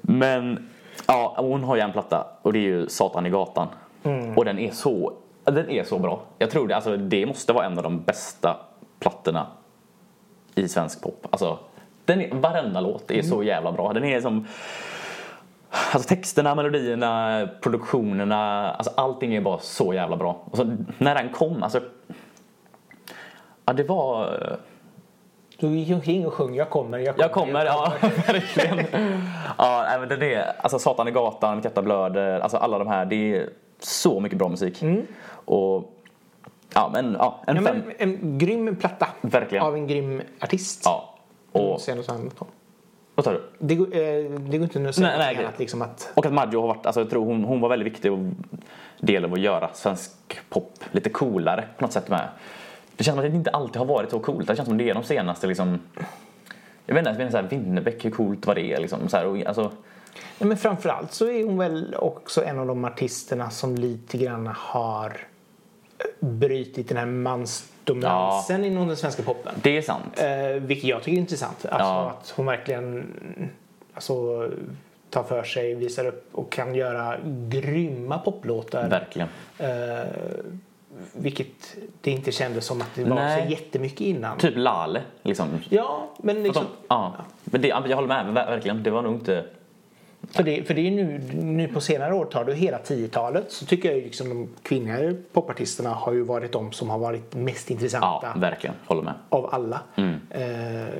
[0.00, 0.68] men
[1.06, 3.68] ja, hon har ju en platta och det är ju Satan i gatan.
[4.02, 4.38] Mm.
[4.38, 5.12] Och den är så,
[5.44, 6.20] den är så bra.
[6.38, 8.56] Jag tror det, alltså, det måste vara en av de bästa
[8.98, 9.46] plattorna
[10.54, 11.26] i svensk pop.
[11.30, 11.58] Alltså,
[12.04, 13.26] den är, varenda låt är Mm.
[13.26, 13.92] så jävla bra.
[13.92, 14.46] Den är som
[15.92, 20.42] Alltså texterna, melodierna, produktionerna, alltså allting är bara så jävla bra.
[20.50, 21.80] Och så, när den kom, alltså...
[23.64, 24.36] Ja, det var...
[25.58, 27.22] Du gick omkring och sjöng Jag kommer, jag kommer.
[27.24, 27.92] Jag kommer, ja
[28.26, 28.86] verkligen.
[29.58, 33.04] ja, men det är, alltså Satan i gatan, Mitt hjärta blöder, alltså alla de här.
[33.04, 33.48] Det är
[33.80, 34.82] så mycket bra musik.
[35.50, 35.92] Och
[36.74, 37.82] ja, men ja, en Ja, fem.
[37.86, 39.08] men en grym platta.
[39.20, 39.64] Verkligen.
[39.64, 40.82] Av en grym artist.
[40.84, 41.14] Ja.
[41.52, 41.80] Och,
[43.14, 43.42] vad sa du?
[43.58, 45.58] Det, går- eh, det går inte att säga Nej, nej, annat.
[45.58, 48.12] Liksom att, Och att Maggio har varit, alltså jag tror hon, hon var väldigt viktig
[48.12, 48.18] och
[49.00, 50.12] del av att göra svensk
[50.48, 52.28] pop lite coolare på något sätt med.
[52.96, 54.46] Det känns som att det inte alltid har varit så coolt.
[54.48, 55.80] Det känns som det är de senaste liksom
[56.86, 59.08] jag vet inte, jag här, Winnerbäck, hur coolt var det liksom?
[59.08, 59.70] Så här, och, alltså,
[60.38, 64.46] ja, men framförallt så är hon väl också en av de artisterna som lite grann
[64.56, 65.16] har
[66.20, 69.54] brutit den här mansdominansen inom den svenska poppen.
[69.62, 70.20] det är sant.
[70.20, 71.66] Eh, vilket jag tycker är intressant.
[71.66, 72.10] Alltså Ja.
[72.20, 73.12] att hon verkligen
[73.94, 74.48] alltså,
[75.10, 77.16] tar för sig, visar upp och kan göra
[77.48, 78.88] grymma poplåtar.
[78.88, 79.28] Verkligen.
[79.58, 79.68] Eh,
[81.12, 83.42] vilket det inte kändes som att det var Nej.
[83.46, 84.38] så jättemycket innan.
[84.38, 85.46] Typ Lale liksom.
[85.68, 87.12] Ja, men liksom, Som, ja.
[87.44, 88.82] Men det, jag håller med, ver- verkligen.
[88.82, 89.44] Det var nog inte...
[90.28, 93.66] för, det, för det är nu, nu på senare år, tar du hela 10-talet så
[93.66, 97.70] tycker jag ju liksom de kvinnliga popartisterna har ju varit de som har varit mest
[97.70, 98.18] intressanta.
[98.22, 98.76] Ja, verkligen.
[98.86, 99.14] Håller med.
[99.28, 99.80] av alla.
[99.96, 100.20] Mm.
[100.30, 100.94] Eh,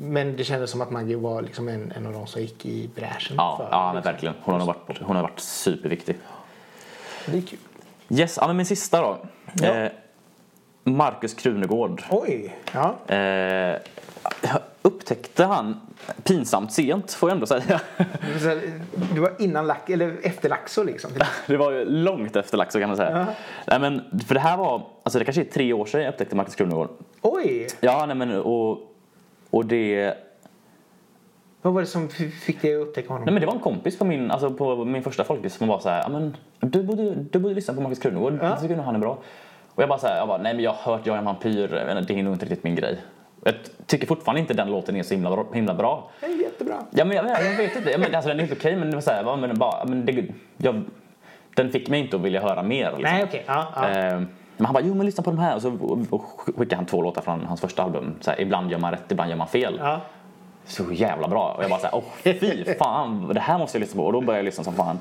[0.00, 2.90] men det kändes som att Maggie var liksom en, en av de som gick i
[2.94, 4.12] bräschen Ja, för ja men liksom.
[4.12, 4.34] verkligen.
[4.42, 6.16] Hon har, varit, hon har varit superviktig.
[7.26, 7.58] Det är kul.
[8.08, 9.18] Yes, ja, men min sista då.
[9.52, 9.74] Ja.
[9.74, 9.90] Eh,
[10.84, 12.02] Marcus Krunegård.
[12.10, 12.56] Oj!
[12.72, 13.14] Ja.
[13.14, 13.76] Eh,
[14.82, 15.80] upptäckte han
[16.22, 17.80] pinsamt sent, får jag ändå säga.
[19.14, 21.10] Du var innan lack, eller efter Laxå liksom?
[21.46, 23.26] Det var ju långt efter Laxå kan man säga.
[23.66, 26.36] Nej, men, för det här var, alltså det kanske är tre år sedan jag upptäckte
[26.36, 26.88] Marcus Krunegård.
[27.22, 27.66] Oj!
[27.80, 28.78] Ja, nej men och,
[29.50, 30.14] och det...
[31.62, 32.08] Vad var det som
[32.44, 33.24] fick dig att upptäcka honom?
[33.24, 35.78] Nej men det var en kompis på min, alltså på min första folkis som var
[35.78, 38.48] så här, "Ja, men du borde, du borde lyssna på Marcus Krunegård, Ja.
[38.48, 39.18] jag tycker nog han är bra.
[39.74, 41.24] Och jag bara så här, jag bara, nej men jag har hört Jag är en
[41.24, 42.98] vampyr, det är nog inte riktigt min grej.
[43.44, 43.54] Jag
[43.86, 45.46] tycker fortfarande inte den låten är så himla bra.
[45.52, 46.10] Himla bra.
[46.20, 46.74] Det är jättebra.
[46.90, 48.96] Ja, men jag, jag vet inte, jag men, alltså, den är helt okej men det
[48.96, 50.24] var så här, men, bara, men det,
[50.56, 50.82] jag,
[51.54, 52.84] den fick mig inte att vilja höra mer.
[52.84, 53.02] Liksom.
[53.02, 53.44] Nej, okej.
[53.46, 53.88] Ja, ja.
[53.88, 54.20] Eh,
[54.56, 55.54] men han bara, jo men lyssna på de här.
[55.54, 55.78] Och så
[56.46, 58.14] skickade han två låtar från hans första album.
[58.20, 59.80] Så här, ibland gör man rätt, ibland gör man fel.
[59.82, 60.00] ja.
[60.64, 61.54] Så jävla bra.
[61.56, 64.06] Och jag bara såhär, åh fy fan, det här måste jag lyssna på.
[64.06, 64.98] Och då började jag lyssna som fan.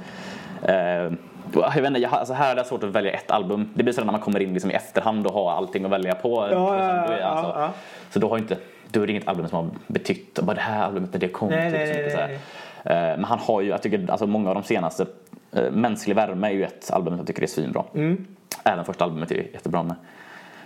[0.63, 1.11] Eh,
[1.53, 3.69] jag vet inte, jag, alltså här hade jag svårt att välja ett album.
[3.73, 6.15] Det blir så när man kommer in liksom i efterhand och har allting att välja
[6.15, 6.29] på.
[6.29, 7.69] ja, Liksom, då är- ja, alltså, ja.
[8.09, 8.57] Så då har inte,
[8.91, 11.49] då är det inget album som har betytt, bara det här albumet när det kom.
[11.49, 12.39] Nej, typ, nej, så nej,
[12.85, 12.95] nej.
[13.11, 15.05] Eh, Men han har ju, jag tycker alltså många av de senaste,
[15.51, 17.83] eh, Mänsklig värme är ju ett album som jag tycker är svinbra.
[17.95, 18.25] Mm.
[18.63, 19.95] Även första albumet är jättebra med.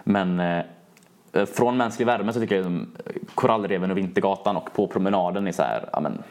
[0.04, 2.96] Men eh, från Mänsklig värme så tycker jag liksom,
[3.36, 6.24] Korallreven och Vintergatan och På promenaden är så här, ja men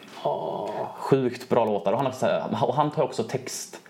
[0.95, 1.93] sjukt bra låtar.
[1.93, 3.81] Och han, så här, och han tar också text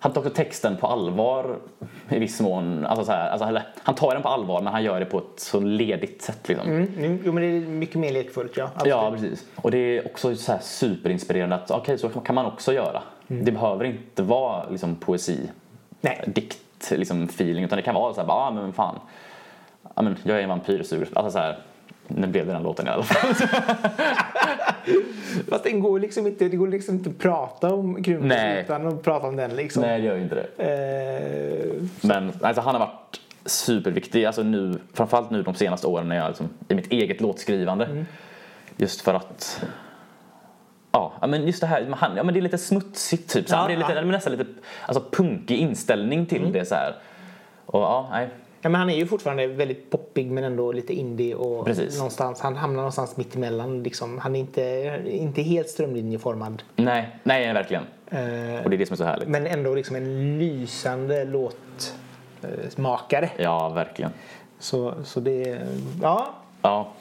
[0.00, 1.56] han tar också texten på allvar
[2.08, 2.86] i viss mån.
[2.86, 5.24] Alltså så här, alltså, han tar den på allvar men han gör det på ett
[5.40, 6.48] så ledigt sätt.
[6.48, 6.68] Liksom.
[6.68, 8.64] Mm, nu- jo, men det är mycket mer lekfullt, ja.
[8.74, 8.90] Absolut.
[8.90, 9.46] Ja, precis.
[9.56, 13.02] Och det är också så här superinspirerande att okej, så kan man också göra.
[13.26, 15.50] Det behöver inte vara liksom poesi,
[16.00, 16.24] Nej.
[16.26, 18.98] dikt liksom, feeling utan det kan vara så här, bara, ah, men fan,
[19.94, 21.08] ja, men jag är en vampyrsuger.
[21.14, 21.58] Alltså så här,
[22.08, 23.34] nu blev det den låten i alla fall.
[25.48, 28.62] Fast det går liksom inte, det går liksom inte att prata om Nej.
[28.64, 29.82] utan att prata om den liksom.
[29.82, 30.64] Nej, det gör ju inte det.
[30.64, 36.16] Eh, Men alltså, han har varit superviktig, alltså nu, framförallt nu de senaste åren när
[36.16, 38.04] jag liksom, i mitt eget låtskrivande.
[38.76, 39.64] Just för att
[40.92, 43.48] Ja, men just det här, han, ja, men det är lite smutsigt typ.
[43.48, 44.00] Så Ja, det är lite, ja.
[44.00, 44.46] nästan lite
[44.86, 46.94] alltså, punkig inställning till det så här.
[47.66, 48.28] Och ja, nej.
[48.60, 51.96] Ja, men han är ju fortfarande väldigt poppig men ändå lite indie och Precis.
[51.96, 54.18] någonstans, han hamnar någonstans mitt emellan liksom.
[54.18, 54.62] Han är inte,
[55.06, 56.62] inte helt strömlinjeformad.
[56.76, 57.82] Nej, nej verkligen.
[58.10, 59.28] Eh, Och det är det som är så härligt.
[59.28, 63.30] men ändå liksom en lysande låtmakare.
[63.36, 64.10] Ja, verkligen.
[64.58, 65.60] Så, så det,
[66.02, 66.92] ja, Ja,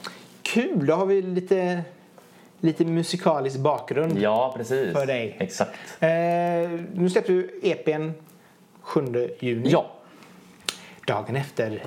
[0.42, 0.86] kul.
[0.86, 1.82] Då har vi lite,
[2.60, 4.18] lite musikalisk bakgrund.
[4.20, 4.94] ja precis.
[4.94, 5.36] För dig.
[5.40, 5.72] Exakt.
[6.00, 6.10] Eh,
[6.94, 8.10] nu släppte du EPn
[8.82, 9.02] 7
[9.40, 9.70] juni.
[9.70, 9.86] Ja,
[11.08, 11.82] Dagen efter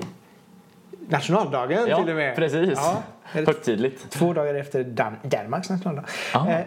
[1.09, 2.35] nationaldagen ja till och med.
[2.35, 2.71] precis.
[2.75, 2.97] Ja,
[3.33, 4.09] eller Högtidligt.
[4.11, 6.03] två dagar efter Dan- Danmarks nationaldag.
[6.33, 6.47] Ah.
[6.49, 6.65] Eh,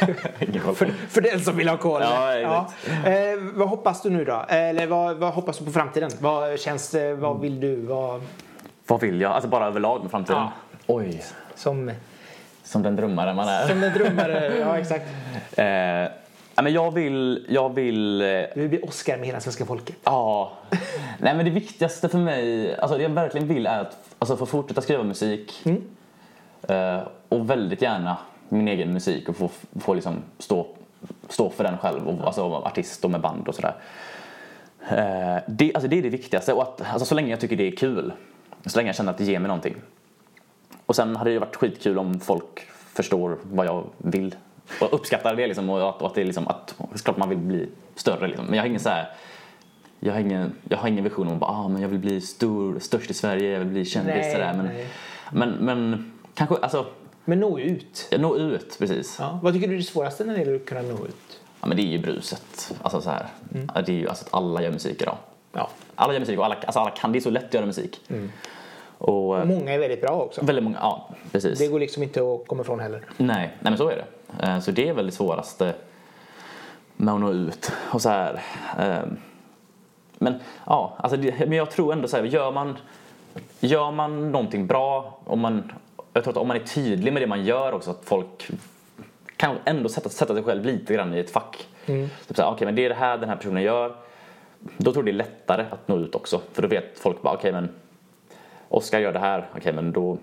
[0.74, 2.02] för, för den som vill ha koll.
[2.02, 2.72] Ja, exakt.
[3.06, 3.12] Eh,
[3.54, 4.44] vad hoppas du nu då?
[4.48, 6.10] Eller vad, vad hoppas du på framtiden?
[6.20, 7.14] Vad känns det?
[7.14, 7.76] Vad vill du?
[7.76, 8.22] Vad,
[8.86, 9.32] Vad vill jag?
[9.32, 10.38] Alltså bara överlag med framtiden?
[10.42, 10.52] Ja.
[10.86, 11.22] Oj,
[11.54, 11.92] som,
[12.64, 13.68] som den drömmare man är.
[13.68, 14.56] som en drömmare?
[14.60, 15.04] ja, exakt.
[15.58, 15.64] Eh,
[16.60, 19.96] ja, men jag vill, jag vill, eh, Du vill bli Oscar med hela svenska folket.
[20.04, 20.52] ja.
[21.18, 24.46] Nej men det viktigaste för mig, alltså det jag verkligen vill är att alltså, få
[24.46, 25.62] fortsätta skriva musik.
[25.64, 25.82] Mm.
[26.62, 28.16] Eh, och väldigt gärna
[28.48, 29.50] min egen musik och få,
[29.80, 30.66] få liksom stå,
[31.28, 32.08] stå för den själv.
[32.08, 33.74] Och, alltså artist och med band och sådär.
[34.88, 37.66] Eh, det, alltså, det är det viktigaste och att, alltså, så länge jag tycker det
[37.66, 38.12] är kul.
[38.66, 39.76] Så länge jag känner att det ger mig någonting.
[40.86, 42.60] Och sen hade det varit skitkul om folk
[42.94, 44.34] förstår vad jag vill
[44.80, 47.38] och uppskattar det liksom och att, och att det är liksom att, klart man vill
[47.38, 48.46] bli större liksom.
[48.46, 49.12] Men jag har ingen så här
[50.00, 52.78] jag har ingen, jag har ingen vision om att ah, men jag vill bli stor,
[52.78, 54.54] störst i Sverige, jag vill bli kändis sådär.
[54.56, 54.86] Men, nej.
[55.32, 56.86] men, men kanske, alltså,
[57.24, 58.14] Men nå ut.
[58.18, 59.16] nå ut precis.
[59.18, 59.24] Ja.
[59.24, 59.38] Ja.
[59.42, 61.40] Vad tycker du är det svåraste när det gäller att kunna nå ut?
[61.60, 62.74] men det är ju bruset.
[62.82, 63.26] Alltså så här.
[63.74, 65.16] Ja, Det är ju alltså att alla gör musik idag.
[65.52, 65.70] Ja.
[65.94, 68.00] Alla gör musik och alla, alltså alla kan, det är så lätt att göra musik.
[68.98, 70.44] Och eh, Många är väldigt bra också.
[70.44, 71.58] väldigt många, ja precis.
[71.58, 73.02] Det går liksom inte att komma ifrån heller.
[73.16, 74.04] Nej, nej men så är det.
[74.42, 75.74] Eh, Så det är väl det svåraste
[76.96, 77.72] med att nå ut.
[77.92, 78.40] Och så här,
[78.78, 79.16] ehm,
[80.18, 80.34] men
[80.66, 82.78] ja, alltså men jag tror ändå så här, gör man,
[83.60, 85.72] gör man någonting bra, om man,
[86.12, 88.50] jag tror att om man är tydlig med det man gör också, att folk
[89.36, 91.66] kan ändå sätta, sätta sig själv lite grann i ett fack.
[91.86, 93.94] Typ så här, okej men det är det här den här personen gör.
[94.76, 96.40] Då tror jag det är lättare att nå ut också.
[96.52, 97.68] För då vet folk bara, okej men
[98.68, 100.18] Oskar gör det här, okej men då,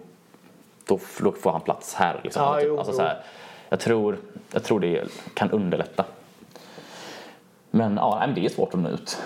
[0.86, 2.22] då, då får han plats här.
[2.24, 2.44] Liksom.
[2.44, 2.64] Ja, typ.
[2.68, 2.98] jo, alltså, jo.
[2.98, 3.24] så här,
[3.70, 4.18] jag, tror,
[4.54, 5.04] jag tror det
[5.34, 6.06] kan underlätta.
[7.72, 9.18] Men ja, nej, det är svårt att nå ut.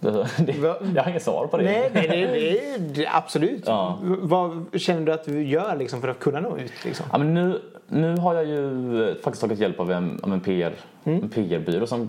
[0.00, 0.56] Det, det,
[0.94, 1.64] jag har inget svar på det.
[1.64, 3.62] Nej, nej det, det, det, absolut.
[3.66, 3.98] Ja.
[4.02, 6.84] Vad känner du att du gör liksom för att kunna nå ut?
[6.84, 7.06] Liksom?
[7.12, 10.40] Ja, men nu, nu har jag ju eh, faktiskt tagit hjälp av en, av en,
[10.40, 10.72] PR,
[11.04, 11.22] Mm.
[11.22, 12.08] en PR-byrå som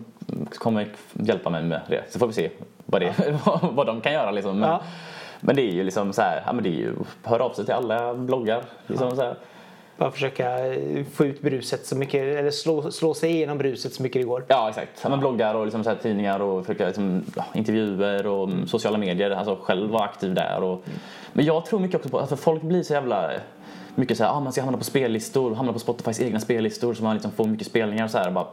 [0.57, 2.03] kommer hjälpa mig med det.
[2.09, 2.49] Så får vi se
[2.85, 3.13] vad, det,
[3.61, 4.31] vad de kan göra.
[4.31, 4.59] Liksom.
[4.59, 4.81] Men, Ja.
[5.39, 7.65] men det är ju liksom så här, ja, men det är ju hör av sig
[7.65, 8.61] till alla bloggar.
[8.87, 9.35] Liksom så här.
[9.97, 14.03] Bara försöka eh, få ut bruset så mycket, eller slå, slå sig igenom bruset så
[14.03, 14.45] mycket det går.
[14.47, 15.09] Ja, exakt.
[15.09, 17.23] Men bloggar och liksom så tidningar och försöka, liksom,
[17.53, 19.31] intervjuer och mm, sociala medier.
[19.31, 20.63] Alltså själv vara aktiv där.
[20.63, 20.83] Och,
[21.33, 23.31] Men jag tror mycket också på, alltså folk blir så jävla
[23.95, 27.03] mycket så här, ah, man ska hamna på spellistor, hamna på Spotifys egna spellistor så
[27.03, 28.31] man liksom får mycket spelningar och så här.
[28.31, 28.45] Bara,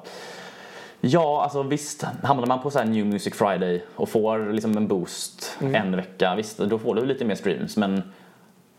[1.00, 2.04] Ja, alltså visst.
[2.22, 6.58] Hamnar man på så New Music Friday och får liksom en boost en vecka, visst,
[6.58, 7.76] då får du lite mer streams.
[7.76, 8.02] Men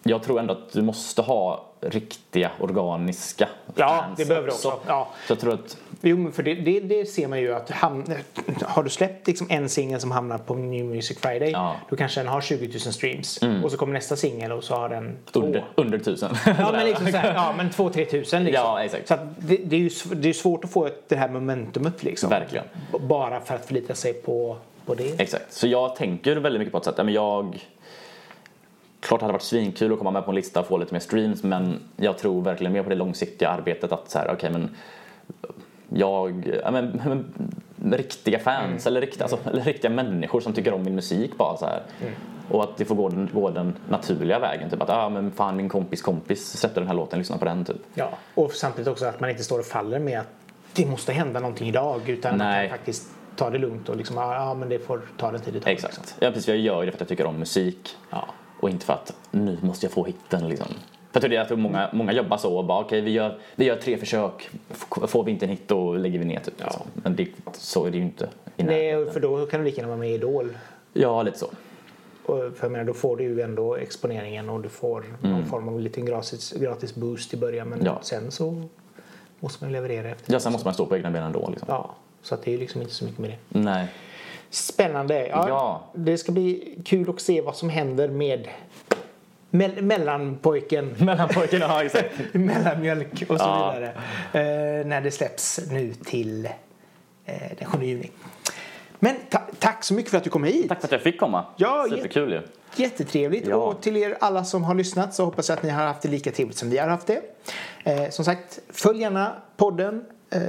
[0.03, 4.79] jag tror ändå att du måste ha riktiga organiska Ja, det behöver du också.
[4.87, 5.07] Ja.
[5.27, 8.05] Så jag tror att Jo, för det, det, det ser man ju att ham,
[8.61, 11.75] har du släppt liksom en singel som hamnar på New Music Friday Ja.
[11.89, 14.89] då kanske den har 20 000 streams och så kommer nästa singel och så har
[14.89, 15.39] den två.
[15.39, 16.35] under, under tusen.
[16.45, 18.65] Ja men liksom så här, ja men 2-3 tusen liksom.
[18.65, 19.07] Ja, exakt.
[19.07, 22.29] Så det, det, är ju, det är svårt att få ett, det här momentumet liksom.
[22.29, 22.65] Verkligen.
[22.99, 25.21] Bara för att förlita sig på, på det.
[25.21, 25.53] Exakt.
[25.53, 27.67] Så jag tänker väldigt mycket på att sätt, men jag...
[29.01, 30.99] Klart det hade varit svinkul att komma med på en lista och få lite mer
[30.99, 34.75] streams men jag tror verkligen mer på det långsiktiga arbetet att så här, okej men
[35.93, 37.01] jag, ja, men,
[37.75, 41.57] men, riktiga fans eller, riktiga, alltså, eller riktiga människor som tycker om min musik bara
[41.57, 41.81] så här.
[42.49, 44.69] Och att det får gå den, gå den naturliga vägen.
[44.69, 47.65] Typ att ah, men fan min kompis kompis släppte den här låten, lyssna på den
[47.65, 47.81] typ.
[47.93, 48.09] Ja.
[48.35, 50.27] Och samtidigt också att man inte står och faller med att
[50.73, 52.69] det måste hända någonting idag utan man Nej.
[52.69, 55.53] kan faktiskt ta det lugnt och liksom, ja ja, men det får ta den tid
[55.53, 55.69] det tar.
[55.69, 55.89] Liksom.
[55.89, 56.15] Exakt.
[56.19, 57.97] Ja precis, jag gör det för att jag tycker om musik.
[58.09, 58.27] Ja.
[58.61, 60.67] Och inte för att nu måste jag få hitten liksom.
[61.11, 63.75] För jag tror att många, många jobbar så och bara okej vi, gör, vi gör
[63.75, 64.49] tre försök,
[65.07, 66.53] får vi inte en hit då lägger vi ner typ.
[66.57, 66.81] Ja.
[66.93, 68.29] Men det, så är det ju inte.
[68.57, 70.57] Nej, för då kan du lika gärna vara med i Idol.
[70.93, 71.45] Ja, lite så.
[72.25, 75.67] Och för jag menar, då får du ju ändå exponeringen och du får någon form
[75.69, 77.67] av liten gratis, gratis boost i början.
[77.69, 77.93] Men Mm.
[77.93, 77.99] Ja.
[78.03, 78.63] sen så
[79.39, 80.33] måste man ju leverera efter.
[80.33, 81.65] Ja, sen måste man stå på egna ben ändå liksom.
[81.71, 83.59] Ja, så att det är ju liksom inte så mycket med det.
[83.59, 83.87] Nej.
[84.51, 85.27] Spännande.
[85.27, 85.83] Ja, Ja.
[85.93, 88.47] Det ska bli kul att se vad som händer med
[89.51, 90.95] mell- mellanpojken.
[90.99, 92.11] Mellanpojken, ja exakt.
[92.33, 93.73] mellanmjölk och så Ja.
[93.75, 93.91] vidare.
[94.33, 96.45] Eh, när det släpps nu till
[97.25, 98.11] eh, den 7 juni.
[98.99, 100.69] Men ta- tack så mycket för att du kom hit.
[100.69, 101.45] Tack för att jag fick komma.
[101.57, 102.41] Ja, Superkul ju.
[102.75, 103.47] Jättetrevligt.
[103.47, 103.55] Ja.
[103.55, 106.09] Och till er alla som har lyssnat så hoppas jag att ni har haft det
[106.09, 107.21] lika trevligt som vi har haft det.
[107.83, 110.05] Eh, som sagt, följ gärna podden.
[110.31, 110.41] Eh,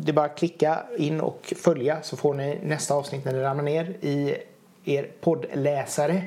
[0.00, 3.42] det är bara att klicka in och följa så får ni nästa avsnitt när det
[3.42, 4.36] ramlar ner i
[4.84, 6.22] er poddläsare.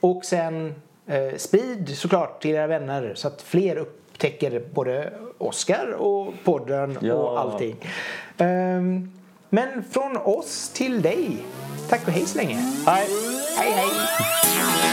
[0.00, 0.74] Och sen
[1.06, 7.14] eh, sprid såklart till era vänner så att fler upptäcker både Oscar och podden Ja.
[7.14, 7.76] och allting.
[8.38, 9.12] Ehm,
[9.48, 11.36] men från oss till dig.
[11.88, 12.54] Tack och hej så länge.
[12.86, 13.06] Hej!
[13.58, 14.85] Hej hej!